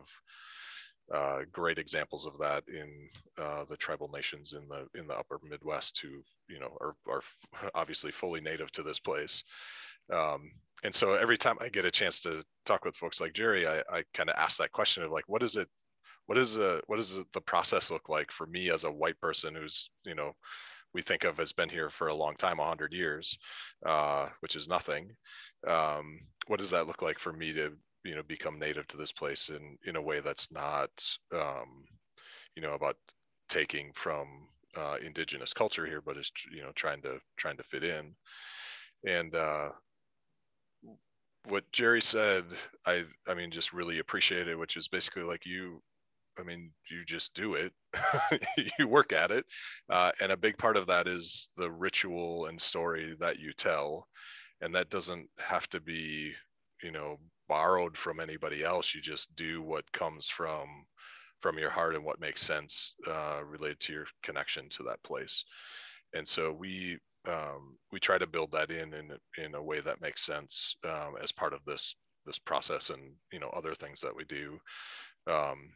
uh, 1.15 1.41
great 1.53 1.79
examples 1.79 2.27
of 2.27 2.39
that 2.39 2.65
in 2.69 3.09
uh, 3.43 3.65
the 3.65 3.77
tribal 3.77 4.09
nations 4.09 4.53
in 4.53 4.69
the 4.69 4.87
in 4.99 5.07
the 5.07 5.19
upper 5.19 5.39
midwest 5.49 6.01
who 6.01 6.23
you 6.49 6.61
know 6.61 6.77
are, 6.81 6.95
are 7.09 7.23
obviously 7.75 8.11
fully 8.11 8.41
native 8.41 8.71
to 8.73 8.83
this 8.83 8.99
place 8.99 9.43
um, 10.13 10.51
and 10.85 10.95
so 10.95 11.15
every 11.15 11.37
time 11.37 11.57
I 11.61 11.69
get 11.69 11.85
a 11.85 11.91
chance 11.91 12.21
to 12.21 12.43
talk 12.65 12.85
with 12.85 12.97
folks 12.97 13.21
like 13.21 13.33
Jerry, 13.33 13.67
I, 13.67 13.79
I 13.91 14.05
kind 14.15 14.31
of 14.31 14.37
ask 14.37 14.59
that 14.59 14.73
question 14.73 15.03
of 15.03 15.11
like, 15.11 15.25
what 15.27 15.43
is 15.43 15.57
it? 15.57 15.69
What 16.27 16.39
is 16.39 16.55
the 16.55 16.83
what 16.87 16.97
does 16.97 17.19
the 17.33 17.41
process 17.41 17.91
look 17.91 18.09
like 18.09 18.31
for 18.31 18.47
me 18.47 18.71
as 18.71 18.85
a 18.85 18.93
white 18.93 19.19
person 19.19 19.55
who's 19.55 19.89
you 20.05 20.15
know 20.15 20.33
we 20.93 21.01
think 21.01 21.25
of 21.25 21.41
as 21.41 21.53
been 21.53 21.69
here 21.69 21.91
for 21.91 22.09
a 22.09 22.15
long 22.15 22.35
time, 22.37 22.59
hundred 22.59 22.93
years, 22.93 23.39
uh, 23.85 24.29
which 24.41 24.55
is 24.55 24.69
nothing. 24.69 25.11
Um, 25.67 26.21
what 26.47 26.61
does 26.61 26.71
that 26.71 26.87
look 26.87 27.03
like 27.03 27.19
for 27.19 27.33
me 27.33 27.53
to 27.55 27.73
you 28.05 28.15
know 28.15 28.23
become 28.23 28.59
native 28.59 28.87
to 28.89 28.97
this 28.97 29.13
place 29.13 29.49
in 29.49 29.77
in 29.87 29.97
a 29.97 30.03
way 30.03 30.21
that's 30.21 30.51
not 30.53 30.91
um, 31.33 31.85
you 32.57 32.63
know 32.63 32.75
about 32.75 32.97
taking 33.49 33.93
from 33.95 34.49
uh, 34.77 34.97
indigenous 35.05 35.53
culture 35.53 35.87
here, 35.87 36.01
but 36.01 36.17
is 36.17 36.31
you 36.53 36.63
know 36.63 36.73
trying 36.75 37.03
to 37.03 37.21
trying 37.37 37.57
to 37.57 37.63
fit 37.63 37.85
in. 37.85 38.15
And 39.07 39.35
uh, 39.35 39.71
what 41.49 41.71
Jerry 41.73 42.03
said, 42.03 42.45
I 42.87 43.05
I 43.27 43.35
mean, 43.35 43.51
just 43.51 43.73
really 43.73 43.99
appreciate 43.99 44.49
it, 44.49 44.59
which 44.59 44.77
is 44.77 44.89
basically 44.89 45.23
like 45.23 45.47
you, 45.47 45.83
I 46.39 46.43
mean, 46.43 46.71
you 46.91 47.05
just 47.05 47.35
do 47.35 47.55
it, 47.55 47.73
you 48.79 48.89
work 48.89 49.13
at 49.13 49.31
it, 49.31 49.47
uh, 49.91 50.13
and 50.21 50.33
a 50.33 50.37
big 50.37 50.59
part 50.59 50.77
of 50.77 50.87
that 50.87 51.09
is 51.09 51.49
the 51.57 51.71
ritual 51.71 52.47
and 52.47 52.61
story 52.61 53.17
that 53.21 53.39
you 53.39 53.53
tell, 53.53 54.07
and 54.61 54.75
that 54.75 54.91
doesn't 54.91 55.29
have 55.39 55.69
to 55.71 55.81
be, 55.81 56.33
you 56.83 56.93
know, 56.93 57.19
borrowed 57.49 57.97
from 57.97 58.21
anybody 58.21 58.63
else. 58.63 58.95
You 58.95 59.01
just 59.01 59.35
do 59.37 59.63
what 59.63 59.91
comes 59.93 60.29
from 60.29 60.69
from 61.41 61.59
your 61.59 61.71
heart 61.71 61.95
and 61.95 62.05
what 62.05 62.21
makes 62.21 62.43
sense 62.43 62.95
uh, 63.07 63.41
related 63.45 63.79
to 63.79 63.93
your 63.93 64.07
connection 64.25 64.69
to 64.69 64.83
that 64.83 65.03
place. 65.05 65.45
And 66.15 66.27
so 66.27 66.53
we 66.53 66.99
um, 67.27 67.77
we 67.93 68.01
try 68.01 68.19
to 68.19 68.27
build 68.27 68.53
that 68.53 68.71
in 68.71 68.93
in, 68.95 69.11
in 69.43 69.55
a 69.55 69.63
way 69.63 69.81
that 69.81 70.01
makes 70.01 70.25
sense 70.25 70.77
um, 70.85 71.15
as 71.23 71.33
part 71.33 71.53
of 71.53 71.61
this 71.67 71.95
this 72.27 72.39
process 72.39 72.91
and 72.91 73.01
you 73.33 73.41
know 73.41 73.49
other 73.51 73.75
things 73.75 74.01
that 74.01 74.15
we 74.15 74.25
do 74.25 74.59
um, 75.27 75.71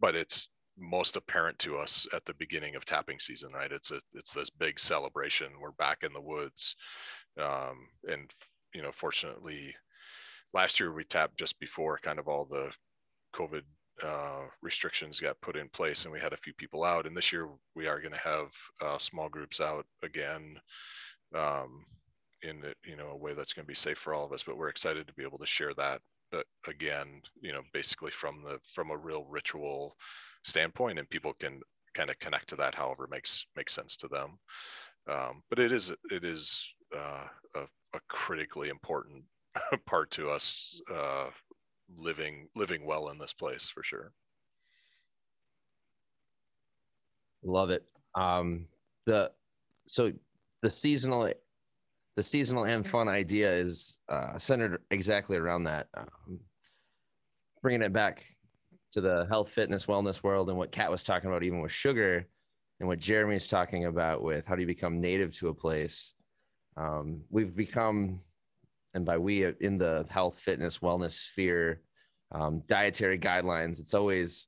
but 0.00 0.14
it's 0.14 0.48
most 0.78 1.16
apparent 1.16 1.58
to 1.58 1.76
us 1.76 2.06
at 2.14 2.24
the 2.24 2.34
beginning 2.34 2.74
of 2.74 2.84
tapping 2.84 3.18
season 3.18 3.52
right 3.52 3.72
it's 3.72 3.90
a 3.90 4.00
it's 4.14 4.32
this 4.32 4.50
big 4.50 4.80
celebration 4.80 5.48
we're 5.60 5.70
back 5.72 6.02
in 6.02 6.12
the 6.12 6.20
woods 6.20 6.74
um, 7.38 7.86
and 8.08 8.32
you 8.74 8.82
know 8.82 8.90
fortunately 8.92 9.74
last 10.54 10.80
year 10.80 10.92
we 10.92 11.04
tapped 11.04 11.38
just 11.38 11.58
before 11.58 11.98
kind 12.02 12.18
of 12.18 12.28
all 12.28 12.44
the 12.44 12.70
covid 13.34 13.62
uh, 14.02 14.42
restrictions 14.62 15.20
got 15.20 15.40
put 15.40 15.56
in 15.56 15.68
place 15.68 16.04
and 16.04 16.12
we 16.12 16.18
had 16.18 16.32
a 16.32 16.38
few 16.38 16.52
people 16.54 16.82
out. 16.82 17.06
And 17.06 17.16
this 17.16 17.32
year 17.32 17.48
we 17.74 17.86
are 17.86 18.00
going 18.00 18.14
to 18.14 18.18
have 18.18 18.48
uh, 18.80 18.98
small 18.98 19.28
groups 19.28 19.60
out 19.60 19.86
again 20.02 20.58
um, 21.34 21.84
in 22.42 22.62
you 22.84 22.96
know 22.96 23.08
a 23.08 23.16
way 23.16 23.34
that's 23.34 23.52
going 23.52 23.64
to 23.64 23.68
be 23.68 23.74
safe 23.74 23.98
for 23.98 24.14
all 24.14 24.24
of 24.24 24.32
us 24.32 24.42
but 24.42 24.56
we're 24.56 24.68
excited 24.68 25.06
to 25.06 25.14
be 25.14 25.22
able 25.22 25.38
to 25.38 25.46
share 25.46 25.72
that 25.74 26.00
but 26.32 26.44
again 26.66 27.22
you 27.40 27.52
know 27.52 27.60
basically 27.72 28.10
from 28.10 28.42
the 28.42 28.58
from 28.74 28.90
a 28.90 28.96
real 28.96 29.24
ritual 29.30 29.94
standpoint 30.42 30.98
and 30.98 31.08
people 31.08 31.34
can 31.38 31.60
kind 31.94 32.10
of 32.10 32.18
connect 32.18 32.48
to 32.48 32.56
that 32.56 32.74
however 32.74 33.06
makes 33.10 33.46
makes 33.56 33.72
sense 33.72 33.96
to 33.96 34.08
them. 34.08 34.38
Um, 35.08 35.42
but 35.50 35.58
it 35.58 35.72
is 35.72 35.92
it 36.10 36.24
is 36.24 36.66
uh, 36.96 37.26
a, 37.54 37.60
a 37.60 38.00
critically 38.08 38.68
important 38.68 39.22
part 39.86 40.10
to 40.12 40.30
us 40.30 40.80
uh, 40.92 41.26
living 41.96 42.48
living 42.56 42.86
well 42.86 43.08
in 43.08 43.18
this 43.18 43.32
place 43.32 43.68
for 43.68 43.82
sure. 43.82 44.12
Love 47.42 47.70
it. 47.70 47.84
Um, 48.14 48.66
the 49.06 49.32
so 49.86 50.12
the 50.62 50.70
seasonal 50.70 51.32
the 52.16 52.22
seasonal 52.22 52.64
and 52.64 52.86
fun 52.86 53.08
idea 53.08 53.52
is 53.52 53.98
uh, 54.08 54.38
centered 54.38 54.80
exactly 54.90 55.36
around 55.36 55.64
that. 55.64 55.88
Um, 55.96 56.40
bringing 57.62 57.82
it 57.82 57.92
back 57.92 58.26
to 58.92 59.00
the 59.00 59.26
health, 59.30 59.48
fitness, 59.48 59.86
wellness 59.86 60.22
world 60.22 60.48
and 60.50 60.58
what 60.58 60.72
Kat 60.72 60.90
was 60.90 61.02
talking 61.02 61.30
about, 61.30 61.42
even 61.42 61.60
with 61.60 61.72
sugar, 61.72 62.26
and 62.80 62.88
what 62.88 62.98
Jeremy's 62.98 63.46
talking 63.46 63.86
about 63.86 64.22
with 64.22 64.44
how 64.46 64.54
do 64.54 64.60
you 64.60 64.66
become 64.66 65.00
native 65.00 65.34
to 65.38 65.48
a 65.48 65.54
place. 65.54 66.14
Um, 66.76 67.22
we've 67.30 67.54
become, 67.54 68.20
and 68.94 69.04
by 69.04 69.18
we 69.18 69.44
in 69.60 69.78
the 69.78 70.06
health, 70.10 70.38
fitness, 70.38 70.78
wellness 70.78 71.12
sphere, 71.12 71.80
um, 72.32 72.62
dietary 72.68 73.18
guidelines, 73.18 73.80
it's 73.80 73.94
always 73.94 74.46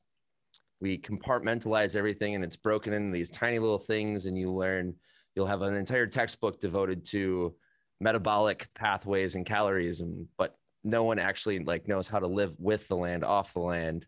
we 0.81 0.99
compartmentalize 0.99 1.97
everything 1.97 2.35
and 2.35 2.45
it's 2.45 2.57
broken 2.57 2.93
into 2.93 3.13
these 3.13 3.31
tiny 3.31 3.59
little 3.59 3.79
things 3.79 4.27
and 4.27 4.37
you 4.37 4.53
learn 4.53 4.95
you'll 5.35 5.47
have 5.47 5.63
an 5.63 5.75
entire 5.75 6.07
textbook 6.07 6.61
devoted 6.61 7.05
to 7.05 7.55
metabolic 8.01 8.69
pathways 8.75 9.35
and 9.35 9.47
calories 9.47 10.01
and 10.01 10.27
but 10.37 10.57
no 10.83 11.03
one 11.03 11.19
actually 11.19 11.61
like 11.61 11.89
knows 11.89 12.07
how 12.07 12.19
to 12.19 12.27
live 12.27 12.53
with 12.59 12.87
the 12.89 12.97
land 12.97 13.25
off 13.25 13.55
the 13.55 13.61
land 13.61 14.07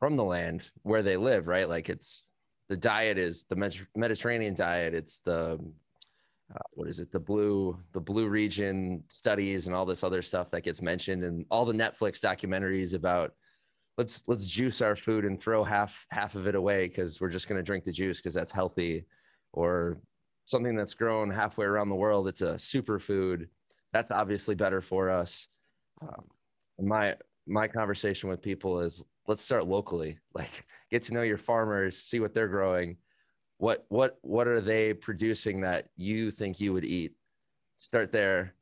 from 0.00 0.16
the 0.16 0.24
land 0.24 0.68
where 0.82 1.02
they 1.02 1.16
live 1.16 1.46
right? 1.46 1.68
Like 1.68 1.88
it's 1.88 2.24
the 2.68 2.76
diet 2.76 3.16
is 3.16 3.44
the 3.44 3.84
mediterranean 3.94 4.54
diet 4.54 4.94
it's 4.94 5.20
the 5.20 5.58
uh, 6.54 6.58
what 6.72 6.88
is 6.88 7.00
it? 7.00 7.10
The 7.10 7.18
blue 7.18 7.78
the 7.92 8.00
blue 8.00 8.28
region 8.28 9.02
studies 9.08 9.66
and 9.66 9.74
all 9.74 9.84
this 9.84 10.04
other 10.04 10.22
stuff 10.22 10.50
that 10.50 10.62
gets 10.62 10.80
mentioned 10.80 11.24
and 11.24 11.44
all 11.50 11.64
the 11.64 11.72
netflix 11.72 12.20
documentaries 12.20 12.94
about 12.94 13.32
let's 13.98 14.22
let's 14.26 14.44
juice 14.44 14.80
our 14.80 14.96
food 14.96 15.24
and 15.24 15.40
throw 15.40 15.64
half 15.64 16.06
half 16.10 16.34
of 16.34 16.46
it 16.46 16.54
away 16.54 16.88
because 16.88 17.20
we're 17.20 17.28
just 17.28 17.48
going 17.48 17.58
to 17.58 17.62
drink 17.62 17.84
the 17.84 17.92
juice 17.92 18.18
because 18.18 18.34
that's 18.34 18.52
healthy 18.52 19.04
or 19.52 20.00
something 20.46 20.76
that's 20.76 20.94
grown 20.94 21.30
halfway 21.30 21.64
around 21.64 21.88
the 21.88 21.94
world. 21.94 22.28
It's 22.28 22.42
a 22.42 22.54
superfood. 22.54 23.48
That's 23.92 24.10
obviously 24.10 24.54
better 24.54 24.80
for 24.80 25.10
us. 25.10 25.48
Um, 26.02 26.24
my 26.80 27.14
my 27.46 27.68
conversation 27.68 28.28
with 28.28 28.42
people 28.42 28.80
is 28.80 29.04
let's 29.26 29.42
start 29.42 29.66
locally. 29.66 30.18
Like 30.34 30.64
get 30.90 31.02
to 31.04 31.14
know 31.14 31.22
your 31.22 31.38
farmers 31.38 31.96
see 31.96 32.20
what 32.20 32.34
they're 32.34 32.48
growing 32.48 32.96
what 33.64 33.84
what 33.88 34.18
what 34.22 34.46
are 34.46 34.60
they 34.60 34.92
producing 34.92 35.60
that 35.60 35.86
you 35.96 36.30
think 36.30 36.60
you 36.60 36.72
would 36.72 36.84
eat 36.84 37.12
start 37.78 38.12
there 38.12 38.54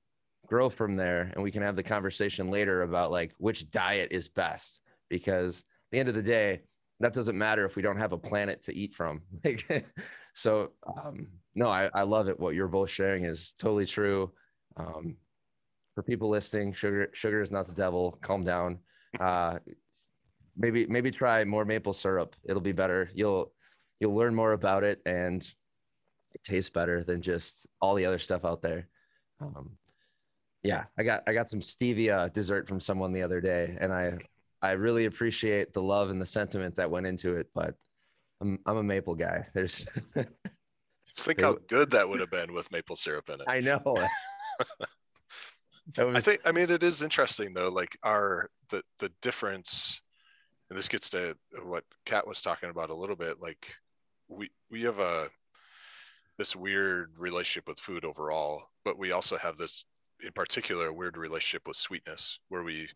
grow 0.46 0.68
from 0.68 0.96
there 0.96 1.30
and 1.34 1.42
we 1.42 1.50
can 1.50 1.62
have 1.62 1.76
the 1.76 1.82
conversation 1.82 2.50
later 2.50 2.82
about 2.82 3.10
like 3.10 3.32
which 3.38 3.70
diet 3.70 4.08
is 4.12 4.28
best 4.28 4.80
because 5.12 5.58
at 5.60 5.64
the 5.92 5.98
end 5.98 6.08
of 6.08 6.14
the 6.14 6.22
day, 6.22 6.62
that 7.00 7.12
doesn't 7.12 7.36
matter 7.36 7.66
if 7.66 7.76
we 7.76 7.82
don't 7.82 7.98
have 7.98 8.12
a 8.12 8.18
planet 8.18 8.62
to 8.62 8.74
eat 8.74 8.94
from. 8.94 9.20
so, 10.34 10.72
um, 10.86 11.28
no, 11.54 11.68
I, 11.68 11.90
I 11.94 12.02
love 12.02 12.28
it. 12.28 12.40
What 12.40 12.54
you're 12.54 12.66
both 12.66 12.88
sharing 12.88 13.24
is 13.24 13.52
totally 13.58 13.84
true. 13.84 14.32
Um, 14.78 15.16
for 15.94 16.02
people 16.02 16.30
listening, 16.30 16.72
sugar 16.72 17.10
sugar 17.12 17.42
is 17.42 17.50
not 17.50 17.66
the 17.66 17.74
devil. 17.74 18.18
Calm 18.22 18.42
down. 18.42 18.78
Uh, 19.20 19.58
maybe 20.56 20.86
maybe 20.86 21.10
try 21.10 21.44
more 21.44 21.66
maple 21.66 21.92
syrup. 21.92 22.34
It'll 22.44 22.62
be 22.62 22.72
better. 22.72 23.10
You'll 23.12 23.52
you'll 24.02 24.16
learn 24.16 24.34
more 24.34 24.52
about 24.52 24.82
it, 24.82 25.00
and 25.06 25.42
it 26.34 26.42
tastes 26.42 26.70
better 26.70 27.04
than 27.04 27.22
just 27.22 27.68
all 27.80 27.94
the 27.94 28.04
other 28.04 28.18
stuff 28.18 28.44
out 28.44 28.60
there. 28.60 28.88
Um, 29.40 29.70
yeah, 30.64 30.84
I 30.98 31.04
got 31.04 31.22
I 31.28 31.32
got 31.32 31.48
some 31.48 31.60
stevia 31.60 32.32
dessert 32.32 32.68
from 32.68 32.80
someone 32.80 33.12
the 33.12 33.22
other 33.22 33.40
day, 33.40 33.78
and 33.80 33.92
I 33.92 34.18
I 34.60 34.72
really 34.72 35.04
appreciate 35.04 35.72
the 35.72 35.82
love 35.82 36.10
and 36.10 36.20
the 36.20 36.26
sentiment 36.26 36.74
that 36.76 36.90
went 36.90 37.06
into 37.06 37.36
it, 37.36 37.46
but 37.54 37.76
I'm 38.40 38.58
I'm 38.66 38.78
a 38.78 38.82
maple 38.82 39.14
guy. 39.14 39.46
There's 39.54 39.86
just 40.16 41.26
think 41.26 41.40
how 41.40 41.58
good 41.68 41.92
that 41.92 42.08
would 42.08 42.18
have 42.18 42.30
been 42.30 42.52
with 42.52 42.72
maple 42.72 42.96
syrup 42.96 43.28
in 43.28 43.40
it. 43.40 43.46
I 43.46 43.60
know. 43.60 43.80
was... 45.96 46.16
I 46.16 46.20
think 46.20 46.40
I 46.44 46.50
mean 46.50 46.70
it 46.70 46.82
is 46.82 47.02
interesting 47.02 47.54
though, 47.54 47.68
like 47.68 47.96
our 48.02 48.50
the 48.70 48.82
the 48.98 49.12
difference, 49.22 50.00
and 50.70 50.78
this 50.78 50.88
gets 50.88 51.08
to 51.10 51.36
what 51.62 51.84
Kat 52.04 52.26
was 52.26 52.42
talking 52.42 52.70
about 52.70 52.90
a 52.90 52.96
little 52.96 53.16
bit. 53.16 53.40
Like 53.40 53.66
we 54.28 54.50
we 54.70 54.82
have 54.82 54.98
a 54.98 55.28
this 56.38 56.56
weird 56.56 57.12
relationship 57.18 57.68
with 57.68 57.78
food 57.78 58.04
overall, 58.04 58.64
but 58.84 58.98
we 58.98 59.12
also 59.12 59.36
have 59.36 59.56
this 59.56 59.84
in 60.24 60.32
particular 60.32 60.92
weird 60.92 61.16
relationship 61.16 61.66
with 61.66 61.76
sweetness, 61.76 62.38
where 62.48 62.62
we 62.62 62.88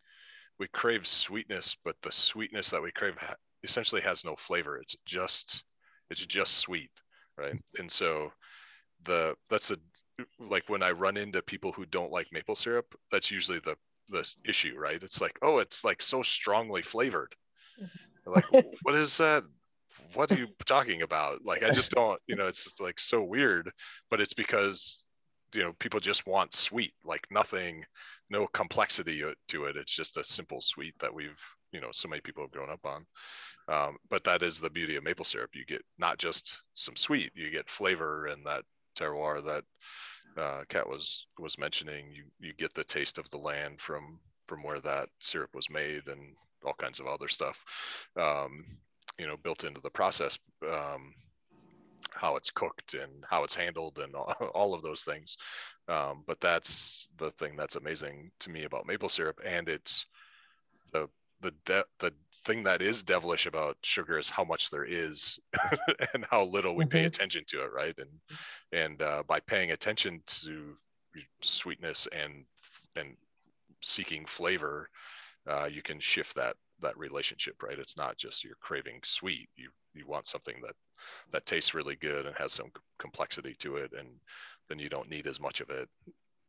we 0.58 0.68
crave 0.68 1.06
sweetness, 1.06 1.76
but 1.84 1.96
the 2.02 2.12
sweetness 2.12 2.70
that 2.70 2.82
we 2.82 2.90
crave 2.92 3.16
ha- 3.18 3.34
essentially 3.62 4.00
has 4.00 4.24
no 4.24 4.34
flavor. 4.36 4.78
It's 4.78 4.96
just 5.04 5.62
it's 6.10 6.24
just 6.24 6.58
sweet, 6.58 6.90
right? 7.36 7.60
And 7.78 7.90
so 7.90 8.32
the 9.04 9.36
that's 9.50 9.68
the 9.68 9.78
like 10.38 10.68
when 10.68 10.82
I 10.82 10.92
run 10.92 11.16
into 11.16 11.42
people 11.42 11.72
who 11.72 11.84
don't 11.86 12.12
like 12.12 12.28
maple 12.32 12.54
syrup, 12.54 12.94
that's 13.10 13.30
usually 13.30 13.60
the 13.60 13.76
the 14.08 14.28
issue, 14.44 14.76
right? 14.78 15.02
It's 15.02 15.20
like, 15.20 15.38
oh, 15.42 15.58
it's 15.58 15.84
like 15.84 16.00
so 16.00 16.22
strongly 16.22 16.82
flavored. 16.82 17.34
Mm-hmm. 17.80 18.30
Like, 18.32 18.44
what 18.82 18.94
is 18.94 19.16
that? 19.18 19.44
What 20.14 20.32
are 20.32 20.36
you 20.36 20.48
talking 20.64 21.02
about? 21.02 21.44
Like, 21.44 21.62
I 21.62 21.70
just 21.70 21.92
don't, 21.92 22.20
you 22.26 22.36
know, 22.36 22.46
it's 22.46 22.68
like 22.80 22.98
so 22.98 23.22
weird, 23.22 23.70
but 24.10 24.20
it's 24.20 24.34
because 24.34 25.02
you 25.54 25.62
know 25.62 25.72
people 25.78 26.00
just 26.00 26.26
want 26.26 26.54
sweet 26.54 26.92
like 27.04 27.26
nothing 27.30 27.84
no 28.30 28.46
complexity 28.48 29.22
to 29.48 29.64
it. 29.64 29.76
It's 29.76 29.94
just 29.94 30.16
a 30.16 30.24
simple 30.24 30.60
sweet 30.60 30.94
that 31.00 31.14
we've 31.14 31.40
you 31.72 31.80
know 31.80 31.90
so 31.92 32.08
many 32.08 32.20
people 32.20 32.42
have 32.42 32.50
grown 32.50 32.70
up 32.70 32.84
on. 32.84 33.06
Um, 33.68 33.96
but 34.10 34.24
that 34.24 34.42
is 34.42 34.60
the 34.60 34.70
beauty 34.70 34.96
of 34.96 35.04
maple 35.04 35.24
syrup. 35.24 35.50
You 35.54 35.64
get 35.64 35.82
not 35.98 36.18
just 36.18 36.60
some 36.74 36.96
sweet 36.96 37.32
you 37.34 37.50
get 37.50 37.70
flavor 37.70 38.26
and 38.26 38.44
that 38.46 38.64
terroir 38.98 39.44
that 39.44 39.64
uh, 40.40 40.62
Kat 40.68 40.88
was 40.88 41.26
was 41.38 41.58
mentioning. 41.58 42.10
You 42.12 42.24
you 42.38 42.52
get 42.54 42.74
the 42.74 42.84
taste 42.84 43.18
of 43.18 43.30
the 43.30 43.38
land 43.38 43.80
from 43.80 44.18
from 44.48 44.62
where 44.62 44.80
that 44.80 45.08
syrup 45.20 45.50
was 45.54 45.70
made 45.70 46.06
and 46.06 46.34
all 46.64 46.74
kinds 46.74 47.00
of 47.00 47.06
other 47.06 47.28
stuff. 47.28 47.62
Um, 48.16 48.64
you 49.18 49.26
know 49.26 49.36
built 49.36 49.64
into 49.64 49.80
the 49.80 49.90
process 49.90 50.38
um, 50.70 51.14
how 52.12 52.36
it's 52.36 52.50
cooked 52.50 52.94
and 52.94 53.24
how 53.28 53.44
it's 53.44 53.54
handled 53.54 53.98
and 53.98 54.14
all 54.54 54.74
of 54.74 54.82
those 54.82 55.02
things. 55.02 55.36
Um, 55.88 56.24
but 56.26 56.40
that's 56.40 57.10
the 57.18 57.30
thing 57.32 57.56
that's 57.56 57.76
amazing 57.76 58.30
to 58.40 58.50
me 58.50 58.64
about 58.64 58.86
maple 58.86 59.08
syrup, 59.08 59.40
and 59.44 59.68
it's 59.68 60.06
the 60.92 61.08
the 61.40 61.52
de- 61.64 61.84
the 62.00 62.12
thing 62.44 62.62
that 62.62 62.80
is 62.80 63.02
devilish 63.02 63.46
about 63.46 63.76
sugar 63.82 64.18
is 64.18 64.30
how 64.30 64.44
much 64.44 64.70
there 64.70 64.84
is 64.84 65.38
and 66.14 66.24
how 66.30 66.44
little 66.44 66.74
we 66.74 66.84
mm-hmm. 66.84 66.92
pay 66.92 67.04
attention 67.04 67.44
to 67.48 67.62
it, 67.62 67.72
right? 67.72 67.96
And 67.98 68.10
and 68.72 69.02
uh, 69.02 69.22
by 69.26 69.40
paying 69.40 69.72
attention 69.72 70.22
to 70.26 70.76
sweetness 71.42 72.08
and 72.12 72.44
and 72.96 73.16
seeking 73.82 74.24
flavor, 74.26 74.88
uh, 75.46 75.68
you 75.70 75.82
can 75.82 76.00
shift 76.00 76.34
that 76.34 76.56
that 76.80 76.96
relationship, 76.98 77.62
right? 77.62 77.78
It's 77.78 77.96
not 77.96 78.16
just 78.16 78.44
you're 78.44 78.56
craving 78.60 79.00
sweet. 79.04 79.48
You 79.56 79.70
you 79.94 80.06
want 80.06 80.26
something 80.26 80.56
that 80.62 80.74
that 81.32 81.46
tastes 81.46 81.74
really 81.74 81.96
good 81.96 82.26
and 82.26 82.36
has 82.36 82.52
some 82.52 82.70
complexity 82.98 83.54
to 83.60 83.76
it, 83.76 83.92
and 83.98 84.08
then 84.68 84.78
you 84.78 84.88
don't 84.88 85.10
need 85.10 85.26
as 85.26 85.40
much 85.40 85.60
of 85.60 85.70
it, 85.70 85.88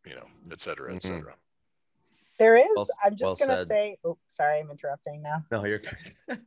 you 0.05 0.15
know, 0.15 0.27
et 0.51 0.61
cetera, 0.61 0.93
et 0.93 0.97
mm-hmm. 0.97 1.15
cetera. 1.15 1.35
There 2.39 2.55
is. 2.55 2.67
Well, 2.75 2.87
I'm 3.03 3.15
just 3.15 3.39
well 3.39 3.47
gonna 3.47 3.57
said. 3.59 3.67
say. 3.67 3.97
Oh, 4.03 4.17
sorry, 4.27 4.59
I'm 4.59 4.69
interrupting 4.69 5.21
now. 5.21 5.43
No, 5.51 5.65
you're 5.65 5.79
good. 5.79 5.97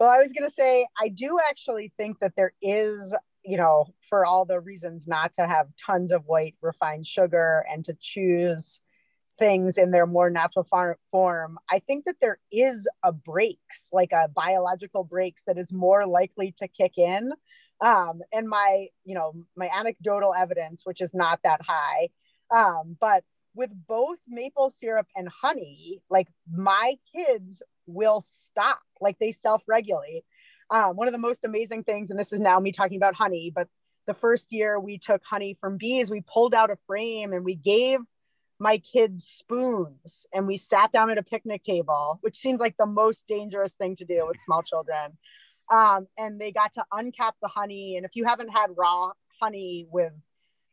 well, 0.00 0.10
I 0.10 0.18
was 0.18 0.32
gonna 0.32 0.50
say 0.50 0.86
I 1.00 1.08
do 1.08 1.38
actually 1.48 1.92
think 1.96 2.18
that 2.20 2.32
there 2.36 2.52
is, 2.60 3.14
you 3.44 3.56
know, 3.56 3.86
for 4.08 4.26
all 4.26 4.44
the 4.44 4.60
reasons 4.60 5.06
not 5.06 5.34
to 5.34 5.46
have 5.46 5.68
tons 5.84 6.12
of 6.12 6.24
white 6.26 6.56
refined 6.60 7.06
sugar 7.06 7.64
and 7.70 7.84
to 7.84 7.96
choose 8.00 8.80
things 9.38 9.78
in 9.78 9.90
their 9.90 10.06
more 10.06 10.30
natural 10.30 10.64
far- 10.64 10.98
form, 11.10 11.58
I 11.70 11.78
think 11.80 12.04
that 12.04 12.16
there 12.20 12.38
is 12.50 12.88
a 13.02 13.12
brakes, 13.12 13.88
like 13.92 14.12
a 14.12 14.28
biological 14.28 15.04
brakes 15.04 15.42
that 15.46 15.58
is 15.58 15.72
more 15.72 16.06
likely 16.06 16.52
to 16.58 16.68
kick 16.68 16.98
in. 16.98 17.32
Um, 17.80 18.22
and 18.32 18.48
my, 18.48 18.88
you 19.04 19.14
know, 19.14 19.34
my 19.56 19.68
anecdotal 19.74 20.34
evidence, 20.34 20.82
which 20.84 21.00
is 21.00 21.12
not 21.12 21.40
that 21.44 21.60
high, 21.62 22.08
um, 22.50 22.96
but 23.00 23.24
with 23.54 23.70
both 23.86 24.18
maple 24.28 24.70
syrup 24.70 25.06
and 25.14 25.28
honey, 25.28 26.00
like 26.08 26.28
my 26.50 26.96
kids 27.14 27.62
will 27.86 28.22
stop, 28.22 28.80
like 29.00 29.18
they 29.18 29.32
self 29.32 29.62
regulate. 29.66 30.24
Um, 30.70 30.96
one 30.96 31.06
of 31.06 31.12
the 31.12 31.18
most 31.18 31.44
amazing 31.44 31.84
things, 31.84 32.10
and 32.10 32.18
this 32.18 32.32
is 32.32 32.40
now 32.40 32.58
me 32.58 32.72
talking 32.72 32.96
about 32.96 33.14
honey, 33.14 33.52
but 33.54 33.68
the 34.06 34.14
first 34.14 34.52
year 34.52 34.78
we 34.80 34.98
took 34.98 35.22
honey 35.24 35.56
from 35.60 35.76
bees, 35.76 36.10
we 36.10 36.22
pulled 36.22 36.54
out 36.54 36.70
a 36.70 36.78
frame 36.86 37.32
and 37.32 37.44
we 37.44 37.54
gave 37.54 38.00
my 38.58 38.78
kids 38.78 39.24
spoons 39.26 40.26
and 40.32 40.46
we 40.46 40.56
sat 40.56 40.92
down 40.92 41.10
at 41.10 41.18
a 41.18 41.22
picnic 41.22 41.62
table, 41.62 42.18
which 42.22 42.38
seems 42.38 42.58
like 42.58 42.76
the 42.78 42.86
most 42.86 43.26
dangerous 43.26 43.74
thing 43.74 43.94
to 43.96 44.04
do 44.04 44.26
with 44.26 44.36
small 44.44 44.62
children. 44.62 45.18
Um, 45.70 46.06
and 46.16 46.40
they 46.40 46.52
got 46.52 46.72
to 46.74 46.84
uncap 46.92 47.32
the 47.42 47.48
honey. 47.48 47.96
And 47.96 48.06
if 48.06 48.12
you 48.14 48.24
haven't 48.24 48.48
had 48.48 48.70
raw 48.76 49.10
honey 49.40 49.86
with 49.90 50.12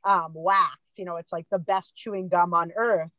um, 0.04 0.32
wax, 0.34 0.78
you 0.98 1.06
know, 1.06 1.18
it's 1.18 1.34
like 1.34 1.46
the 1.52 1.60
best 1.60 1.96
chewing 1.96 2.30
gum 2.30 2.54
on 2.54 2.72
earth. 2.76 3.10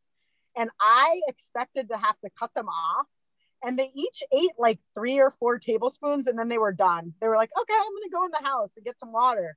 And 0.56 0.70
I 0.80 1.20
expected 1.26 1.88
to 1.88 1.96
have 1.98 2.18
to 2.20 2.30
cut 2.38 2.54
them 2.54 2.68
off. 2.68 3.06
And 3.62 3.78
they 3.78 3.90
each 3.94 4.22
ate 4.32 4.52
like 4.58 4.78
three 4.94 5.18
or 5.18 5.34
four 5.38 5.58
tablespoons 5.58 6.26
and 6.26 6.38
then 6.38 6.48
they 6.48 6.58
were 6.58 6.72
done. 6.72 7.14
They 7.20 7.28
were 7.28 7.36
like, 7.36 7.50
okay, 7.60 7.74
I'm 7.74 8.02
to 8.02 8.10
go 8.12 8.24
in 8.24 8.30
the 8.30 8.46
house 8.46 8.72
and 8.76 8.84
get 8.84 8.98
some 8.98 9.12
water. 9.12 9.56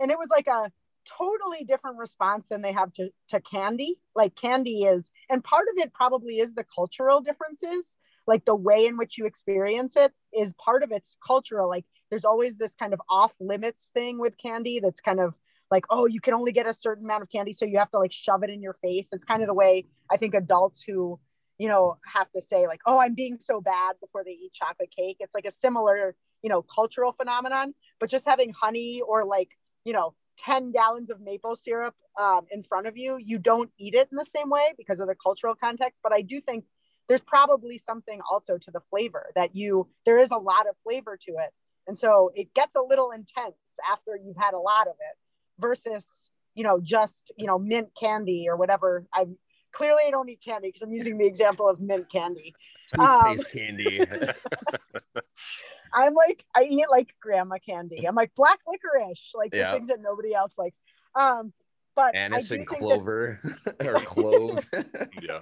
And 0.00 0.10
it 0.10 0.18
was 0.18 0.28
like 0.30 0.46
a 0.46 0.70
totally 1.06 1.64
different 1.64 1.98
response 1.98 2.48
than 2.48 2.62
they 2.62 2.72
have 2.72 2.92
to, 2.94 3.10
to 3.28 3.40
candy. 3.40 3.96
Like 4.14 4.34
candy 4.36 4.84
is, 4.84 5.10
and 5.30 5.42
part 5.42 5.66
of 5.72 5.82
it 5.82 5.92
probably 5.94 6.38
is 6.38 6.54
the 6.54 6.64
cultural 6.74 7.20
differences. 7.20 7.96
like 8.26 8.44
the 8.44 8.54
way 8.54 8.86
in 8.86 8.96
which 8.96 9.18
you 9.18 9.26
experience 9.26 9.96
it 9.96 10.12
is 10.32 10.52
part 10.54 10.82
of 10.82 10.92
its 10.92 11.16
cultural 11.26 11.68
like 11.68 11.84
there's 12.10 12.24
always 12.24 12.56
this 12.56 12.74
kind 12.74 12.92
of 12.92 13.00
off 13.08 13.34
limits 13.40 13.90
thing 13.94 14.18
with 14.18 14.38
candy 14.38 14.80
that's 14.80 15.00
kind 15.00 15.20
of 15.20 15.34
like 15.70 15.84
oh 15.90 16.06
you 16.06 16.20
can 16.20 16.34
only 16.34 16.52
get 16.52 16.66
a 16.66 16.72
certain 16.72 17.04
amount 17.04 17.22
of 17.22 17.28
candy 17.30 17.52
so 17.52 17.64
you 17.64 17.78
have 17.78 17.90
to 17.90 17.98
like 17.98 18.12
shove 18.12 18.42
it 18.44 18.50
in 18.50 18.62
your 18.62 18.76
face 18.82 19.08
it's 19.12 19.24
kind 19.24 19.42
of 19.42 19.48
the 19.48 19.54
way 19.54 19.86
i 20.10 20.16
think 20.16 20.34
adults 20.34 20.82
who 20.84 21.18
you 21.58 21.68
know 21.68 21.96
have 22.04 22.30
to 22.30 22.40
say 22.40 22.66
like 22.66 22.80
oh 22.86 22.98
i'm 22.98 23.14
being 23.14 23.38
so 23.40 23.60
bad 23.60 23.96
before 24.00 24.22
they 24.24 24.32
eat 24.32 24.52
chocolate 24.52 24.92
cake 24.96 25.16
it's 25.20 25.34
like 25.34 25.44
a 25.44 25.50
similar 25.50 26.14
you 26.42 26.50
know 26.50 26.62
cultural 26.62 27.12
phenomenon 27.12 27.74
but 27.98 28.08
just 28.10 28.24
having 28.26 28.52
honey 28.52 29.00
or 29.06 29.24
like 29.24 29.50
you 29.84 29.92
know 29.92 30.14
10 30.38 30.72
gallons 30.72 31.10
of 31.10 31.20
maple 31.20 31.56
syrup 31.56 31.94
um, 32.18 32.42
in 32.50 32.62
front 32.62 32.86
of 32.86 32.96
you 32.96 33.18
you 33.18 33.38
don't 33.38 33.70
eat 33.78 33.94
it 33.94 34.08
in 34.10 34.16
the 34.16 34.24
same 34.24 34.50
way 34.50 34.72
because 34.76 35.00
of 35.00 35.08
the 35.08 35.14
cultural 35.14 35.54
context 35.54 36.00
but 36.02 36.12
i 36.12 36.20
do 36.20 36.40
think 36.40 36.64
there's 37.08 37.20
probably 37.20 37.78
something 37.78 38.20
also 38.30 38.58
to 38.58 38.70
the 38.70 38.80
flavor 38.90 39.26
that 39.34 39.54
you 39.54 39.88
there 40.06 40.18
is 40.18 40.30
a 40.30 40.36
lot 40.36 40.68
of 40.68 40.76
flavor 40.82 41.18
to 41.20 41.32
it. 41.32 41.52
And 41.86 41.98
so 41.98 42.30
it 42.34 42.54
gets 42.54 42.76
a 42.76 42.80
little 42.80 43.10
intense 43.10 43.56
after 43.90 44.16
you've 44.16 44.36
had 44.36 44.54
a 44.54 44.58
lot 44.58 44.86
of 44.86 44.94
it 44.94 45.18
versus 45.58 46.06
you 46.54 46.64
know 46.64 46.80
just 46.80 47.32
you 47.36 47.46
know 47.46 47.58
mint 47.58 47.88
candy 47.98 48.46
or 48.48 48.56
whatever. 48.56 49.04
I'm 49.12 49.36
clearly 49.72 50.02
i 50.06 50.10
don't 50.10 50.28
eat 50.28 50.40
candy 50.44 50.68
because 50.68 50.82
i'm 50.82 50.92
using 50.92 51.16
the 51.16 51.26
example 51.26 51.68
of 51.68 51.80
mint 51.80 52.10
candy. 52.10 52.54
Um, 52.98 53.36
Toothpaste 53.36 53.52
candy. 53.52 54.00
i'm 55.94 56.14
like 56.14 56.44
i 56.54 56.62
eat 56.62 56.86
like 56.90 57.14
grandma 57.20 57.56
candy 57.64 58.06
i'm 58.06 58.14
like 58.14 58.34
black 58.34 58.58
licorice 58.66 59.32
like 59.34 59.52
Yeah. 59.54 59.70
the 59.72 59.78
things 59.78 59.88
that 59.88 60.00
nobody 60.00 60.34
else 60.34 60.52
likes 60.58 60.78
um 61.14 61.52
but 61.94 62.14
Anise 62.14 62.50
I 62.50 62.56
do 62.56 62.60
and 62.60 62.68
think 62.68 62.70
that- 62.70 62.78
clover 62.86 63.40
or 63.84 64.00
clove. 64.04 64.66
Yeah. 65.22 65.40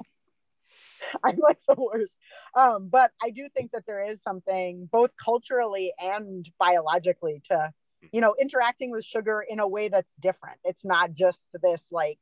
I'm 1.24 1.38
like 1.38 1.58
the 1.68 1.76
worst. 1.76 2.14
Um, 2.54 2.88
but 2.88 3.10
I 3.22 3.30
do 3.30 3.48
think 3.48 3.72
that 3.72 3.86
there 3.86 4.02
is 4.04 4.22
something 4.22 4.88
both 4.92 5.10
culturally 5.22 5.92
and 5.98 6.48
biologically 6.58 7.40
to, 7.48 7.72
you 8.12 8.20
know, 8.20 8.34
interacting 8.40 8.90
with 8.90 9.04
sugar 9.04 9.44
in 9.48 9.60
a 9.60 9.66
way 9.66 9.88
that's 9.88 10.14
different. 10.20 10.58
It's 10.64 10.84
not 10.84 11.14
just 11.14 11.46
this 11.62 11.88
like, 11.90 12.18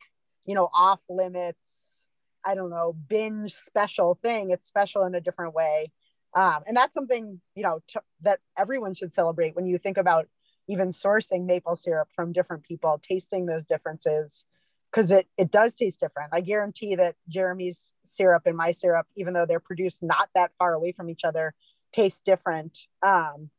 you 0.46 0.54
know, 0.54 0.68
off 0.72 1.00
limits, 1.08 2.04
I 2.44 2.54
don't 2.54 2.70
know, 2.70 2.92
binge 3.08 3.52
special 3.52 4.18
thing. 4.22 4.50
It's 4.50 4.66
special 4.68 5.04
in 5.04 5.14
a 5.14 5.20
different 5.20 5.54
way. 5.54 5.90
Um, 6.34 6.62
and 6.66 6.76
that's 6.76 6.94
something, 6.94 7.40
you 7.54 7.62
know, 7.62 7.80
to, 7.88 8.02
that 8.22 8.40
everyone 8.56 8.94
should 8.94 9.14
celebrate 9.14 9.56
when 9.56 9.66
you 9.66 9.78
think 9.78 9.96
about 9.96 10.26
even 10.68 10.90
sourcing 10.90 11.46
maple 11.46 11.76
syrup 11.76 12.08
from 12.14 12.32
different 12.32 12.62
people, 12.62 13.00
tasting 13.02 13.46
those 13.46 13.64
differences 13.64 14.44
because 14.90 15.10
it 15.10 15.26
it 15.36 15.50
does 15.50 15.74
taste 15.74 16.00
different. 16.00 16.30
I 16.32 16.40
guarantee 16.40 16.94
that 16.96 17.16
Jeremy's 17.28 17.94
syrup 18.04 18.42
and 18.46 18.56
my 18.56 18.72
syrup, 18.72 19.06
even 19.16 19.34
though 19.34 19.46
they're 19.46 19.60
produced 19.60 20.02
not 20.02 20.28
that 20.34 20.52
far 20.58 20.74
away 20.74 20.92
from 20.92 21.10
each 21.10 21.24
other, 21.24 21.54
taste 21.92 22.24
different. 22.24 22.78
Um, 23.02 23.50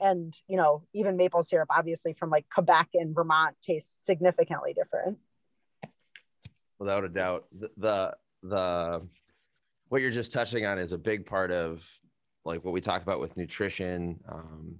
and 0.00 0.38
you 0.46 0.56
know, 0.56 0.84
even 0.94 1.16
maple 1.16 1.42
syrup, 1.42 1.68
obviously 1.70 2.12
from 2.12 2.30
like 2.30 2.46
Quebec 2.50 2.90
and 2.94 3.14
Vermont, 3.14 3.56
tastes 3.62 4.04
significantly 4.04 4.72
different. 4.74 5.18
without 6.78 7.04
a 7.04 7.08
doubt 7.08 7.46
the, 7.58 7.70
the 7.76 8.16
the 8.42 9.06
what 9.88 10.00
you're 10.00 10.10
just 10.10 10.32
touching 10.32 10.66
on 10.66 10.78
is 10.78 10.92
a 10.92 10.98
big 10.98 11.26
part 11.26 11.50
of 11.50 11.88
like 12.48 12.64
what 12.64 12.74
we 12.74 12.80
talk 12.80 13.02
about 13.02 13.20
with 13.20 13.36
nutrition 13.36 14.18
um 14.28 14.78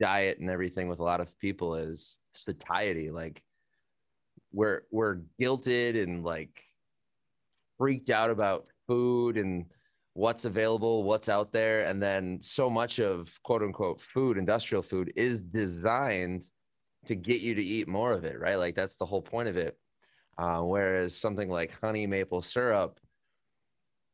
diet 0.00 0.38
and 0.38 0.50
everything 0.50 0.88
with 0.88 1.00
a 1.00 1.04
lot 1.04 1.20
of 1.20 1.38
people 1.38 1.74
is 1.74 2.18
satiety. 2.32 3.10
Like 3.10 3.42
we're 4.52 4.82
we're 4.90 5.20
guilted 5.40 6.02
and 6.02 6.24
like 6.24 6.62
freaked 7.78 8.10
out 8.10 8.30
about 8.30 8.66
food 8.86 9.36
and 9.36 9.66
what's 10.12 10.44
available 10.44 11.02
what's 11.04 11.28
out 11.28 11.52
there. 11.52 11.84
And 11.84 12.02
then 12.02 12.38
so 12.40 12.70
much 12.70 12.98
of 13.00 13.32
quote 13.42 13.62
unquote 13.62 14.00
food 14.00 14.38
industrial 14.38 14.82
food 14.82 15.12
is 15.16 15.40
designed 15.40 16.44
to 17.06 17.14
get 17.14 17.40
you 17.40 17.54
to 17.54 17.62
eat 17.62 17.88
more 17.88 18.12
of 18.12 18.24
it 18.24 18.38
right? 18.38 18.56
Like 18.56 18.74
that's 18.74 18.96
the 18.96 19.06
whole 19.06 19.22
point 19.22 19.48
of 19.48 19.56
it. 19.56 19.78
Uh, 20.36 20.60
whereas 20.60 21.16
something 21.16 21.48
like 21.48 21.78
honey 21.80 22.06
maple 22.08 22.42
syrup, 22.42 22.98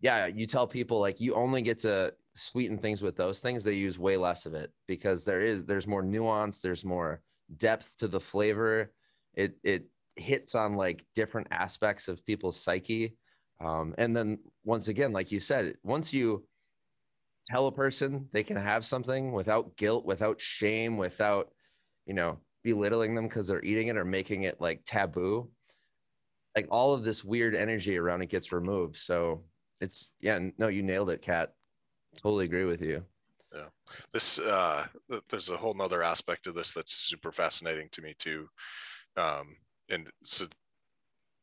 yeah, 0.02 0.26
you 0.26 0.46
tell 0.46 0.66
people 0.66 1.00
like 1.00 1.18
you 1.20 1.34
only 1.34 1.62
get 1.62 1.78
to 1.80 2.12
sweeten 2.34 2.78
things 2.78 3.02
with 3.02 3.16
those 3.16 3.40
things. 3.40 3.64
They 3.64 3.74
use 3.74 3.98
way 3.98 4.16
less 4.16 4.46
of 4.46 4.54
it 4.54 4.72
because 4.86 5.24
there 5.24 5.42
is 5.42 5.64
there's 5.64 5.86
more 5.86 6.02
nuance, 6.02 6.60
there's 6.60 6.84
more 6.84 7.22
depth 7.56 7.96
to 7.98 8.08
the 8.08 8.20
flavor. 8.20 8.92
It 9.34 9.56
it 9.62 9.86
hits 10.16 10.54
on 10.54 10.74
like 10.74 11.06
different 11.14 11.48
aspects 11.50 12.08
of 12.08 12.24
people's 12.26 12.60
psyche. 12.60 13.16
Um, 13.60 13.94
and 13.98 14.16
then 14.16 14.38
once 14.64 14.88
again, 14.88 15.12
like 15.12 15.30
you 15.32 15.40
said, 15.40 15.76
once 15.82 16.12
you 16.12 16.46
tell 17.48 17.66
a 17.66 17.72
person 17.72 18.28
they 18.32 18.42
can 18.44 18.56
have 18.56 18.84
something 18.84 19.32
without 19.32 19.76
guilt, 19.76 20.04
without 20.04 20.40
shame, 20.40 20.96
without 20.96 21.52
you 22.06 22.14
know 22.14 22.38
belittling 22.62 23.14
them 23.14 23.26
because 23.28 23.46
they're 23.48 23.64
eating 23.64 23.88
it 23.88 23.96
or 23.96 24.04
making 24.04 24.42
it 24.42 24.60
like 24.60 24.82
taboo 24.84 25.50
like 26.56 26.66
all 26.70 26.94
of 26.94 27.04
this 27.04 27.24
weird 27.24 27.54
energy 27.54 27.96
around 27.96 28.22
it 28.22 28.26
gets 28.28 28.52
removed. 28.52 28.96
So 28.96 29.44
it's 29.80 30.12
yeah, 30.20 30.38
no, 30.58 30.68
you 30.68 30.82
nailed 30.82 31.10
it, 31.10 31.22
Kat. 31.22 31.54
Totally 32.22 32.44
agree 32.44 32.64
with 32.64 32.82
you. 32.82 33.04
Yeah. 33.54 33.68
This 34.12 34.38
uh 34.38 34.86
there's 35.28 35.48
a 35.50 35.56
whole 35.56 35.74
nother 35.74 36.02
aspect 36.02 36.46
of 36.46 36.54
this 36.54 36.72
that's 36.72 36.92
super 36.92 37.32
fascinating 37.32 37.88
to 37.92 38.02
me 38.02 38.14
too. 38.18 38.48
Um 39.16 39.56
and 39.88 40.08
so 40.24 40.46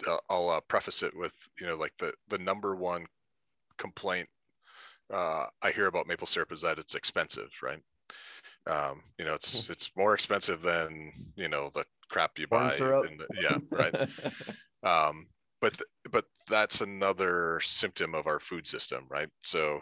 uh, 0.07 0.17
i'll 0.29 0.49
uh, 0.49 0.61
preface 0.61 1.03
it 1.03 1.15
with 1.15 1.33
you 1.59 1.67
know 1.67 1.75
like 1.75 1.93
the 1.99 2.13
the 2.29 2.37
number 2.37 2.75
one 2.75 3.05
complaint 3.77 4.27
uh 5.11 5.47
i 5.61 5.71
hear 5.71 5.87
about 5.87 6.07
maple 6.07 6.27
syrup 6.27 6.51
is 6.51 6.61
that 6.61 6.79
it's 6.79 6.95
expensive 6.95 7.49
right? 7.61 7.81
Um 8.67 9.01
you 9.17 9.25
know 9.25 9.33
it's 9.33 9.69
it's 9.69 9.91
more 9.97 10.13
expensive 10.13 10.61
than 10.61 11.11
you 11.35 11.49
know 11.49 11.71
the 11.73 11.85
crap 12.09 12.39
you 12.39 12.47
buy 12.47 12.75
in 12.75 13.17
the, 13.17 13.27
yeah 13.41 13.57
right. 13.71 14.07
Um, 14.83 15.27
but 15.59 15.73
th- 15.73 15.89
but 16.11 16.25
that's 16.47 16.81
another 16.81 17.59
symptom 17.61 18.13
of 18.13 18.27
our 18.27 18.39
food 18.39 18.67
system 18.67 19.05
right? 19.09 19.27
So 19.43 19.81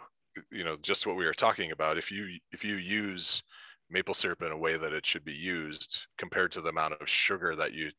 you 0.50 0.64
know 0.64 0.76
just 0.76 1.06
what 1.06 1.16
we 1.16 1.24
were 1.24 1.34
talking 1.34 1.70
about 1.72 1.98
if 1.98 2.10
you 2.10 2.38
if 2.52 2.64
you 2.64 2.76
use 2.76 3.42
maple 3.90 4.14
syrup 4.14 4.42
in 4.42 4.52
a 4.52 4.58
way 4.58 4.76
that 4.76 4.92
it 4.92 5.06
should 5.06 5.24
be 5.24 5.32
used 5.32 6.06
compared 6.18 6.52
to 6.52 6.60
the 6.60 6.70
amount 6.70 6.94
of 6.94 7.08
sugar 7.08 7.54
that 7.56 7.72
you 7.72 7.90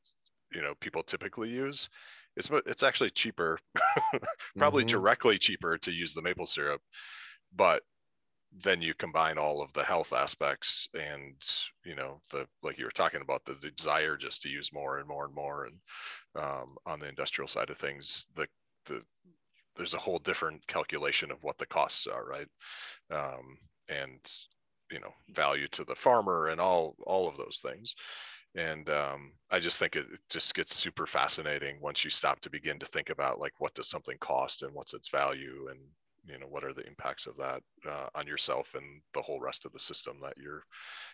you 0.53 0.61
know 0.61 0.75
people 0.75 1.03
typically 1.03 1.49
use 1.49 1.89
it's 2.35 2.49
it's 2.65 2.83
actually 2.83 3.09
cheaper 3.09 3.59
probably 4.57 4.83
Mhm. 4.83 4.85
directly 4.85 5.37
cheaper 5.37 5.77
to 5.77 5.91
use 5.91 6.13
the 6.13 6.21
maple 6.21 6.45
syrup 6.45 6.81
but 7.53 7.83
then 8.51 8.81
you 8.81 8.93
combine 8.93 9.37
all 9.37 9.61
of 9.61 9.73
the 9.73 9.83
health 9.83 10.13
aspects 10.13 10.87
and 10.93 11.35
you 11.85 11.95
know 11.95 12.17
the 12.31 12.47
like 12.63 12.77
you 12.77 12.85
were 12.85 12.91
talking 12.91 13.21
about 13.21 13.43
the, 13.45 13.53
the 13.55 13.71
desire 13.71 14.17
just 14.17 14.41
to 14.41 14.49
use 14.49 14.71
more 14.73 14.99
and 14.99 15.07
more 15.07 15.25
and 15.25 15.35
more 15.35 15.65
and 15.65 15.79
um, 16.35 16.77
on 16.85 16.99
the 16.99 17.07
industrial 17.09 17.47
side 17.47 17.69
of 17.69 17.77
things 17.77 18.27
the 18.35 18.47
the 18.85 19.03
there's 19.77 19.93
a 19.93 19.99
whole 19.99 20.19
different 20.19 20.65
calculation 20.67 21.31
of 21.31 21.43
what 21.43 21.57
the 21.57 21.65
costs 21.65 22.07
are 22.07 22.25
right 22.25 22.47
um, 23.11 23.57
and 23.89 24.19
you 24.91 24.99
know 24.99 25.13
value 25.29 25.67
to 25.67 25.83
the 25.83 25.95
farmer 25.95 26.47
and 26.47 26.59
all 26.59 26.95
all 27.05 27.27
of 27.27 27.37
those 27.37 27.59
things 27.61 27.95
and 28.55 28.89
um, 28.89 29.33
i 29.51 29.59
just 29.59 29.79
think 29.79 29.95
it, 29.95 30.05
it 30.13 30.19
just 30.29 30.53
gets 30.55 30.75
super 30.75 31.05
fascinating 31.05 31.77
once 31.81 32.03
you 32.03 32.09
stop 32.09 32.39
to 32.39 32.49
begin 32.49 32.79
to 32.79 32.85
think 32.85 33.09
about 33.09 33.39
like 33.39 33.53
what 33.59 33.73
does 33.73 33.89
something 33.89 34.17
cost 34.19 34.63
and 34.63 34.73
what's 34.73 34.93
its 34.93 35.09
value 35.09 35.67
and 35.69 35.79
you 36.25 36.37
know 36.39 36.47
what 36.47 36.63
are 36.63 36.73
the 36.73 36.85
impacts 36.87 37.25
of 37.27 37.37
that 37.37 37.61
uh, 37.89 38.07
on 38.15 38.27
yourself 38.27 38.73
and 38.75 39.01
the 39.13 39.21
whole 39.21 39.39
rest 39.39 39.65
of 39.65 39.71
the 39.73 39.79
system 39.79 40.17
that 40.21 40.33
you're 40.37 40.63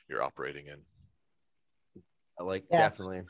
you're 0.09 0.24
operating 0.24 0.68
in 0.68 0.80
I 2.39 2.43
like 2.43 2.64
Yes. 2.72 2.91
definitely. 2.91 3.22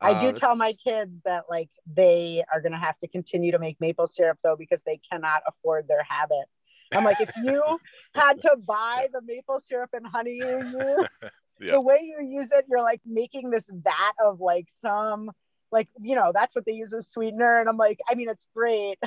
I 0.00 0.10
Uh, 0.12 0.18
do 0.18 0.26
that's- 0.26 0.40
tell 0.40 0.54
my 0.56 0.72
kids 0.74 1.20
that 1.22 1.44
like 1.48 1.70
they 1.86 2.44
are 2.52 2.60
gonna 2.60 2.78
have 2.78 2.98
to 2.98 3.08
continue 3.08 3.52
to 3.52 3.58
make 3.58 3.80
maple 3.80 4.06
syrup 4.06 4.38
though 4.42 4.56
because 4.56 4.82
they 4.82 4.98
cannot 5.10 5.42
afford 5.46 5.88
their 5.88 6.02
habit. 6.02 6.46
I'm 6.92 7.02
like, 7.04 7.20
if 7.20 7.34
you 7.38 7.62
had 8.14 8.40
to 8.42 8.56
buy 8.64 9.08
the 9.12 9.20
maple 9.22 9.60
syrup 9.60 9.90
and 9.92 10.06
honey 10.06 10.34
you 10.36 10.58
use, 10.58 11.08
Yeah. 11.58 11.72
the 11.72 11.80
way 11.80 12.00
you 12.02 12.22
use 12.22 12.52
it, 12.52 12.66
you're 12.68 12.82
like 12.82 13.00
making 13.06 13.50
this 13.50 13.68
vat 13.72 14.12
of 14.22 14.40
like 14.40 14.68
some 14.68 15.30
like 15.72 15.88
you 16.00 16.14
know 16.14 16.30
that's 16.32 16.54
what 16.54 16.64
they 16.66 16.72
use 16.72 16.92
as 16.92 17.08
sweetener, 17.08 17.58
and 17.58 17.68
I'm 17.68 17.76
like, 17.78 17.98
I 18.08 18.14
mean, 18.14 18.28
it's 18.28 18.46
great, 18.54 18.98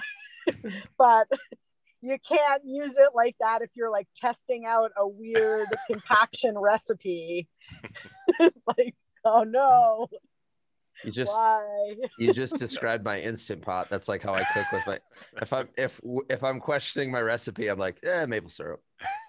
but 0.97 1.27
you 2.01 2.17
can't 2.27 2.63
use 2.65 2.95
it 2.97 3.09
like 3.13 3.35
that 3.39 3.61
if 3.61 3.69
you're 3.75 3.89
like 3.91 4.07
testing 4.15 4.65
out 4.65 4.91
a 4.97 5.07
weird 5.07 5.67
concoction 5.87 6.57
recipe. 6.57 7.47
like, 8.77 8.95
oh 9.23 9.43
no, 9.43 10.07
you 11.03 11.11
just 11.11 11.33
why? 11.33 11.95
you 12.19 12.33
just 12.33 12.57
described 12.57 13.03
my 13.03 13.19
instant 13.19 13.61
pot. 13.61 13.87
That's 13.89 14.07
like 14.07 14.23
how 14.23 14.33
I 14.33 14.43
cook 14.43 14.71
with 14.71 14.87
my. 14.87 14.99
If 15.41 15.53
I'm 15.53 15.69
if 15.77 15.99
if 16.29 16.43
I'm 16.43 16.59
questioning 16.59 17.11
my 17.11 17.21
recipe, 17.21 17.67
I'm 17.67 17.79
like, 17.79 17.99
yeah, 18.03 18.25
maple 18.25 18.49
syrup. 18.49 18.81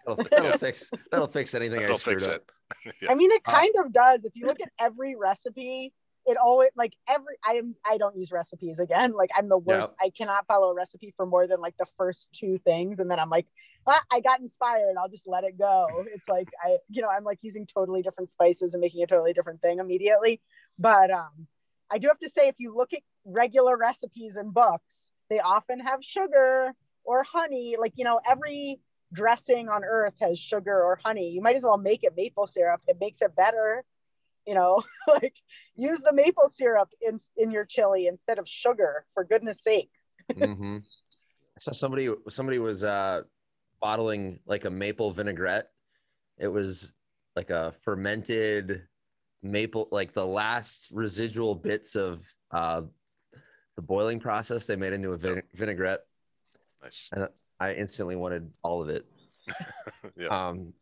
That'll, 0.06 0.24
that'll 0.30 0.58
fix 0.58 0.90
that'll 1.10 1.28
fix 1.28 1.54
anything 1.54 1.78
I 1.80 1.82
that'll 1.82 1.96
screwed 1.96 2.22
fix 2.22 2.34
up. 2.34 2.50
it 2.86 2.94
Yeah. 3.02 3.12
I 3.12 3.14
mean, 3.14 3.30
it 3.30 3.42
Uh, 3.46 3.52
kind 3.52 3.74
of 3.78 3.92
does. 3.92 4.24
If 4.24 4.32
you 4.34 4.46
look 4.46 4.60
at 4.60 4.70
every 4.78 5.14
recipe 5.16 5.92
it 6.26 6.36
always 6.36 6.70
like 6.76 6.92
every 7.08 7.36
I 7.46 7.54
am 7.54 7.74
I 7.84 7.96
don't 7.98 8.16
use 8.16 8.30
recipes 8.30 8.78
again. 8.78 9.12
Like 9.12 9.30
I'm 9.34 9.48
the 9.48 9.58
worst. 9.58 9.88
Yep. 9.88 9.96
I 10.00 10.10
cannot 10.10 10.46
follow 10.46 10.70
a 10.70 10.74
recipe 10.74 11.12
for 11.16 11.26
more 11.26 11.46
than 11.46 11.60
like 11.60 11.76
the 11.78 11.86
first 11.96 12.28
two 12.32 12.58
things, 12.58 13.00
and 13.00 13.10
then 13.10 13.18
I'm 13.18 13.30
like, 13.30 13.46
ah, 13.86 14.02
I 14.12 14.20
got 14.20 14.40
inspired. 14.40 14.94
I'll 14.98 15.08
just 15.08 15.26
let 15.26 15.44
it 15.44 15.58
go. 15.58 15.86
It's 16.14 16.28
like 16.28 16.48
I, 16.62 16.76
you 16.88 17.02
know, 17.02 17.08
I'm 17.08 17.24
like 17.24 17.38
using 17.42 17.66
totally 17.66 18.02
different 18.02 18.30
spices 18.30 18.74
and 18.74 18.80
making 18.80 19.02
a 19.02 19.06
totally 19.06 19.32
different 19.32 19.62
thing 19.62 19.78
immediately. 19.78 20.40
But 20.78 21.10
um, 21.10 21.46
I 21.91 21.99
do 21.99 22.09
have 22.09 22.18
to 22.20 22.28
say, 22.28 22.49
if 22.49 22.57
you 22.59 22.74
look 22.74 22.93
at 22.93 23.01
regular 23.24 23.76
recipes 23.76 24.36
in 24.36 24.51
books, 24.51 25.11
they 25.28 25.41
often 25.41 25.80
have 25.80 26.05
sugar 26.05 26.72
or 27.05 27.24
honey. 27.24 27.76
Like 27.78 27.95
you 27.97 28.05
know, 28.05 28.20
every 28.28 28.80
dressing 29.12 29.68
on 29.68 29.82
earth 29.84 30.14
has 30.20 30.38
sugar 30.38 30.82
or 30.82 30.99
honey. 31.05 31.30
You 31.30 31.41
might 31.41 31.57
as 31.57 31.62
well 31.64 31.78
make 31.78 32.05
it 32.05 32.14
maple 32.16 32.47
syrup. 32.47 32.80
It 32.86 32.99
makes 33.01 33.22
it 33.22 33.34
better 33.36 33.84
you 34.47 34.55
know 34.55 34.82
like 35.09 35.34
use 35.76 36.01
the 36.01 36.12
maple 36.14 36.49
syrup 36.49 36.88
in 37.03 37.18
in 37.36 37.51
your 37.51 37.64
chili 37.64 38.07
instead 38.07 38.38
of 38.38 38.49
sugar 38.49 39.05
for 39.12 39.22
goodness 39.22 39.62
sake 39.62 39.91
hmm 40.34 40.78
So 41.59 41.72
somebody 41.72 42.09
somebody 42.30 42.59
was 42.59 42.84
uh, 42.84 43.22
bottling 43.80 44.41
like 44.47 44.64
a 44.64 44.70
maple 44.70 45.11
vinaigrette. 45.11 45.68
It 46.38 46.49
was 46.49 46.93
like 47.36 47.51
a 47.51 47.72
fermented 47.82 48.86
maple, 49.43 49.88
like 49.91 50.12
the 50.12 50.24
last 50.24 50.88
residual 50.93 51.55
bits 51.55 51.97
of 51.97 52.26
uh, 52.51 52.82
the 53.76 53.82
boiling 53.82 54.20
process. 54.20 54.66
They 54.66 54.76
made 54.76 54.93
into 54.93 55.12
a 55.12 55.16
vin- 55.16 55.43
vinaigrette. 55.55 56.01
Nice. 56.82 57.11
I 57.59 57.74
instantly 57.74 58.16
wanted 58.16 58.51
all 58.62 58.82
of 58.82 58.88
it. 58.88 59.07
Yeah. 60.16 60.49
Um, 60.49 60.72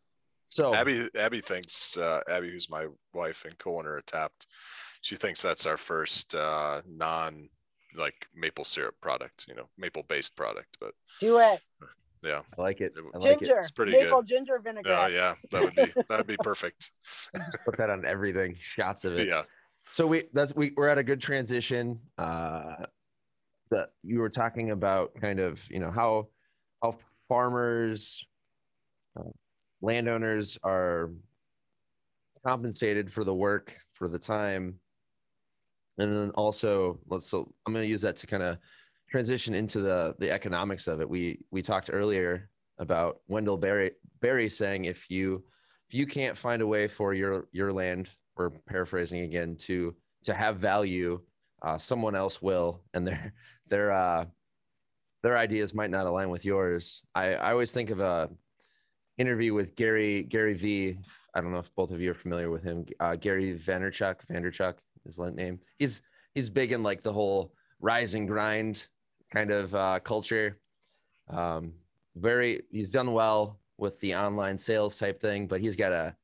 so 0.49 0.73
Abby 0.73 1.09
Abby 1.15 1.41
thinks 1.41 1.97
uh, 1.97 2.21
Abby, 2.29 2.49
who's 2.49 2.69
my 2.69 2.87
wife 3.13 3.45
and 3.45 3.57
co-owner 3.57 3.97
at 3.97 4.07
Tapped, 4.07 4.47
she 5.01 5.15
thinks 5.15 5.41
that's 5.41 5.65
our 5.65 5.77
first 5.77 6.35
uh, 6.35 6.81
non 6.87 7.49
like 7.95 8.27
maple 8.35 8.65
syrup 8.65 8.95
product, 9.01 9.45
you 9.47 9.55
know, 9.55 9.69
maple 9.77 10.03
based 10.03 10.35
product. 10.35 10.77
But 10.79 10.93
do 11.19 11.39
it 11.39 11.61
yeah, 12.23 12.41
I 12.57 12.61
like 12.61 12.81
it. 12.81 12.93
I 12.97 13.17
like 13.17 13.39
ginger 13.39 13.55
it. 13.55 13.59
It's 13.59 13.71
pretty 13.71 13.91
maple 13.93 14.21
good. 14.21 14.27
ginger 14.27 14.55
yeah, 14.63 14.71
vinaigrette 14.71 15.11
yeah, 15.11 15.35
that 15.51 15.63
would 15.63 15.75
be 15.75 15.93
that'd 16.09 16.27
be 16.27 16.37
perfect. 16.37 16.91
Put 17.65 17.77
that 17.77 17.89
on 17.89 18.05
everything. 18.05 18.55
Shots 18.59 19.05
of 19.05 19.17
it. 19.17 19.27
Yeah, 19.27 19.43
So 19.91 20.05
we 20.07 20.23
that's 20.33 20.55
we 20.55 20.71
we're 20.75 20.89
at 20.89 20.97
a 20.97 21.03
good 21.03 21.21
transition. 21.21 21.99
Uh 22.17 22.85
that 23.71 23.91
you 24.01 24.19
were 24.19 24.29
talking 24.29 24.71
about 24.71 25.13
kind 25.21 25.39
of 25.39 25.63
you 25.69 25.79
know 25.79 25.91
how 25.91 26.27
how 26.81 26.95
farmers 27.27 28.25
uh, 29.19 29.23
landowners 29.81 30.57
are 30.63 31.11
compensated 32.45 33.11
for 33.11 33.23
the 33.23 33.33
work 33.33 33.75
for 33.93 34.07
the 34.07 34.17
time 34.17 34.79
and 35.97 36.13
then 36.13 36.31
also 36.31 36.99
let's 37.09 37.27
so 37.27 37.53
i'm 37.65 37.73
going 37.73 37.83
to 37.83 37.89
use 37.89 38.01
that 38.01 38.15
to 38.15 38.25
kind 38.25 38.43
of 38.43 38.57
transition 39.09 39.53
into 39.53 39.81
the 39.81 40.15
the 40.19 40.31
economics 40.31 40.87
of 40.87 41.01
it. 41.01 41.09
We 41.09 41.39
we 41.51 41.61
talked 41.61 41.89
earlier 41.91 42.49
about 42.77 43.19
wendell 43.27 43.57
berry 43.57 43.91
berry 44.21 44.49
saying 44.49 44.85
if 44.85 45.09
you 45.09 45.43
if 45.89 45.95
you 45.95 46.05
can't 46.05 46.37
find 46.37 46.61
a 46.61 46.67
way 46.67 46.87
for 46.87 47.13
your 47.13 47.47
your 47.51 47.73
land, 47.73 48.09
we're 48.37 48.51
paraphrasing 48.51 49.21
again 49.21 49.55
to 49.61 49.95
to 50.23 50.33
have 50.33 50.57
value 50.57 51.21
uh, 51.61 51.77
someone 51.77 52.15
else 52.15 52.41
will 52.41 52.81
and 52.93 53.07
their 53.07 53.33
their 53.67 53.91
uh 53.91 54.25
their 55.21 55.37
ideas 55.37 55.73
might 55.73 55.89
not 55.89 56.05
align 56.05 56.29
with 56.29 56.45
yours. 56.45 57.01
I 57.15 57.33
i 57.33 57.51
always 57.51 57.73
think 57.73 57.89
of 57.89 57.99
a 57.99 58.29
interview 59.17 59.53
with 59.53 59.75
gary 59.75 60.23
gary 60.23 60.53
v 60.53 60.97
i 61.35 61.41
don't 61.41 61.51
know 61.51 61.59
if 61.59 61.75
both 61.75 61.91
of 61.91 61.99
you 61.99 62.11
are 62.11 62.21
familiar 62.25 62.49
with 62.49 62.63
him. 62.63 62.85
Uh, 62.99 63.15
gary 63.15 63.57
Vaynerchuk 63.57 64.25
Vaynerchuk 64.27 64.75
is 65.05 65.17
his 65.17 65.33
name. 65.33 65.59
He's 65.77 66.01
he's 66.35 66.49
big 66.49 66.71
in 66.71 66.83
like 66.83 67.03
the 67.03 67.11
whole 67.13 67.53
rise 67.81 68.13
and 68.13 68.27
grind 68.27 68.87
kind 69.31 69.51
of 69.51 69.73
uh, 69.75 69.99
culture. 69.99 70.59
Um 71.29 71.73
very 72.19 72.61
he's 72.69 72.89
done 72.89 73.13
well 73.13 73.59
with 73.77 73.99
the 73.99 74.15
online 74.15 74.57
sales 74.57 74.97
type 74.97 75.21
thing 75.21 75.47
but 75.47 75.61
he's 75.61 75.75
got 75.75 75.91
a 75.91 76.15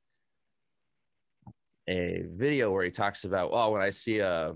a 1.88 2.24
video 2.34 2.72
where 2.72 2.84
he 2.84 2.92
talks 2.92 3.24
about 3.24 3.50
oh 3.54 3.72
when 3.72 3.82
i 3.82 3.90
see 3.90 4.20
a 4.20 4.54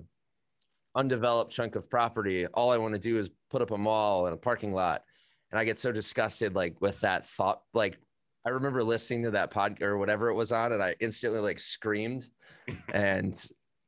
undeveloped 0.95 1.51
chunk 1.51 1.75
of 1.75 1.89
property 1.89 2.47
all 2.47 2.71
i 2.71 2.77
want 2.77 2.93
to 2.93 2.99
do 2.99 3.17
is 3.17 3.29
put 3.49 3.61
up 3.61 3.71
a 3.71 3.77
mall 3.77 4.25
and 4.25 4.33
a 4.33 4.37
parking 4.37 4.73
lot. 4.73 5.03
And 5.51 5.59
i 5.59 5.63
get 5.63 5.79
so 5.79 5.91
disgusted 5.91 6.55
like 6.55 6.79
with 6.81 6.99
that 7.01 7.25
thought 7.25 7.61
like 7.73 7.99
i 8.45 8.49
remember 8.49 8.83
listening 8.83 9.23
to 9.23 9.31
that 9.31 9.51
pod 9.51 9.81
or 9.81 9.97
whatever 9.97 10.29
it 10.29 10.35
was 10.35 10.51
on 10.51 10.73
and 10.73 10.83
i 10.83 10.95
instantly 10.99 11.39
like 11.39 11.59
screamed. 11.59 12.29
And 12.93 13.33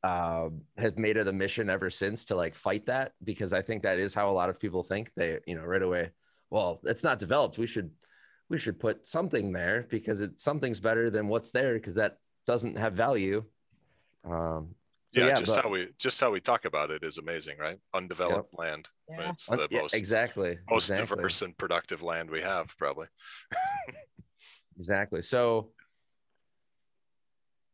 uh, 0.03 0.49
have 0.77 0.97
made 0.97 1.17
it 1.17 1.27
a 1.27 1.31
mission 1.31 1.69
ever 1.69 1.89
since 1.89 2.25
to 2.25 2.35
like 2.35 2.55
fight 2.55 2.85
that 2.87 3.13
because 3.23 3.53
i 3.53 3.61
think 3.61 3.83
that 3.83 3.99
is 3.99 4.13
how 4.13 4.29
a 4.29 4.33
lot 4.33 4.49
of 4.49 4.59
people 4.59 4.83
think 4.83 5.11
they 5.15 5.39
you 5.45 5.55
know 5.55 5.63
right 5.63 5.83
away 5.83 6.09
well 6.49 6.79
it's 6.85 7.03
not 7.03 7.19
developed 7.19 7.57
we 7.57 7.67
should 7.67 7.91
we 8.49 8.57
should 8.57 8.79
put 8.79 9.05
something 9.05 9.51
there 9.51 9.85
because 9.89 10.21
it's 10.21 10.43
something's 10.43 10.79
better 10.79 11.09
than 11.09 11.27
what's 11.27 11.51
there 11.51 11.75
because 11.75 11.95
that 11.95 12.17
doesn't 12.47 12.77
have 12.77 12.93
value 12.93 13.43
um 14.25 14.73
so 15.13 15.27
yeah, 15.27 15.35
just 15.35 15.55
but- 15.55 15.63
how 15.65 15.69
we 15.69 15.89
just 15.99 16.19
how 16.21 16.31
we 16.31 16.39
talk 16.39 16.63
about 16.63 16.89
it 16.89 17.03
is 17.03 17.17
amazing, 17.17 17.57
right? 17.59 17.77
Undeveloped 17.93 18.57
land. 18.57 18.87
Yeah. 19.09 19.31
It's 19.31 19.51
Un- 19.51 19.57
the 19.57 19.67
yeah, 19.69 19.81
most 19.81 19.93
exactly 19.93 20.57
most 20.69 20.89
exactly. 20.89 21.17
diverse 21.17 21.41
and 21.41 21.57
productive 21.57 22.01
land 22.01 22.29
we 22.29 22.39
have, 22.41 22.73
probably. 22.77 23.07
exactly 24.77 25.21
so 25.21 25.71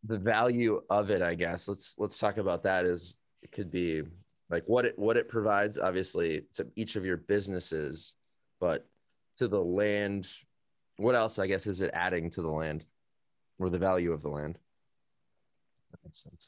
the 0.08 0.18
value 0.18 0.82
of 0.90 1.10
it 1.10 1.22
i 1.22 1.36
guess. 1.36 1.68
Let's 1.68 1.96
let's 1.98 2.18
talk 2.18 2.38
about 2.38 2.64
that 2.64 2.86
is 2.86 3.18
it 3.44 3.52
could 3.52 3.72
be 3.72 4.04
like 4.50 4.64
what 4.66 4.86
it 4.86 4.98
what 4.98 5.18
it 5.18 5.30
provides 5.30 5.78
obviously 5.78 6.44
to 6.54 6.68
each 6.76 6.96
of 6.96 7.06
your 7.06 7.18
businesses 7.18 8.16
but 8.60 8.88
to 9.38 9.48
the 9.48 9.62
land 9.62 10.30
what 10.98 11.16
else 11.16 11.38
i 11.38 11.46
guess 11.46 11.68
is 11.68 11.82
it 11.82 11.92
adding 11.94 12.30
to 12.32 12.42
the 12.42 12.50
land 12.50 12.86
or 13.60 13.70
the 13.70 13.80
value 13.80 14.12
of 14.14 14.22
the 14.22 14.30
land? 14.30 14.58
That 15.92 16.00
makes 16.04 16.24
sense. 16.24 16.48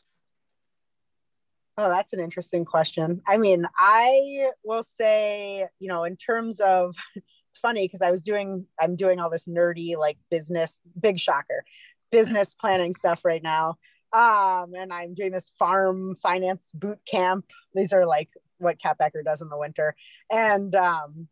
Oh, 1.78 1.89
that's 1.89 2.14
an 2.14 2.20
interesting 2.20 2.66
question. 2.66 3.22
I 3.26 3.38
mean, 3.38 3.66
I 3.78 4.49
will 4.64 4.84
say, 4.84 5.66
you 5.80 5.88
know, 5.88 6.03
in 6.03 6.18
terms 6.18 6.60
of, 6.60 6.95
it's 7.16 7.60
funny 7.62 7.86
because 7.86 8.01
I 8.01 8.12
was 8.12 8.22
doing, 8.22 8.66
I'm 8.80 8.95
doing 8.95 9.20
all 9.20 9.30
this 9.30 9.47
nerdy 9.47 9.97
like 9.97 10.18
business, 10.30 10.78
big 10.99 11.20
shocker, 11.20 11.64
business 12.12 12.53
planning 12.53 12.93
stuff 12.93 13.22
right 13.24 13.43
now. 13.43 13.78
Um, 14.12 14.74
and 14.76 14.91
I'm 14.91 15.14
doing 15.14 15.32
this 15.32 15.51
farm 15.60 16.18
finance 16.22 16.72
boot 16.74 16.99
camp. 17.10 17.45
These 17.74 17.93
are 17.93 18.05
like 18.05 18.30
what 18.57 18.82
Kat 18.82 18.97
does 19.26 19.41
in 19.41 19.49
the 19.49 19.57
winter. 19.57 19.95
And, 20.32 20.74
um, 20.76 21.28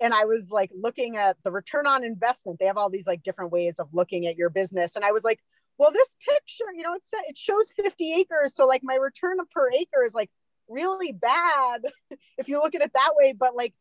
and 0.00 0.12
I 0.12 0.24
was 0.24 0.50
like 0.50 0.70
looking 0.74 1.16
at 1.16 1.36
the 1.42 1.50
return 1.50 1.86
on 1.86 2.04
investment. 2.04 2.58
They 2.58 2.66
have 2.66 2.76
all 2.76 2.90
these 2.90 3.06
like 3.06 3.22
different 3.22 3.52
ways 3.52 3.78
of 3.78 3.88
looking 3.92 4.26
at 4.26 4.36
your 4.36 4.50
business. 4.50 4.96
And 4.96 5.04
I 5.04 5.12
was 5.12 5.24
like, 5.24 5.40
well, 5.78 5.92
this 5.92 6.16
picture, 6.28 6.64
you 6.74 6.82
know, 6.82 6.94
it 6.94 7.02
sa- 7.06 7.28
it 7.28 7.36
shows 7.36 7.70
50 7.76 8.14
acres. 8.14 8.54
So 8.54 8.66
like 8.66 8.82
my 8.82 8.96
return 8.96 9.36
per 9.52 9.70
acre 9.70 10.04
is 10.04 10.14
like 10.14 10.30
really 10.68 11.12
bad 11.12 11.82
if 12.38 12.48
you 12.48 12.58
look 12.60 12.74
at 12.74 12.82
it 12.82 12.92
that 12.94 13.12
way. 13.14 13.32
But 13.32 13.54
like 13.54 13.74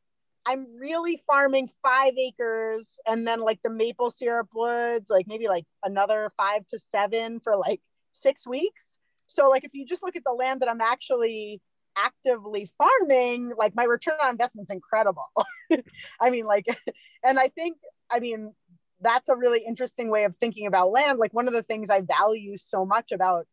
I'm 0.46 0.68
really 0.80 1.24
farming 1.26 1.70
five 1.82 2.14
acres 2.18 3.00
and 3.08 3.28
then 3.28 3.39
like 3.39 3.60
the 3.64 3.72
maple 3.72 4.12
syrup 4.12 4.50
woods, 4.54 5.10
like 5.10 5.28
maybe 5.28 5.48
like 5.48 5.66
another 5.84 6.32
five 6.38 6.68
to 6.68 6.80
seven 6.91 7.39
for 7.39 7.56
like 7.56 7.82
six 8.14 8.46
weeks. 8.46 9.00
So 9.26 9.50
like 9.50 9.64
if 9.64 9.72
you 9.74 9.86
just 9.86 10.04
look 10.04 10.16
at 10.16 10.24
the 10.24 10.34
land 10.34 10.62
that 10.62 10.70
I'm 10.70 10.82
actually 10.82 11.62
actively 11.98 12.72
farming, 12.78 13.54
like 13.58 13.76
my 13.76 13.86
return 13.86 14.16
on 14.24 14.32
investment's 14.32 14.72
incredible. 14.72 15.32
I 16.22 16.30
mean, 16.30 16.46
like, 16.46 16.66
and 17.24 17.39
I 17.39 17.48
think, 17.48 17.78
I 18.12 18.20
mean, 18.20 18.54
that's 19.02 19.30
a 19.30 19.36
really 19.36 19.64
interesting 19.66 20.10
way 20.10 20.26
of 20.26 20.36
thinking 20.39 20.68
about 20.68 20.91
land. 20.91 21.18
Like 21.20 21.34
one 21.34 21.48
of 21.48 21.54
the 21.54 21.64
things 21.64 21.89
I 21.89 22.02
value 22.02 22.58
so 22.58 22.86
much 22.86 23.12
about 23.12 23.48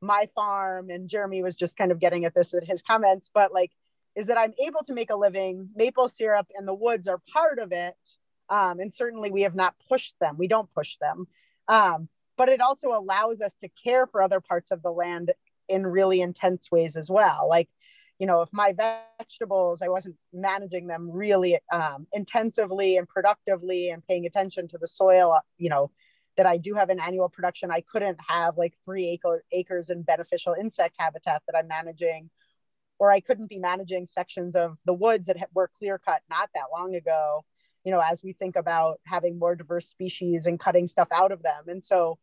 my 0.00 0.28
farm, 0.34 0.90
and 0.90 1.08
Jeremy 1.08 1.42
was 1.42 1.56
just 1.56 1.76
kind 1.76 1.90
of 1.90 1.98
getting 1.98 2.24
at 2.24 2.34
this 2.34 2.54
in 2.54 2.64
his 2.64 2.82
comments, 2.82 3.30
but 3.32 3.52
like, 3.52 3.72
is 4.16 4.26
that 4.26 4.38
I'm 4.38 4.54
able 4.64 4.82
to 4.84 4.94
make 4.94 5.10
a 5.10 5.16
living. 5.16 5.68
Maple 5.76 6.08
syrup 6.08 6.46
and 6.56 6.66
the 6.66 6.74
woods 6.74 7.06
are 7.06 7.20
part 7.32 7.58
of 7.58 7.70
it. 7.70 7.96
Um, 8.48 8.80
and 8.80 8.92
certainly 8.92 9.30
we 9.30 9.42
have 9.42 9.54
not 9.54 9.74
pushed 9.88 10.14
them. 10.20 10.36
We 10.38 10.48
don't 10.48 10.72
push 10.72 10.96
them. 11.00 11.26
Um, 11.68 12.08
but 12.36 12.48
it 12.48 12.60
also 12.60 12.88
allows 12.88 13.40
us 13.40 13.54
to 13.56 13.68
care 13.68 14.06
for 14.06 14.22
other 14.22 14.40
parts 14.40 14.70
of 14.70 14.82
the 14.82 14.90
land 14.90 15.32
in 15.68 15.86
really 15.86 16.20
intense 16.20 16.70
ways 16.70 16.96
as 16.96 17.10
well. 17.10 17.46
Like, 17.48 17.68
you 18.18 18.26
know, 18.26 18.42
if 18.42 18.48
my 18.52 18.72
vegetables, 18.72 19.82
I 19.82 19.88
wasn't 19.88 20.16
managing 20.32 20.86
them 20.86 21.10
really 21.10 21.58
um, 21.70 22.06
intensively 22.12 22.96
and 22.96 23.08
productively 23.08 23.90
and 23.90 24.06
paying 24.06 24.24
attention 24.26 24.68
to 24.68 24.78
the 24.78 24.88
soil, 24.88 25.38
you 25.58 25.68
know, 25.68 25.90
that 26.36 26.46
I 26.46 26.56
do 26.56 26.74
have 26.74 26.90
an 26.90 27.00
annual 27.00 27.28
production, 27.28 27.70
I 27.70 27.80
couldn't 27.80 28.18
have 28.28 28.56
like 28.56 28.74
three 28.84 29.08
acre, 29.08 29.42
acres 29.52 29.90
in 29.90 30.02
beneficial 30.02 30.54
insect 30.58 30.94
habitat 30.98 31.42
that 31.46 31.58
I'm 31.58 31.68
managing, 31.68 32.30
or 32.98 33.10
I 33.10 33.20
couldn't 33.20 33.48
be 33.48 33.58
managing 33.58 34.06
sections 34.06 34.56
of 34.56 34.78
the 34.84 34.94
woods 34.94 35.26
that 35.26 35.36
were 35.54 35.70
clear 35.78 35.98
cut 35.98 36.22
not 36.30 36.50
that 36.54 36.66
long 36.72 36.94
ago, 36.94 37.44
you 37.84 37.92
know, 37.92 38.00
as 38.00 38.22
we 38.22 38.32
think 38.32 38.56
about 38.56 39.00
having 39.04 39.38
more 39.38 39.54
diverse 39.54 39.88
species 39.88 40.46
and 40.46 40.58
cutting 40.58 40.88
stuff 40.88 41.08
out 41.12 41.32
of 41.32 41.42
them. 41.42 41.64
And 41.68 41.82
so, 41.82 42.18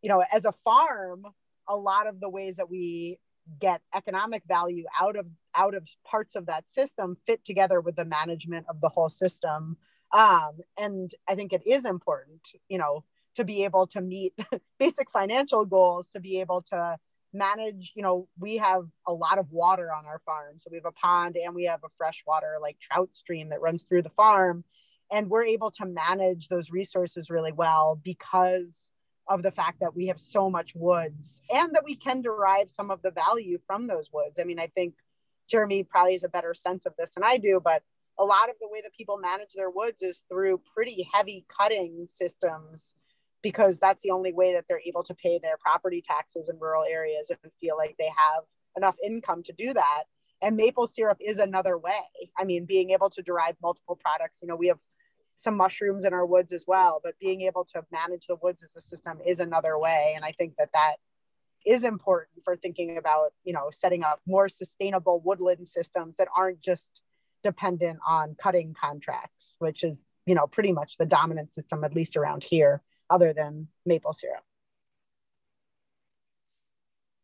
you 0.00 0.08
know, 0.08 0.24
as 0.32 0.44
a 0.44 0.52
farm, 0.64 1.26
a 1.68 1.76
lot 1.76 2.06
of 2.06 2.20
the 2.20 2.28
ways 2.28 2.56
that 2.56 2.70
we 2.70 3.18
get 3.60 3.80
economic 3.94 4.42
value 4.46 4.84
out 5.00 5.16
of 5.16 5.26
out 5.54 5.74
of 5.74 5.86
parts 6.04 6.36
of 6.36 6.46
that 6.46 6.68
system 6.68 7.16
fit 7.26 7.44
together 7.44 7.80
with 7.80 7.96
the 7.96 8.04
management 8.04 8.66
of 8.68 8.80
the 8.80 8.88
whole 8.88 9.08
system 9.08 9.76
um, 10.12 10.52
and 10.78 11.12
i 11.28 11.34
think 11.34 11.52
it 11.52 11.66
is 11.66 11.84
important 11.84 12.40
you 12.68 12.78
know 12.78 13.04
to 13.34 13.44
be 13.44 13.64
able 13.64 13.86
to 13.86 14.00
meet 14.00 14.32
basic 14.78 15.10
financial 15.10 15.64
goals 15.64 16.10
to 16.10 16.20
be 16.20 16.40
able 16.40 16.62
to 16.62 16.96
manage 17.32 17.92
you 17.94 18.02
know 18.02 18.28
we 18.38 18.56
have 18.56 18.84
a 19.06 19.12
lot 19.12 19.38
of 19.38 19.50
water 19.50 19.88
on 19.92 20.04
our 20.06 20.20
farm 20.26 20.58
so 20.58 20.68
we 20.70 20.76
have 20.76 20.84
a 20.84 20.92
pond 20.92 21.36
and 21.36 21.54
we 21.54 21.64
have 21.64 21.80
a 21.84 21.88
freshwater 21.96 22.56
like 22.60 22.78
trout 22.78 23.14
stream 23.14 23.48
that 23.48 23.60
runs 23.60 23.84
through 23.84 24.02
the 24.02 24.10
farm 24.10 24.64
and 25.12 25.28
we're 25.28 25.44
able 25.44 25.70
to 25.70 25.84
manage 25.84 26.48
those 26.48 26.70
resources 26.70 27.30
really 27.30 27.52
well 27.52 28.00
because 28.02 28.90
of 29.28 29.42
the 29.42 29.50
fact 29.50 29.78
that 29.80 29.94
we 29.94 30.06
have 30.06 30.18
so 30.18 30.50
much 30.50 30.74
woods 30.74 31.42
and 31.52 31.74
that 31.74 31.84
we 31.84 31.94
can 31.94 32.22
derive 32.22 32.68
some 32.68 32.90
of 32.90 33.00
the 33.02 33.10
value 33.10 33.58
from 33.66 33.86
those 33.86 34.10
woods. 34.12 34.38
I 34.40 34.44
mean, 34.44 34.58
I 34.58 34.66
think 34.66 34.94
Jeremy 35.48 35.84
probably 35.84 36.12
has 36.12 36.24
a 36.24 36.28
better 36.28 36.54
sense 36.54 36.86
of 36.86 36.94
this 36.98 37.14
than 37.14 37.24
I 37.24 37.36
do, 37.36 37.60
but 37.62 37.82
a 38.18 38.24
lot 38.24 38.48
of 38.48 38.56
the 38.60 38.68
way 38.68 38.80
that 38.82 38.94
people 38.94 39.18
manage 39.18 39.52
their 39.54 39.70
woods 39.70 40.02
is 40.02 40.22
through 40.28 40.60
pretty 40.74 41.08
heavy 41.12 41.44
cutting 41.48 42.06
systems 42.08 42.94
because 43.42 43.78
that's 43.78 44.02
the 44.02 44.10
only 44.10 44.32
way 44.32 44.54
that 44.54 44.64
they're 44.68 44.82
able 44.86 45.02
to 45.04 45.14
pay 45.14 45.38
their 45.38 45.56
property 45.58 46.02
taxes 46.06 46.48
in 46.48 46.58
rural 46.58 46.84
areas 46.84 47.30
and 47.30 47.38
feel 47.60 47.76
like 47.76 47.96
they 47.98 48.06
have 48.08 48.44
enough 48.76 48.96
income 49.04 49.42
to 49.42 49.52
do 49.52 49.74
that. 49.74 50.04
And 50.40 50.56
maple 50.56 50.86
syrup 50.86 51.18
is 51.20 51.38
another 51.38 51.78
way. 51.78 52.00
I 52.38 52.44
mean, 52.44 52.64
being 52.64 52.90
able 52.90 53.10
to 53.10 53.22
derive 53.22 53.56
multiple 53.62 53.98
products, 54.02 54.38
you 54.42 54.48
know, 54.48 54.56
we 54.56 54.68
have 54.68 54.78
some 55.36 55.56
mushrooms 55.56 56.04
in 56.04 56.12
our 56.12 56.26
woods 56.26 56.52
as 56.52 56.64
well 56.66 57.00
but 57.02 57.18
being 57.18 57.42
able 57.42 57.64
to 57.64 57.82
manage 57.90 58.26
the 58.26 58.36
woods 58.42 58.62
as 58.62 58.76
a 58.76 58.80
system 58.80 59.18
is 59.26 59.40
another 59.40 59.78
way 59.78 60.12
and 60.14 60.24
i 60.24 60.32
think 60.32 60.54
that 60.58 60.68
that 60.72 60.96
is 61.64 61.84
important 61.84 62.42
for 62.44 62.56
thinking 62.56 62.96
about 62.96 63.32
you 63.44 63.52
know 63.52 63.70
setting 63.70 64.02
up 64.02 64.20
more 64.26 64.48
sustainable 64.48 65.20
woodland 65.24 65.66
systems 65.66 66.16
that 66.16 66.28
aren't 66.36 66.60
just 66.60 67.00
dependent 67.42 67.98
on 68.06 68.34
cutting 68.34 68.74
contracts 68.78 69.56
which 69.58 69.82
is 69.82 70.04
you 70.26 70.34
know 70.34 70.46
pretty 70.46 70.72
much 70.72 70.96
the 70.96 71.06
dominant 71.06 71.52
system 71.52 71.82
at 71.82 71.94
least 71.94 72.16
around 72.16 72.44
here 72.44 72.82
other 73.12 73.32
than 73.32 73.68
maple 73.86 74.12
syrup 74.12 74.42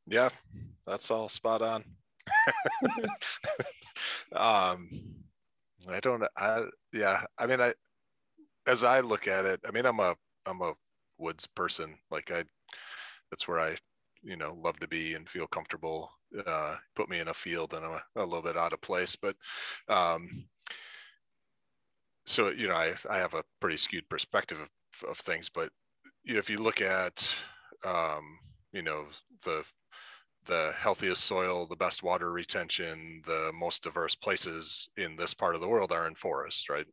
yeah 0.07 0.31
that's 0.87 1.11
all 1.11 1.29
spot 1.29 1.63
on 1.63 1.85
um 4.33 4.89
i 5.89 5.99
don't 6.01 6.23
i 6.37 6.63
yeah 6.93 7.23
i 7.39 7.47
mean 7.47 7.61
i 7.61 7.73
as 8.69 8.85
I 8.85 9.01
look 9.01 9.27
at 9.27 9.47
it, 9.47 9.61
I 9.67 9.73
mean, 9.73 9.87
I'm 9.87 9.99
a 9.99 10.15
I'm 10.47 10.61
a 10.63 10.75
woods 11.19 11.47
person. 11.47 11.97
Like 12.11 12.31
I, 12.31 12.45
that's 13.31 13.49
where 13.49 13.61
I, 13.61 13.77
you 14.23 14.37
know, 14.37 14.57
love 14.63 14.79
to 14.81 14.89
be 14.89 15.15
and 15.15 15.29
feel 15.29 15.47
comfortable. 15.47 16.11
Uh, 16.47 16.77
put 16.95 17.09
me 17.09 17.21
in 17.21 17.29
a 17.29 17.35
field 17.35 17.73
and 17.75 17.85
I'm 17.85 17.93
a, 17.93 18.03
a 18.17 18.25
little 18.25 18.43
bit 18.43 18.57
out 18.57 18.75
of 18.75 18.83
place, 18.83 19.17
but, 19.17 19.35
um, 19.89 20.45
so 22.27 22.51
you 22.51 22.69
know, 22.69 22.75
I 22.75 22.95
I 23.09 23.19
have 23.19 23.35
a 23.35 23.45
pretty 23.61 23.79
skewed 23.79 24.09
perspective 24.11 24.59
of, 25.09 25.19
things, 25.19 25.49
but 25.49 25.71
if 26.25 26.49
you 26.51 26.59
look 26.59 26.81
at, 26.81 27.35
um, 27.85 28.39
you 28.73 28.83
know, 28.83 29.07
the 29.45 29.65
the 30.47 30.73
healthiest 30.79 31.25
soil, 31.25 31.67
the 31.67 31.77
best 31.77 32.03
water 32.03 32.33
retention, 32.33 33.23
the 33.27 33.51
most 33.53 33.83
diverse 33.83 34.15
places 34.15 34.89
in 34.97 35.15
this 35.15 35.35
part 35.35 35.55
of 35.55 35.61
the 35.61 35.69
world 35.69 35.93
are 35.93 36.07
in 36.07 36.15
forests, 36.15 36.71
right? 36.71 36.87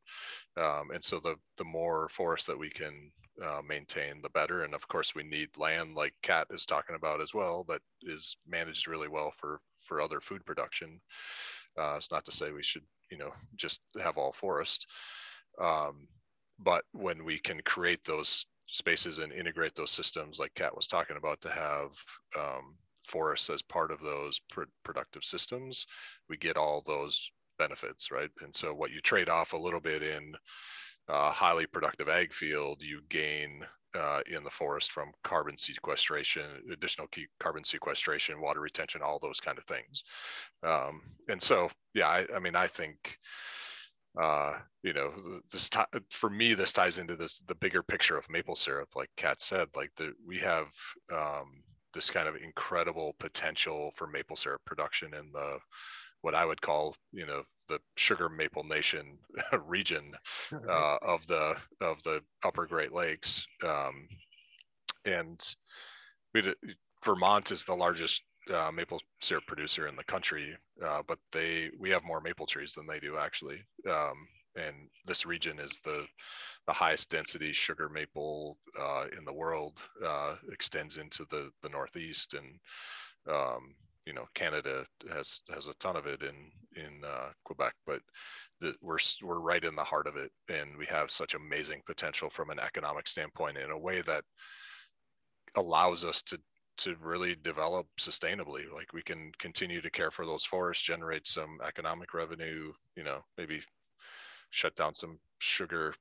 Um, 0.58 0.92
and 0.94 1.04
so 1.04 1.20
the 1.20 1.36
the 1.58 1.64
more 1.64 2.10
forest 2.10 2.48
that 2.48 2.60
we 2.60 2.70
can 2.70 3.12
uh, 3.44 3.62
maintain, 3.68 4.22
the 4.22 4.30
better. 4.30 4.64
And 4.64 4.74
of 4.74 4.88
course, 4.88 5.16
we 5.16 5.24
need 5.24 5.50
land, 5.58 5.96
like 5.96 6.14
Kat 6.22 6.48
is 6.52 6.66
talking 6.66 6.96
about 6.96 7.22
as 7.22 7.34
well, 7.34 7.66
that 7.70 7.82
is 8.04 8.38
managed 8.48 8.88
really 8.88 9.08
well 9.08 9.32
for 9.38 9.60
for 9.86 10.02
other 10.02 10.20
food 10.20 10.46
production. 10.46 11.00
Uh, 11.78 11.96
it's 11.98 12.12
not 12.12 12.26
to 12.26 12.32
say 12.32 12.52
we 12.52 12.64
should, 12.64 12.84
you 13.12 13.18
know, 13.18 13.32
just 13.56 13.80
have 14.02 14.18
all 14.18 14.34
forest, 14.34 14.88
um, 15.60 16.08
but 16.60 16.84
when 16.92 17.24
we 17.24 17.40
can 17.40 17.62
create 17.66 18.04
those 18.06 18.46
spaces 18.68 19.20
and 19.20 19.32
integrate 19.32 19.76
those 19.76 19.92
systems, 19.92 20.40
like 20.40 20.54
Kat 20.56 20.76
was 20.76 20.88
talking 20.88 21.18
about, 21.18 21.42
to 21.42 21.50
have 21.50 21.92
um, 22.38 22.76
forests 23.08 23.50
as 23.50 23.62
part 23.62 23.92
of 23.92 24.00
those 24.02 24.40
pr- 24.50 24.64
productive 24.84 25.24
systems, 25.24 25.86
we 26.30 26.38
get 26.38 26.58
all 26.58 26.84
those 26.86 27.32
benefits, 27.58 28.12
right? 28.12 28.30
And 28.42 28.56
so 28.56 28.74
what 28.74 28.92
you 28.92 29.02
trade 29.02 29.30
off 29.30 29.54
a 29.54 29.58
little 29.58 29.80
bit 29.80 30.02
in 30.02 30.34
a 31.08 31.30
highly 31.30 31.68
productive 31.68 32.10
ag 32.10 32.34
field, 32.34 32.82
you 32.82 33.02
gain 33.10 33.66
uh, 33.96 34.22
in 34.30 34.44
the 34.44 34.50
forest 34.50 34.92
from 34.92 35.12
carbon 35.24 35.58
sequestration, 35.58 36.44
additional 36.72 37.08
carbon 37.40 37.64
sequestration, 37.64 38.42
water 38.42 38.60
retention, 38.60 39.02
all 39.02 39.20
those 39.20 39.40
kind 39.40 39.58
of 39.58 39.64
things. 39.66 40.04
Um, 40.64 41.02
and 41.30 41.42
so, 41.42 41.70
yeah, 41.94 42.08
I, 42.08 42.26
I 42.36 42.40
mean, 42.40 42.56
I 42.56 42.68
think, 42.68 43.18
uh, 44.22 44.54
you 44.84 44.94
know, 44.94 45.12
this 45.52 45.70
t- 45.70 45.80
for 46.12 46.30
me, 46.30 46.54
this 46.54 46.74
ties 46.74 46.98
into 46.98 47.16
this 47.16 47.40
the 47.48 47.56
bigger 47.56 47.84
picture 47.84 48.18
of 48.18 48.30
maple 48.30 48.56
syrup. 48.56 48.90
Like 48.96 49.10
Kat 49.18 49.42
said, 49.42 49.68
like 49.76 49.92
the, 49.98 50.14
we 50.26 50.38
have 50.38 50.68
um, 51.12 51.64
this 51.94 52.10
kind 52.10 52.28
of 52.28 52.36
incredible 52.36 53.16
potential 53.20 53.92
for 53.96 54.08
maple 54.08 54.36
syrup 54.36 54.62
production 54.66 55.14
in 55.14 55.32
the 55.32 55.58
what 56.22 56.36
I 56.36 56.46
would 56.46 56.62
call, 56.62 56.96
you 57.12 57.26
know, 57.26 57.44
the 57.68 57.80
sugar 57.98 58.30
maple 58.30 58.64
nation 58.64 59.18
region 59.66 60.14
uh, 60.70 60.98
of 61.02 61.26
the 61.28 61.56
of 61.82 62.02
the 62.04 62.22
Upper 62.44 62.66
Great 62.66 62.94
Lakes, 62.94 63.46
um, 63.64 64.08
and 65.06 65.40
we 66.34 66.54
Vermont 67.04 67.52
is 67.52 67.64
the 67.64 67.76
largest 67.76 68.24
uh, 68.54 68.72
maple 68.72 69.02
syrup 69.20 69.46
producer 69.48 69.88
in 69.88 69.96
the 69.96 70.04
country, 70.04 70.56
uh, 70.84 71.02
but 71.08 71.20
they 71.32 71.72
we 71.80 71.90
have 71.90 72.04
more 72.04 72.22
maple 72.22 72.46
trees 72.46 72.74
than 72.74 72.88
they 72.88 73.00
do 73.00 73.18
actually. 73.18 73.64
Um, 73.90 74.28
and 74.56 74.76
this 75.06 75.26
region 75.26 75.60
is 75.60 75.80
the 75.84 76.06
the 76.68 76.74
highest 76.74 77.10
density 77.10 77.54
sugar 77.54 77.90
maple 77.90 78.58
uh, 78.80 79.06
in 79.18 79.26
the 79.26 79.34
world. 79.34 79.78
Uh, 80.04 80.36
extends 80.52 80.98
into 80.98 81.26
the 81.30 81.52
the 81.62 81.70
northeast, 81.70 82.34
and 82.34 82.60
um, 83.30 83.76
you 84.06 84.14
know 84.14 84.26
Canada 84.34 84.86
has 85.12 85.42
has 85.54 85.68
a 85.68 85.74
ton 85.76 85.96
of 85.96 86.08
it 86.08 86.22
in 86.22 86.52
in 86.76 87.04
uh, 87.04 87.30
Quebec, 87.44 87.74
but 87.86 88.02
the, 88.62 88.76
we're 88.82 88.98
we're 89.22 89.40
right 89.40 89.64
in 89.64 89.76
the 89.76 89.84
heart 89.84 90.08
of 90.08 90.16
it, 90.16 90.32
and 90.50 90.78
we 90.78 90.86
have 90.86 91.12
such 91.12 91.34
amazing 91.34 91.82
potential 91.86 92.30
from 92.30 92.50
an 92.50 92.60
economic 92.60 93.08
standpoint 93.08 93.58
in 93.58 93.72
a 93.72 93.78
way 93.78 94.02
that 94.02 94.24
allows 95.56 96.04
us 96.04 96.22
to 96.22 96.40
to 96.78 96.96
really 97.02 97.36
develop 97.44 97.88
sustainably 98.00 98.64
like 98.74 98.94
we 98.94 99.02
can 99.02 99.32
continue 99.40 99.82
to 99.82 99.90
care 99.90 100.12
for 100.12 100.26
those 100.26 100.44
forests 100.44 100.84
generate 100.84 101.26
some 101.26 101.58
economic 101.66 102.14
revenue 102.14 102.72
you 102.96 103.04
know 103.04 103.20
maybe 103.38 103.62
shut 104.50 104.76
down 104.76 104.94
some 104.94 105.18
sugar 105.40 105.94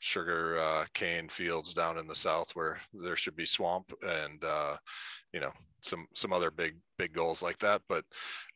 sugar 0.00 0.58
uh, 0.58 0.84
cane 0.94 1.28
fields 1.28 1.74
down 1.74 1.98
in 1.98 2.06
the 2.06 2.14
south 2.14 2.50
where 2.54 2.78
there 2.92 3.16
should 3.16 3.34
be 3.34 3.44
swamp 3.44 3.92
and 4.02 4.44
uh, 4.44 4.76
you 5.32 5.40
know 5.40 5.50
some 5.80 6.06
some 6.14 6.32
other 6.32 6.50
big 6.50 6.76
big 6.98 7.12
goals 7.12 7.42
like 7.42 7.58
that. 7.58 7.82
But 7.88 8.04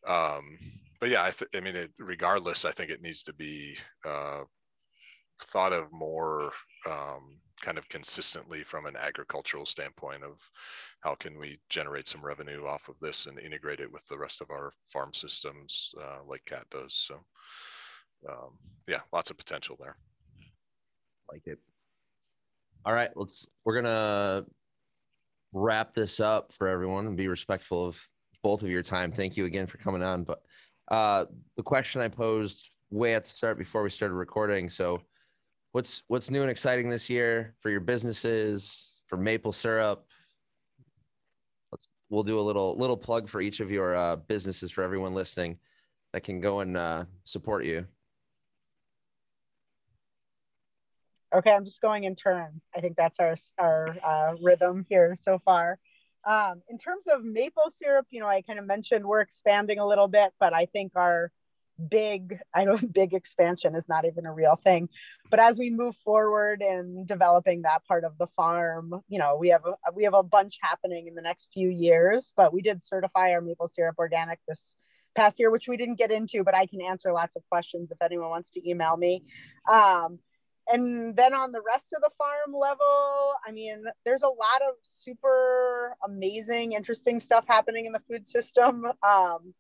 um 0.07 0.59
but 1.01 1.09
yeah 1.09 1.25
i, 1.25 1.31
th- 1.31 1.51
I 1.55 1.61
mean 1.61 1.77
it, 1.77 1.91
regardless 1.99 2.65
i 2.65 2.71
think 2.71 2.91
it 2.91 3.03
needs 3.03 3.23
to 3.25 3.33
be 3.33 3.77
uh, 4.05 4.43
thought 5.47 5.73
of 5.73 5.93
more 5.93 6.53
um, 6.89 7.39
kind 7.63 7.79
of 7.79 7.89
consistently 7.89 8.63
from 8.63 8.87
an 8.87 8.97
agricultural 8.97 9.65
standpoint 9.65 10.23
of 10.23 10.39
how 11.01 11.15
can 11.15 11.39
we 11.39 11.59
generate 11.71 12.07
some 12.07 12.23
revenue 12.23 12.67
off 12.67 12.89
of 12.89 12.97
this 13.01 13.27
and 13.27 13.39
integrate 13.39 13.81
it 13.81 13.91
with 13.91 14.05
the 14.07 14.19
rest 14.19 14.41
of 14.41 14.51
our 14.51 14.73
farm 14.93 15.15
systems 15.15 15.95
uh, 16.03 16.19
like 16.29 16.43
Kat 16.45 16.67
does 16.71 16.95
so 16.95 17.25
um, 18.29 18.59
yeah, 18.87 19.01
lots 19.13 19.31
of 19.31 19.37
potential 19.37 19.77
there. 19.81 19.97
Like 21.31 21.43
it. 21.47 21.59
All 22.85 22.93
right, 22.93 23.11
let's. 23.15 23.47
We're 23.65 23.81
gonna 23.81 24.45
wrap 25.53 25.95
this 25.95 26.21
up 26.21 26.53
for 26.53 26.69
everyone 26.69 27.07
and 27.07 27.17
be 27.17 27.29
respectful 27.29 27.87
of 27.87 28.09
both 28.43 28.63
of 28.63 28.69
your 28.69 28.83
time. 28.83 29.13
Thank 29.13 29.37
you 29.37 29.45
again 29.45 29.67
for 29.67 29.79
coming 29.79 30.03
on. 30.03 30.25
But 30.25 30.43
uh, 30.91 31.27
the 31.57 31.63
question 31.63 32.01
I 32.01 32.09
posed 32.09 32.71
way 32.91 33.15
at 33.15 33.25
the 33.25 33.31
start 33.31 33.59
before 33.59 33.83
we 33.83 33.91
started 33.91 34.15
recording. 34.15 34.69
So, 34.69 35.01
what's 35.73 36.03
what's 36.07 36.31
new 36.31 36.43
and 36.43 36.51
exciting 36.51 36.89
this 36.89 37.11
year 37.11 37.55
for 37.61 37.71
your 37.71 37.81
businesses 37.81 38.95
for 39.09 39.17
maple 39.17 39.53
syrup? 39.53 40.07
Let's 41.73 41.89
we'll 42.09 42.23
do 42.23 42.39
a 42.39 42.41
little 42.41 42.79
little 42.79 42.97
plug 42.97 43.29
for 43.29 43.41
each 43.41 43.61
of 43.61 43.71
your 43.71 43.97
uh, 43.97 44.17
businesses 44.17 44.71
for 44.71 44.83
everyone 44.85 45.15
listening 45.15 45.59
that 46.13 46.23
can 46.23 46.41
go 46.41 46.61
and 46.61 46.77
uh, 46.77 47.05
support 47.25 47.65
you. 47.65 47.87
Okay, 51.35 51.51
I'm 51.51 51.65
just 51.65 51.81
going 51.81 52.05
in 52.05 52.15
turn. 52.15 52.61
I 52.77 52.81
think 52.81 52.97
that's 52.97 53.19
our 53.19 53.35
our 53.59 53.97
uh, 54.05 54.35
rhythm 54.43 54.87
here 54.89 55.17
so 55.19 55.39
far. 55.39 55.79
Um, 56.25 56.63
in 56.69 56.79
terms 56.79 57.09
of 57.09 57.25
maple 57.25 57.71
syrup, 57.71 58.07
you 58.11 58.21
know, 58.21 58.29
I 58.29 58.43
kind 58.43 58.59
of 58.59 58.67
mentioned 58.67 59.05
we're 59.05 59.23
expanding 59.23 59.81
a 59.81 59.87
little 59.87 60.07
bit, 60.07 60.33
but 60.39 60.55
I 60.55 60.67
think 60.67 60.93
our 60.95 61.33
big 61.89 62.39
i 62.55 62.65
don't 62.65 62.93
big 62.93 63.13
expansion 63.15 63.75
is 63.75 63.89
not 63.89 64.05
even 64.05 64.27
a 64.27 64.33
real 64.33 64.57
thing 64.57 64.89
but 65.31 65.41
as 65.41 65.59
we 65.59 65.71
move 65.71 65.97
forward 66.05 66.63
in 66.63 67.05
developing 67.07 67.63
that 67.63 67.85
part 67.87 68.05
of 68.05 68.17
the 68.19 68.27
farm 68.29 69.01
you 69.09 69.19
know 69.19 69.37
we 69.37 69.49
have 69.49 69.65
a 69.67 69.75
we 69.95 70.05
have 70.05 70.15
a 70.15 70.23
bunch 70.23 70.59
happening 70.63 71.07
in 71.07 71.15
the 71.15 71.23
next 71.23 71.49
few 71.53 71.69
years 71.69 72.33
but 72.37 72.53
we 72.53 72.63
did 72.63 72.83
certify 72.83 73.33
our 73.33 73.41
maple 73.41 73.69
syrup 73.69 73.97
organic 73.99 74.39
this 74.49 74.75
past 75.15 75.39
year 75.39 75.51
which 75.51 75.69
we 75.69 75.77
didn't 75.77 75.97
get 75.97 76.11
into 76.11 76.43
but 76.45 76.55
i 76.55 76.67
can 76.67 76.81
answer 76.81 77.13
lots 77.13 77.37
of 77.37 77.43
questions 77.51 77.91
if 77.91 77.99
anyone 78.03 78.31
wants 78.31 78.51
to 78.51 78.69
email 78.69 78.97
me. 78.97 79.23
Um, 79.71 80.19
and 80.69 81.17
then 81.17 81.35
on 81.35 81.51
the 81.51 81.61
rest 81.61 81.89
of 81.93 82.01
the 82.03 82.11
farm 82.17 82.55
level 82.55 83.35
i 83.45 83.51
mean 83.51 83.83
there's 84.05 84.23
a 84.23 84.29
lot 84.29 84.63
of 84.69 84.77
super 84.81 85.97
amazing 86.05 86.73
interesting 86.73 87.19
stuff 87.19 87.45
happening 87.49 87.87
in 87.87 87.93
the 87.93 88.03
food 88.09 88.27
system. 88.27 88.85
Um, 89.03 89.55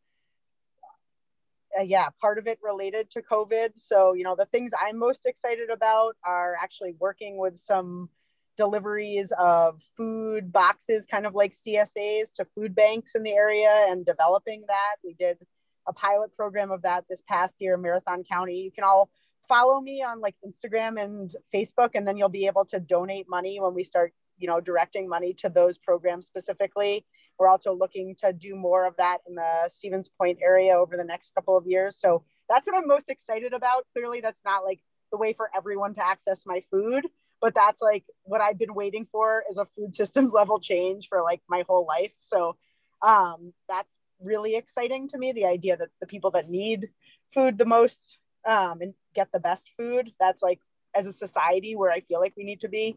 uh, 1.78 1.82
yeah, 1.82 2.08
part 2.20 2.38
of 2.38 2.46
it 2.46 2.58
related 2.62 3.10
to 3.10 3.22
COVID. 3.22 3.70
So, 3.76 4.12
you 4.12 4.24
know, 4.24 4.36
the 4.36 4.46
things 4.46 4.72
I'm 4.78 4.98
most 4.98 5.26
excited 5.26 5.70
about 5.70 6.16
are 6.24 6.56
actually 6.60 6.94
working 6.98 7.38
with 7.38 7.58
some 7.58 8.08
deliveries 8.56 9.32
of 9.38 9.82
food 9.96 10.52
boxes, 10.52 11.06
kind 11.06 11.26
of 11.26 11.34
like 11.34 11.52
CSAs 11.52 12.32
to 12.34 12.46
food 12.54 12.74
banks 12.74 13.14
in 13.14 13.22
the 13.22 13.32
area 13.32 13.86
and 13.88 14.04
developing 14.04 14.64
that. 14.68 14.96
We 15.02 15.14
did 15.14 15.38
a 15.86 15.92
pilot 15.92 16.36
program 16.36 16.70
of 16.70 16.82
that 16.82 17.04
this 17.08 17.22
past 17.28 17.54
year 17.58 17.76
Marathon 17.76 18.24
County. 18.24 18.60
You 18.60 18.70
can 18.70 18.84
all 18.84 19.10
follow 19.48 19.80
me 19.80 20.02
on 20.02 20.20
like 20.20 20.36
Instagram 20.46 21.02
and 21.02 21.34
Facebook, 21.52 21.90
and 21.94 22.06
then 22.06 22.16
you'll 22.16 22.28
be 22.28 22.46
able 22.46 22.64
to 22.66 22.80
donate 22.80 23.28
money 23.28 23.60
when 23.60 23.74
we 23.74 23.84
start 23.84 24.12
you 24.42 24.48
know 24.48 24.60
directing 24.60 25.08
money 25.08 25.32
to 25.34 25.48
those 25.48 25.78
programs 25.78 26.26
specifically. 26.26 27.06
We're 27.38 27.48
also 27.48 27.72
looking 27.72 28.14
to 28.16 28.32
do 28.32 28.54
more 28.54 28.84
of 28.86 28.96
that 28.96 29.18
in 29.26 29.36
the 29.36 29.68
stevens 29.68 30.08
point 30.08 30.38
area 30.42 30.74
over 30.74 30.96
the 30.96 31.04
next 31.04 31.34
couple 31.34 31.56
of 31.56 31.66
years. 31.66 31.96
So 31.98 32.24
that's 32.48 32.66
what 32.66 32.76
i'm 32.76 32.88
most 32.88 33.08
excited 33.08 33.52
about. 33.54 33.86
Clearly 33.94 34.20
that's 34.20 34.42
not 34.44 34.64
like 34.64 34.80
the 35.12 35.16
way 35.16 35.32
for 35.32 35.48
everyone 35.56 35.94
to 35.94 36.04
access 36.04 36.44
my 36.46 36.62
food 36.70 37.06
but 37.40 37.54
that's 37.54 37.82
like 37.82 38.04
what 38.22 38.40
i've 38.40 38.58
been 38.58 38.72
waiting 38.72 39.06
for 39.12 39.44
is 39.50 39.58
a 39.58 39.66
food 39.76 39.94
systems 40.00 40.32
level 40.32 40.58
change 40.58 41.08
for 41.08 41.22
like 41.22 41.40
my 41.48 41.64
whole 41.68 41.86
life. 41.86 42.12
So 42.20 42.56
um, 43.02 43.52
that's 43.68 43.98
really 44.20 44.54
exciting 44.54 45.08
to 45.08 45.18
me 45.18 45.32
the 45.32 45.44
idea 45.44 45.76
that 45.76 45.88
the 46.00 46.06
people 46.06 46.30
that 46.30 46.48
need 46.48 46.88
food 47.34 47.58
the 47.58 47.64
most 47.64 48.18
um, 48.46 48.80
and 48.80 48.94
get 49.14 49.30
the 49.32 49.40
best 49.40 49.70
food 49.76 50.12
that's 50.18 50.42
like 50.42 50.60
as 50.94 51.06
a 51.06 51.12
society 51.12 51.74
where 51.74 51.90
i 51.90 52.00
feel 52.00 52.20
like 52.20 52.34
we 52.36 52.44
need 52.44 52.60
to 52.60 52.68
be 52.68 52.96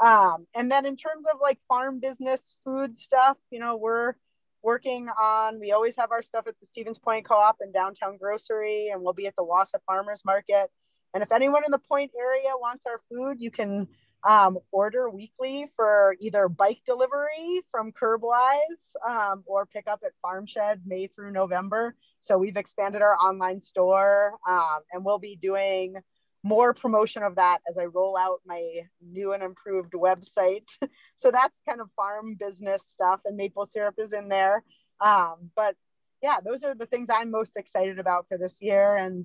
um, 0.00 0.46
and 0.54 0.70
then 0.70 0.86
in 0.86 0.96
terms 0.96 1.26
of 1.32 1.38
like 1.40 1.58
farm 1.68 2.00
business 2.00 2.56
food 2.64 2.98
stuff, 2.98 3.36
you 3.50 3.60
know, 3.60 3.76
we're 3.76 4.14
working 4.62 5.08
on, 5.08 5.60
we 5.60 5.72
always 5.72 5.96
have 5.96 6.10
our 6.10 6.22
stuff 6.22 6.46
at 6.46 6.58
the 6.58 6.66
Stevens 6.66 6.98
Point 6.98 7.26
Co-op 7.26 7.56
and 7.60 7.72
downtown 7.72 8.16
grocery, 8.16 8.88
and 8.92 9.02
we'll 9.02 9.12
be 9.12 9.26
at 9.26 9.36
the 9.36 9.44
Wausau 9.44 9.78
Farmers 9.86 10.22
Market. 10.24 10.70
And 11.12 11.22
if 11.22 11.30
anyone 11.30 11.64
in 11.64 11.70
the 11.70 11.78
Point 11.78 12.10
area 12.18 12.50
wants 12.58 12.86
our 12.86 13.00
food, 13.10 13.40
you 13.40 13.50
can 13.50 13.86
um, 14.24 14.58
order 14.72 15.10
weekly 15.10 15.66
for 15.76 16.16
either 16.18 16.48
bike 16.48 16.80
delivery 16.86 17.60
from 17.70 17.92
Curbwise 17.92 18.96
um, 19.06 19.44
or 19.46 19.66
pick 19.66 19.86
up 19.86 20.00
at 20.04 20.12
Farm 20.22 20.46
Shed 20.46 20.80
May 20.86 21.08
through 21.08 21.32
November. 21.32 21.94
So 22.20 22.38
we've 22.38 22.56
expanded 22.56 23.02
our 23.02 23.16
online 23.16 23.60
store 23.60 24.38
um, 24.48 24.78
and 24.92 25.04
we'll 25.04 25.18
be 25.18 25.36
doing 25.36 25.96
more 26.44 26.74
promotion 26.74 27.22
of 27.22 27.36
that 27.36 27.60
as 27.68 27.78
I 27.78 27.86
roll 27.86 28.16
out 28.16 28.40
my 28.46 28.82
new 29.00 29.32
and 29.32 29.42
improved 29.42 29.94
website. 29.94 30.68
so 31.16 31.30
that's 31.30 31.62
kind 31.66 31.80
of 31.80 31.88
farm 31.96 32.36
business 32.38 32.84
stuff, 32.86 33.20
and 33.24 33.36
maple 33.36 33.64
syrup 33.64 33.94
is 33.98 34.12
in 34.12 34.28
there. 34.28 34.62
Um, 35.00 35.50
but 35.56 35.74
yeah, 36.22 36.38
those 36.44 36.62
are 36.62 36.74
the 36.74 36.86
things 36.86 37.08
I'm 37.10 37.30
most 37.30 37.56
excited 37.56 37.98
about 37.98 38.26
for 38.28 38.38
this 38.38 38.58
year, 38.60 38.96
and 38.96 39.24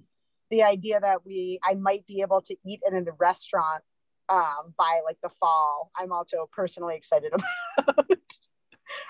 the 0.49 0.63
idea 0.63 0.99
that 0.99 1.25
we 1.25 1.59
I 1.63 1.75
might 1.75 2.07
be 2.07 2.21
able 2.21 2.41
to 2.41 2.55
eat 2.65 2.79
in 2.89 2.95
a 2.95 3.11
restaurant 3.19 3.83
um, 4.29 4.73
by 4.77 5.01
like 5.05 5.17
the 5.21 5.29
fall. 5.41 5.91
I'm 5.97 6.13
also 6.13 6.49
personally 6.51 6.95
excited 6.95 7.33
about. 7.77 8.05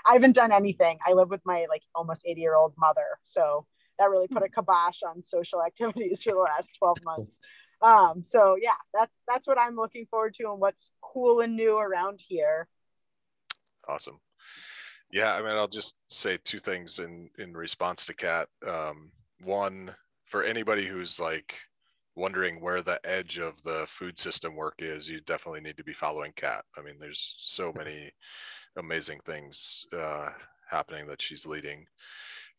I 0.06 0.14
haven't 0.14 0.36
done 0.36 0.52
anything. 0.52 0.98
I 1.06 1.14
live 1.14 1.30
with 1.30 1.42
my 1.46 1.68
like 1.70 1.84
almost 1.94 2.24
80 2.26 2.42
year 2.42 2.56
old 2.56 2.74
mother, 2.78 3.20
so 3.24 3.68
that 4.00 4.10
really 4.10 4.28
put 4.28 4.44
a 4.44 4.50
kibosh 4.50 5.04
on 5.04 5.22
social 5.22 5.62
activities 5.64 6.24
for 6.24 6.34
the 6.34 6.40
last 6.40 6.70
12 6.80 6.98
months 7.04 7.40
um 7.82 8.22
so 8.24 8.58
yeah 8.62 8.76
that's 8.94 9.18
that's 9.28 9.48
what 9.48 9.60
i'm 9.60 9.76
looking 9.76 10.06
forward 10.10 10.34
to 10.34 10.44
and 10.44 10.60
what's 10.60 10.92
cool 11.02 11.42
and 11.42 11.56
new 11.56 11.78
around 11.78 12.20
here. 12.28 12.68
Awesome. 13.88 14.20
Yeah 15.12 15.34
i 15.34 15.40
mean 15.40 15.52
i'll 15.52 15.68
just 15.68 15.98
say 16.10 16.38
two 16.44 16.60
things 16.60 17.00
in 17.00 17.30
in 17.38 17.54
response 17.54 18.06
to 18.06 18.14
kat. 18.14 18.48
Um 18.68 19.12
one 19.44 19.96
for 20.26 20.44
anybody 20.44 20.86
who's 20.86 21.20
like 21.20 21.56
wondering 22.16 22.60
where 22.60 22.82
the 22.82 23.00
edge 23.06 23.38
of 23.38 23.62
the 23.64 23.86
food 23.88 24.20
system 24.20 24.56
work 24.56 24.76
is 24.80 25.10
you 25.10 25.22
definitely 25.22 25.62
need 25.62 25.78
to 25.78 25.84
be 25.84 25.94
following 25.94 26.34
kat. 26.36 26.66
I 26.78 26.82
mean 26.82 26.96
there's 27.00 27.36
so 27.40 27.74
many 27.76 28.12
amazing 28.78 29.20
things 29.26 29.86
uh 29.94 30.30
happening 30.70 31.08
that 31.08 31.22
she's 31.22 31.46
leading 31.48 31.86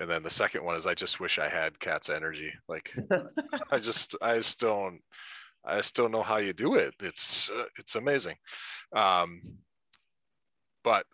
and 0.01 0.11
then 0.11 0.22
the 0.22 0.30
second 0.30 0.64
one 0.64 0.76
is 0.76 0.86
I 0.86 0.94
just 0.94 1.20
wish 1.20 1.38
I 1.38 1.48
had 1.48 1.78
Kat's 1.78 2.09
energy. 2.09 2.53
Like 2.68 2.92
I 3.70 3.78
just 3.78 4.16
I 4.22 4.36
just 4.36 4.59
don't 4.59 5.01
I 5.64 5.82
still 5.82 6.09
know 6.09 6.22
how 6.22 6.38
you 6.38 6.55
do 6.55 6.74
it. 6.74 6.94
It's 7.01 7.51
uh, 7.51 7.64
it's 7.78 7.94
amazing. 7.94 8.36
Um, 8.94 9.42
but 10.82 11.05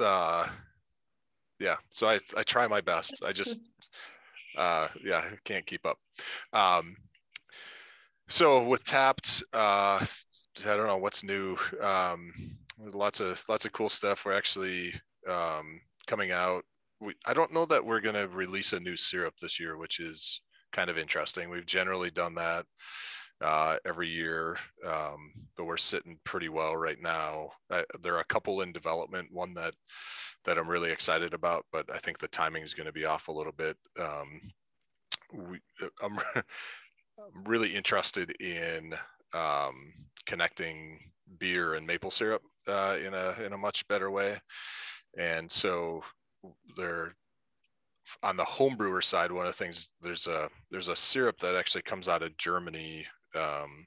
uh, 0.00 0.48
yeah, 1.58 1.76
so 1.90 2.08
I 2.08 2.18
I 2.36 2.42
try 2.42 2.66
my 2.66 2.80
best. 2.80 3.22
I 3.24 3.32
just 3.32 3.60
uh, 4.56 4.88
yeah 5.04 5.18
I 5.18 5.36
can't 5.44 5.66
keep 5.66 5.84
up. 5.84 5.98
Um, 6.54 6.96
so 8.28 8.62
with 8.64 8.84
Tapped, 8.84 9.42
uh, 9.52 10.04
I 10.64 10.76
don't 10.76 10.86
know 10.86 10.96
what's 10.96 11.22
new. 11.22 11.58
Um, 11.82 12.56
lots 12.78 13.20
of 13.20 13.44
lots 13.50 13.66
of 13.66 13.72
cool 13.72 13.90
stuff. 13.90 14.24
We're 14.24 14.32
actually 14.32 14.94
um, 15.28 15.82
coming 16.06 16.32
out 16.32 16.64
we, 17.00 17.14
I 17.26 17.34
don't 17.34 17.52
know 17.52 17.66
that 17.66 17.84
we're 17.84 18.00
going 18.00 18.14
to 18.14 18.28
release 18.28 18.72
a 18.72 18.80
new 18.80 18.96
syrup 18.96 19.34
this 19.40 19.58
year, 19.58 19.76
which 19.76 20.00
is 20.00 20.40
kind 20.72 20.90
of 20.90 20.98
interesting. 20.98 21.50
We've 21.50 21.66
generally 21.66 22.10
done 22.10 22.34
that 22.34 22.66
uh, 23.40 23.76
every 23.86 24.08
year, 24.08 24.56
um, 24.86 25.32
but 25.56 25.64
we're 25.64 25.76
sitting 25.76 26.18
pretty 26.24 26.48
well 26.48 26.76
right 26.76 27.00
now. 27.00 27.50
Uh, 27.70 27.82
there 28.02 28.14
are 28.14 28.20
a 28.20 28.24
couple 28.24 28.60
in 28.60 28.72
development. 28.72 29.28
One 29.32 29.54
that 29.54 29.74
that 30.44 30.58
I'm 30.58 30.68
really 30.68 30.90
excited 30.90 31.34
about, 31.34 31.66
but 31.70 31.90
I 31.92 31.98
think 31.98 32.18
the 32.18 32.28
timing 32.28 32.62
is 32.62 32.74
going 32.74 32.86
to 32.86 32.92
be 32.92 33.04
off 33.04 33.28
a 33.28 33.32
little 33.32 33.52
bit. 33.52 33.76
Um, 33.98 34.40
we, 35.32 35.58
uh, 35.82 35.88
I'm, 36.02 36.18
I'm 36.34 37.44
really 37.44 37.74
interested 37.74 38.30
in 38.40 38.94
um, 39.34 39.92
connecting 40.26 40.98
beer 41.38 41.74
and 41.74 41.86
maple 41.86 42.10
syrup 42.10 42.42
uh, 42.66 42.96
in 43.04 43.14
a 43.14 43.36
in 43.44 43.52
a 43.52 43.58
much 43.58 43.86
better 43.88 44.10
way, 44.10 44.38
and 45.18 45.50
so 45.50 46.02
they're 46.76 47.14
on 48.22 48.36
the 48.36 48.44
homebrewer 48.44 49.02
side. 49.02 49.32
One 49.32 49.46
of 49.46 49.52
the 49.52 49.64
things 49.64 49.88
there's 50.02 50.26
a 50.26 50.48
there's 50.70 50.88
a 50.88 50.96
syrup 50.96 51.38
that 51.40 51.54
actually 51.54 51.82
comes 51.82 52.08
out 52.08 52.22
of 52.22 52.36
Germany 52.36 53.06
um, 53.34 53.86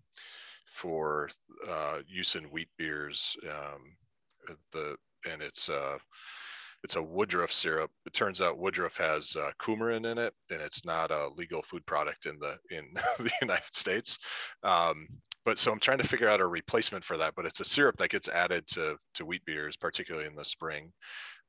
for 0.74 1.30
uh, 1.68 2.00
use 2.08 2.36
in 2.36 2.44
wheat 2.46 2.70
beers. 2.78 3.36
Um, 3.44 3.96
the 4.72 4.96
and 5.30 5.42
it's 5.42 5.70
uh, 5.70 5.98
it's 6.84 6.96
a 6.96 7.02
Woodruff 7.02 7.52
syrup. 7.52 7.92
It 8.06 8.14
turns 8.14 8.42
out 8.42 8.58
Woodruff 8.58 8.98
has 8.98 9.36
uh, 9.38 9.52
coumarin 9.60 10.12
in 10.12 10.18
it, 10.18 10.34
and 10.52 10.62
it's 10.62 10.86
not 10.86 11.12
a 11.12 11.30
legal 11.30 11.62
food 11.62 11.86
product 11.86 12.26
in 12.26 12.38
the 12.40 12.58
in 12.76 12.86
the 13.20 13.32
United 13.42 13.74
States. 13.74 14.18
Um, 14.64 15.08
but 15.46 15.58
so 15.60 15.72
I'm 15.72 15.80
trying 15.80 15.98
to 15.98 16.08
figure 16.08 16.30
out 16.30 16.40
a 16.40 16.48
replacement 16.48 17.04
for 17.04 17.18
that. 17.18 17.36
But 17.36 17.46
it's 17.46 17.60
a 17.60 17.66
syrup 17.66 17.98
that 17.98 18.10
gets 18.10 18.28
added 18.28 18.68
to 18.70 18.98
to 19.16 19.26
wheat 19.26 19.46
beers, 19.46 19.78
particularly 19.78 20.28
in 20.28 20.36
the 20.36 20.46
spring 20.46 20.92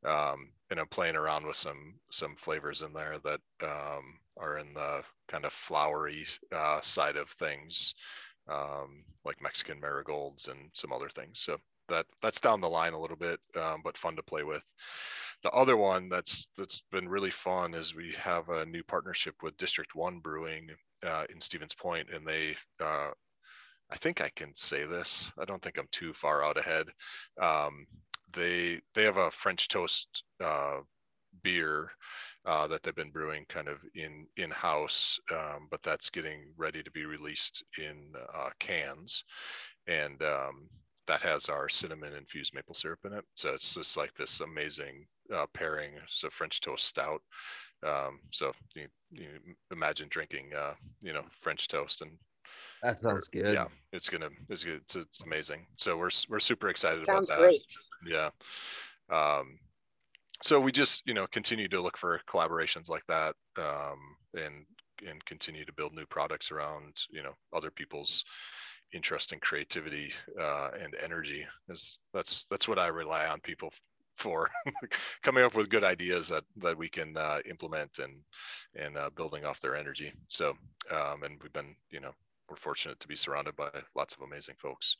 um, 0.04 0.50
and 0.70 0.80
I'm 0.80 0.88
playing 0.88 1.16
around 1.16 1.46
with 1.46 1.56
some 1.56 1.94
some 2.10 2.36
flavors 2.36 2.82
in 2.82 2.92
there 2.92 3.16
that 3.24 3.40
um, 3.62 4.18
are 4.36 4.58
in 4.58 4.74
the 4.74 5.02
kind 5.28 5.44
of 5.44 5.52
flowery 5.52 6.26
uh, 6.52 6.80
side 6.82 7.16
of 7.16 7.30
things, 7.30 7.94
um, 8.48 9.04
like 9.24 9.42
Mexican 9.42 9.80
marigolds 9.80 10.48
and 10.48 10.70
some 10.74 10.92
other 10.92 11.08
things. 11.08 11.40
So 11.40 11.58
that 11.88 12.06
that's 12.22 12.40
down 12.40 12.60
the 12.60 12.68
line 12.68 12.92
a 12.92 13.00
little 13.00 13.16
bit, 13.16 13.40
um, 13.56 13.80
but 13.84 13.96
fun 13.96 14.16
to 14.16 14.22
play 14.22 14.42
with. 14.42 14.64
The 15.42 15.50
other 15.50 15.76
one 15.76 16.08
that's 16.08 16.48
that's 16.56 16.82
been 16.90 17.08
really 17.08 17.30
fun 17.30 17.74
is 17.74 17.94
we 17.94 18.12
have 18.12 18.48
a 18.48 18.66
new 18.66 18.82
partnership 18.82 19.34
with 19.42 19.56
District 19.56 19.94
One 19.94 20.18
Brewing 20.18 20.70
uh, 21.06 21.24
in 21.30 21.40
Stevens 21.40 21.74
Point, 21.74 22.08
and 22.12 22.26
they. 22.26 22.56
Uh, 22.80 23.10
I 23.90 23.96
think 23.96 24.22
I 24.22 24.30
can 24.30 24.50
say 24.56 24.86
this. 24.86 25.30
I 25.38 25.44
don't 25.44 25.62
think 25.62 25.78
I'm 25.78 25.88
too 25.92 26.14
far 26.14 26.42
out 26.42 26.58
ahead. 26.58 26.86
Um, 27.40 27.86
they 28.34 28.80
they 28.94 29.04
have 29.04 29.16
a 29.16 29.30
French 29.30 29.68
toast 29.68 30.24
uh, 30.42 30.80
beer 31.42 31.90
uh, 32.46 32.66
that 32.66 32.82
they've 32.82 32.94
been 32.94 33.10
brewing 33.10 33.44
kind 33.48 33.68
of 33.68 33.78
in 33.94 34.26
in 34.36 34.50
house, 34.50 35.18
um, 35.32 35.68
but 35.70 35.82
that's 35.82 36.10
getting 36.10 36.52
ready 36.56 36.82
to 36.82 36.90
be 36.90 37.06
released 37.06 37.64
in 37.78 38.12
uh, 38.34 38.50
cans, 38.58 39.24
and 39.86 40.22
um, 40.22 40.68
that 41.06 41.22
has 41.22 41.48
our 41.48 41.68
cinnamon 41.68 42.14
infused 42.14 42.54
maple 42.54 42.74
syrup 42.74 43.00
in 43.04 43.12
it. 43.12 43.24
So 43.34 43.50
it's 43.50 43.74
just 43.74 43.96
like 43.96 44.14
this 44.14 44.40
amazing 44.40 45.06
uh, 45.32 45.46
pairing. 45.54 45.92
So 46.06 46.28
French 46.30 46.60
toast 46.60 46.84
stout. 46.84 47.20
Um, 47.86 48.20
so 48.30 48.52
you, 48.74 48.86
you 49.10 49.28
imagine 49.70 50.08
drinking, 50.08 50.52
uh, 50.56 50.72
you 51.02 51.12
know, 51.12 51.24
French 51.42 51.68
toast 51.68 52.00
and 52.00 52.12
That 52.82 52.98
sounds 52.98 53.28
good. 53.28 53.54
yeah, 53.54 53.66
it's 53.92 54.08
gonna 54.08 54.30
it's 54.48 54.64
good. 54.64 54.80
It's, 54.82 54.96
it's 54.96 55.20
amazing. 55.20 55.66
So 55.76 55.96
we're 55.96 56.10
we're 56.28 56.40
super 56.40 56.68
excited 56.70 57.04
Sounds 57.04 57.28
about 57.28 57.38
that. 57.38 57.44
great. 57.44 57.62
Yeah. 58.06 58.30
Um, 59.10 59.58
so 60.42 60.60
we 60.60 60.72
just 60.72 61.02
you 61.06 61.14
know 61.14 61.26
continue 61.28 61.68
to 61.68 61.80
look 61.80 61.96
for 61.96 62.20
collaborations 62.28 62.88
like 62.88 63.04
that, 63.08 63.34
um, 63.58 63.98
and 64.34 64.66
and 65.08 65.24
continue 65.24 65.64
to 65.64 65.72
build 65.72 65.94
new 65.94 66.06
products 66.06 66.50
around 66.50 67.04
you 67.10 67.22
know 67.22 67.32
other 67.52 67.70
people's 67.70 68.24
interest 68.92 69.32
and 69.32 69.40
creativity 69.40 70.12
uh, 70.40 70.70
and 70.80 70.94
energy. 71.02 71.46
Is 71.68 71.98
that's 72.12 72.46
that's 72.50 72.68
what 72.68 72.78
I 72.78 72.88
rely 72.88 73.26
on 73.26 73.40
people 73.40 73.72
for 74.16 74.50
coming 75.22 75.44
up 75.44 75.54
with 75.54 75.70
good 75.70 75.84
ideas 75.84 76.28
that 76.28 76.44
that 76.58 76.76
we 76.76 76.88
can 76.88 77.16
uh, 77.16 77.38
implement 77.48 77.98
and 77.98 78.14
and 78.76 78.96
uh, 78.96 79.10
building 79.16 79.44
off 79.44 79.60
their 79.60 79.76
energy. 79.76 80.12
So 80.28 80.50
um, 80.90 81.22
and 81.22 81.40
we've 81.42 81.52
been 81.52 81.74
you 81.90 82.00
know 82.00 82.12
we're 82.48 82.56
fortunate 82.56 83.00
to 83.00 83.08
be 83.08 83.16
surrounded 83.16 83.56
by 83.56 83.70
lots 83.94 84.14
of 84.14 84.22
amazing 84.22 84.56
folks. 84.58 84.96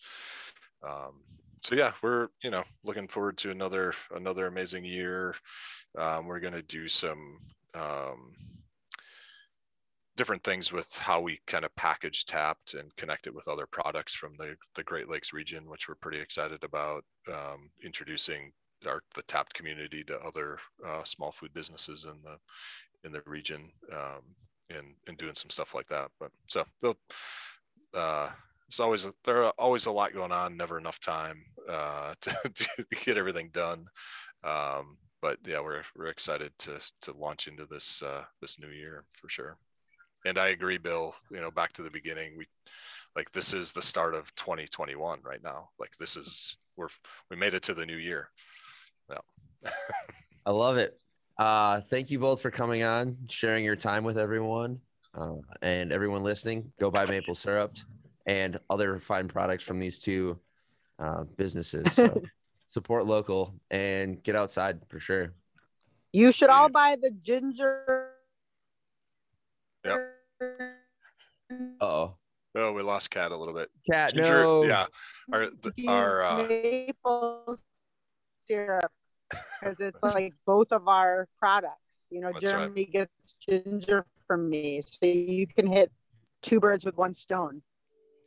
Um, 0.82 1.22
so 1.62 1.74
yeah, 1.74 1.92
we're 2.02 2.28
you 2.42 2.50
know 2.50 2.64
looking 2.84 3.08
forward 3.08 3.38
to 3.38 3.50
another 3.50 3.94
another 4.14 4.46
amazing 4.46 4.84
year. 4.84 5.34
Um, 5.98 6.26
we're 6.26 6.40
gonna 6.40 6.62
do 6.62 6.88
some 6.88 7.38
um, 7.74 8.34
different 10.16 10.44
things 10.44 10.72
with 10.72 10.92
how 10.94 11.20
we 11.20 11.40
kind 11.46 11.64
of 11.64 11.74
package 11.74 12.24
Tapped 12.26 12.74
and 12.74 12.94
connect 12.96 13.26
it 13.26 13.34
with 13.34 13.48
other 13.48 13.66
products 13.66 14.14
from 14.14 14.34
the 14.38 14.56
the 14.74 14.84
Great 14.84 15.08
Lakes 15.08 15.32
region, 15.32 15.68
which 15.68 15.88
we're 15.88 15.94
pretty 15.96 16.20
excited 16.20 16.62
about. 16.64 17.04
Um, 17.32 17.70
introducing 17.82 18.52
our 18.86 19.02
the 19.14 19.22
Tapped 19.22 19.54
community 19.54 20.04
to 20.04 20.18
other 20.18 20.58
uh, 20.86 21.04
small 21.04 21.32
food 21.32 21.54
businesses 21.54 22.04
in 22.04 22.20
the 22.22 22.36
in 23.04 23.12
the 23.12 23.22
region 23.26 23.70
um, 23.92 24.22
and 24.70 24.94
and 25.06 25.18
doing 25.18 25.34
some 25.34 25.50
stuff 25.50 25.74
like 25.74 25.88
that. 25.88 26.10
But 26.18 26.30
so 26.48 26.64
uh, 27.94 28.28
there's 28.68 28.80
always 28.80 29.06
there 29.24 29.44
are 29.44 29.52
always 29.58 29.86
a 29.86 29.92
lot 29.92 30.12
going 30.12 30.32
on, 30.32 30.56
never 30.56 30.78
enough 30.78 31.00
time 31.00 31.44
uh, 31.68 32.14
to, 32.20 32.36
to 32.54 32.84
get 33.04 33.16
everything 33.16 33.50
done. 33.52 33.86
Um, 34.42 34.98
but 35.22 35.38
yeah, 35.46 35.60
we're 35.60 35.82
we're 35.96 36.08
excited 36.08 36.52
to 36.60 36.80
to 37.02 37.12
launch 37.12 37.48
into 37.48 37.66
this 37.66 38.02
uh, 38.02 38.24
this 38.40 38.58
new 38.58 38.68
year 38.68 39.04
for 39.20 39.28
sure. 39.28 39.56
And 40.26 40.38
I 40.38 40.48
agree, 40.48 40.78
Bill. 40.78 41.14
You 41.30 41.40
know, 41.40 41.50
back 41.50 41.72
to 41.74 41.82
the 41.82 41.90
beginning, 41.90 42.36
we 42.36 42.46
like 43.16 43.30
this 43.32 43.52
is 43.52 43.72
the 43.72 43.82
start 43.82 44.14
of 44.14 44.34
2021 44.36 45.20
right 45.22 45.42
now. 45.42 45.70
Like 45.78 45.92
this 45.98 46.16
is 46.16 46.56
we're 46.76 46.88
we 47.30 47.36
made 47.36 47.54
it 47.54 47.62
to 47.64 47.74
the 47.74 47.86
new 47.86 47.96
year. 47.96 48.28
Yeah. 49.10 49.70
I 50.46 50.50
love 50.50 50.76
it. 50.76 50.98
Uh, 51.38 51.80
thank 51.90 52.10
you 52.10 52.18
both 52.18 52.40
for 52.40 52.50
coming 52.50 52.82
on, 52.82 53.16
sharing 53.28 53.64
your 53.64 53.76
time 53.76 54.04
with 54.04 54.18
everyone, 54.18 54.78
uh, 55.14 55.34
and 55.62 55.92
everyone 55.92 56.22
listening. 56.22 56.72
Go 56.78 56.90
buy 56.90 57.06
maple 57.06 57.34
syrup 57.34 57.76
and 58.26 58.58
other 58.70 58.98
fine 58.98 59.28
products 59.28 59.64
from 59.64 59.78
these 59.78 59.98
two 59.98 60.38
uh, 60.98 61.24
businesses. 61.36 61.92
So 61.92 62.22
support 62.68 63.06
local 63.06 63.54
and 63.70 64.22
get 64.22 64.36
outside 64.36 64.80
for 64.88 65.00
sure. 65.00 65.32
You 66.12 66.30
should 66.30 66.50
all 66.50 66.68
buy 66.68 66.96
the 67.00 67.10
ginger. 67.10 68.10
Yep. 69.84 70.10
Oh, 71.80 72.14
Oh, 72.56 72.72
we 72.72 72.82
lost 72.82 73.10
Kat 73.10 73.32
a 73.32 73.36
little 73.36 73.54
bit. 73.54 73.68
Kat, 73.90 74.14
Ginger, 74.14 74.42
no. 74.44 74.64
yeah. 74.64 74.86
Our 75.32 75.48
our 75.88 76.24
uh, 76.24 76.46
maple 76.46 77.58
syrup 78.38 78.92
because 79.60 79.76
it's 79.80 80.02
like 80.02 80.34
both 80.46 80.72
of 80.72 80.88
our 80.88 81.28
products. 81.38 82.06
You 82.10 82.20
know, 82.20 82.32
That's 82.32 82.52
right. 82.52 82.92
Gets 82.92 83.10
ginger 83.40 84.06
from 84.26 84.48
me, 84.48 84.80
so 84.80 85.06
you 85.06 85.46
can 85.46 85.66
hit 85.66 85.90
two 86.42 86.60
birds 86.60 86.84
with 86.84 86.96
one 86.96 87.14
stone. 87.14 87.62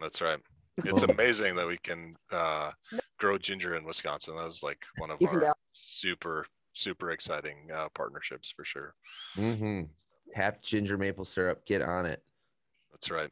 that's 0.01 0.21
right. 0.21 0.39
It's 0.83 1.03
amazing 1.09 1.55
that 1.55 1.67
we 1.67 1.77
can 1.77 2.15
uh, 2.31 2.71
grow 3.17 3.37
ginger 3.37 3.75
in 3.75 3.83
Wisconsin. 3.83 4.35
That 4.35 4.45
was 4.45 4.61
like 4.61 4.79
one 4.97 5.11
of 5.11 5.21
our 5.21 5.39
go. 5.39 5.53
super 5.69 6.45
super 6.73 7.11
exciting 7.11 7.69
uh, 7.73 7.87
partnerships 7.93 8.53
for 8.55 8.63
sure. 8.63 8.93
Mm-hmm. 9.35 9.83
Tap 10.35 10.61
ginger 10.61 10.97
maple 10.97 11.25
syrup. 11.25 11.65
Get 11.65 11.81
on 11.81 12.05
it. 12.05 12.21
That's 12.91 13.09
right. 13.09 13.31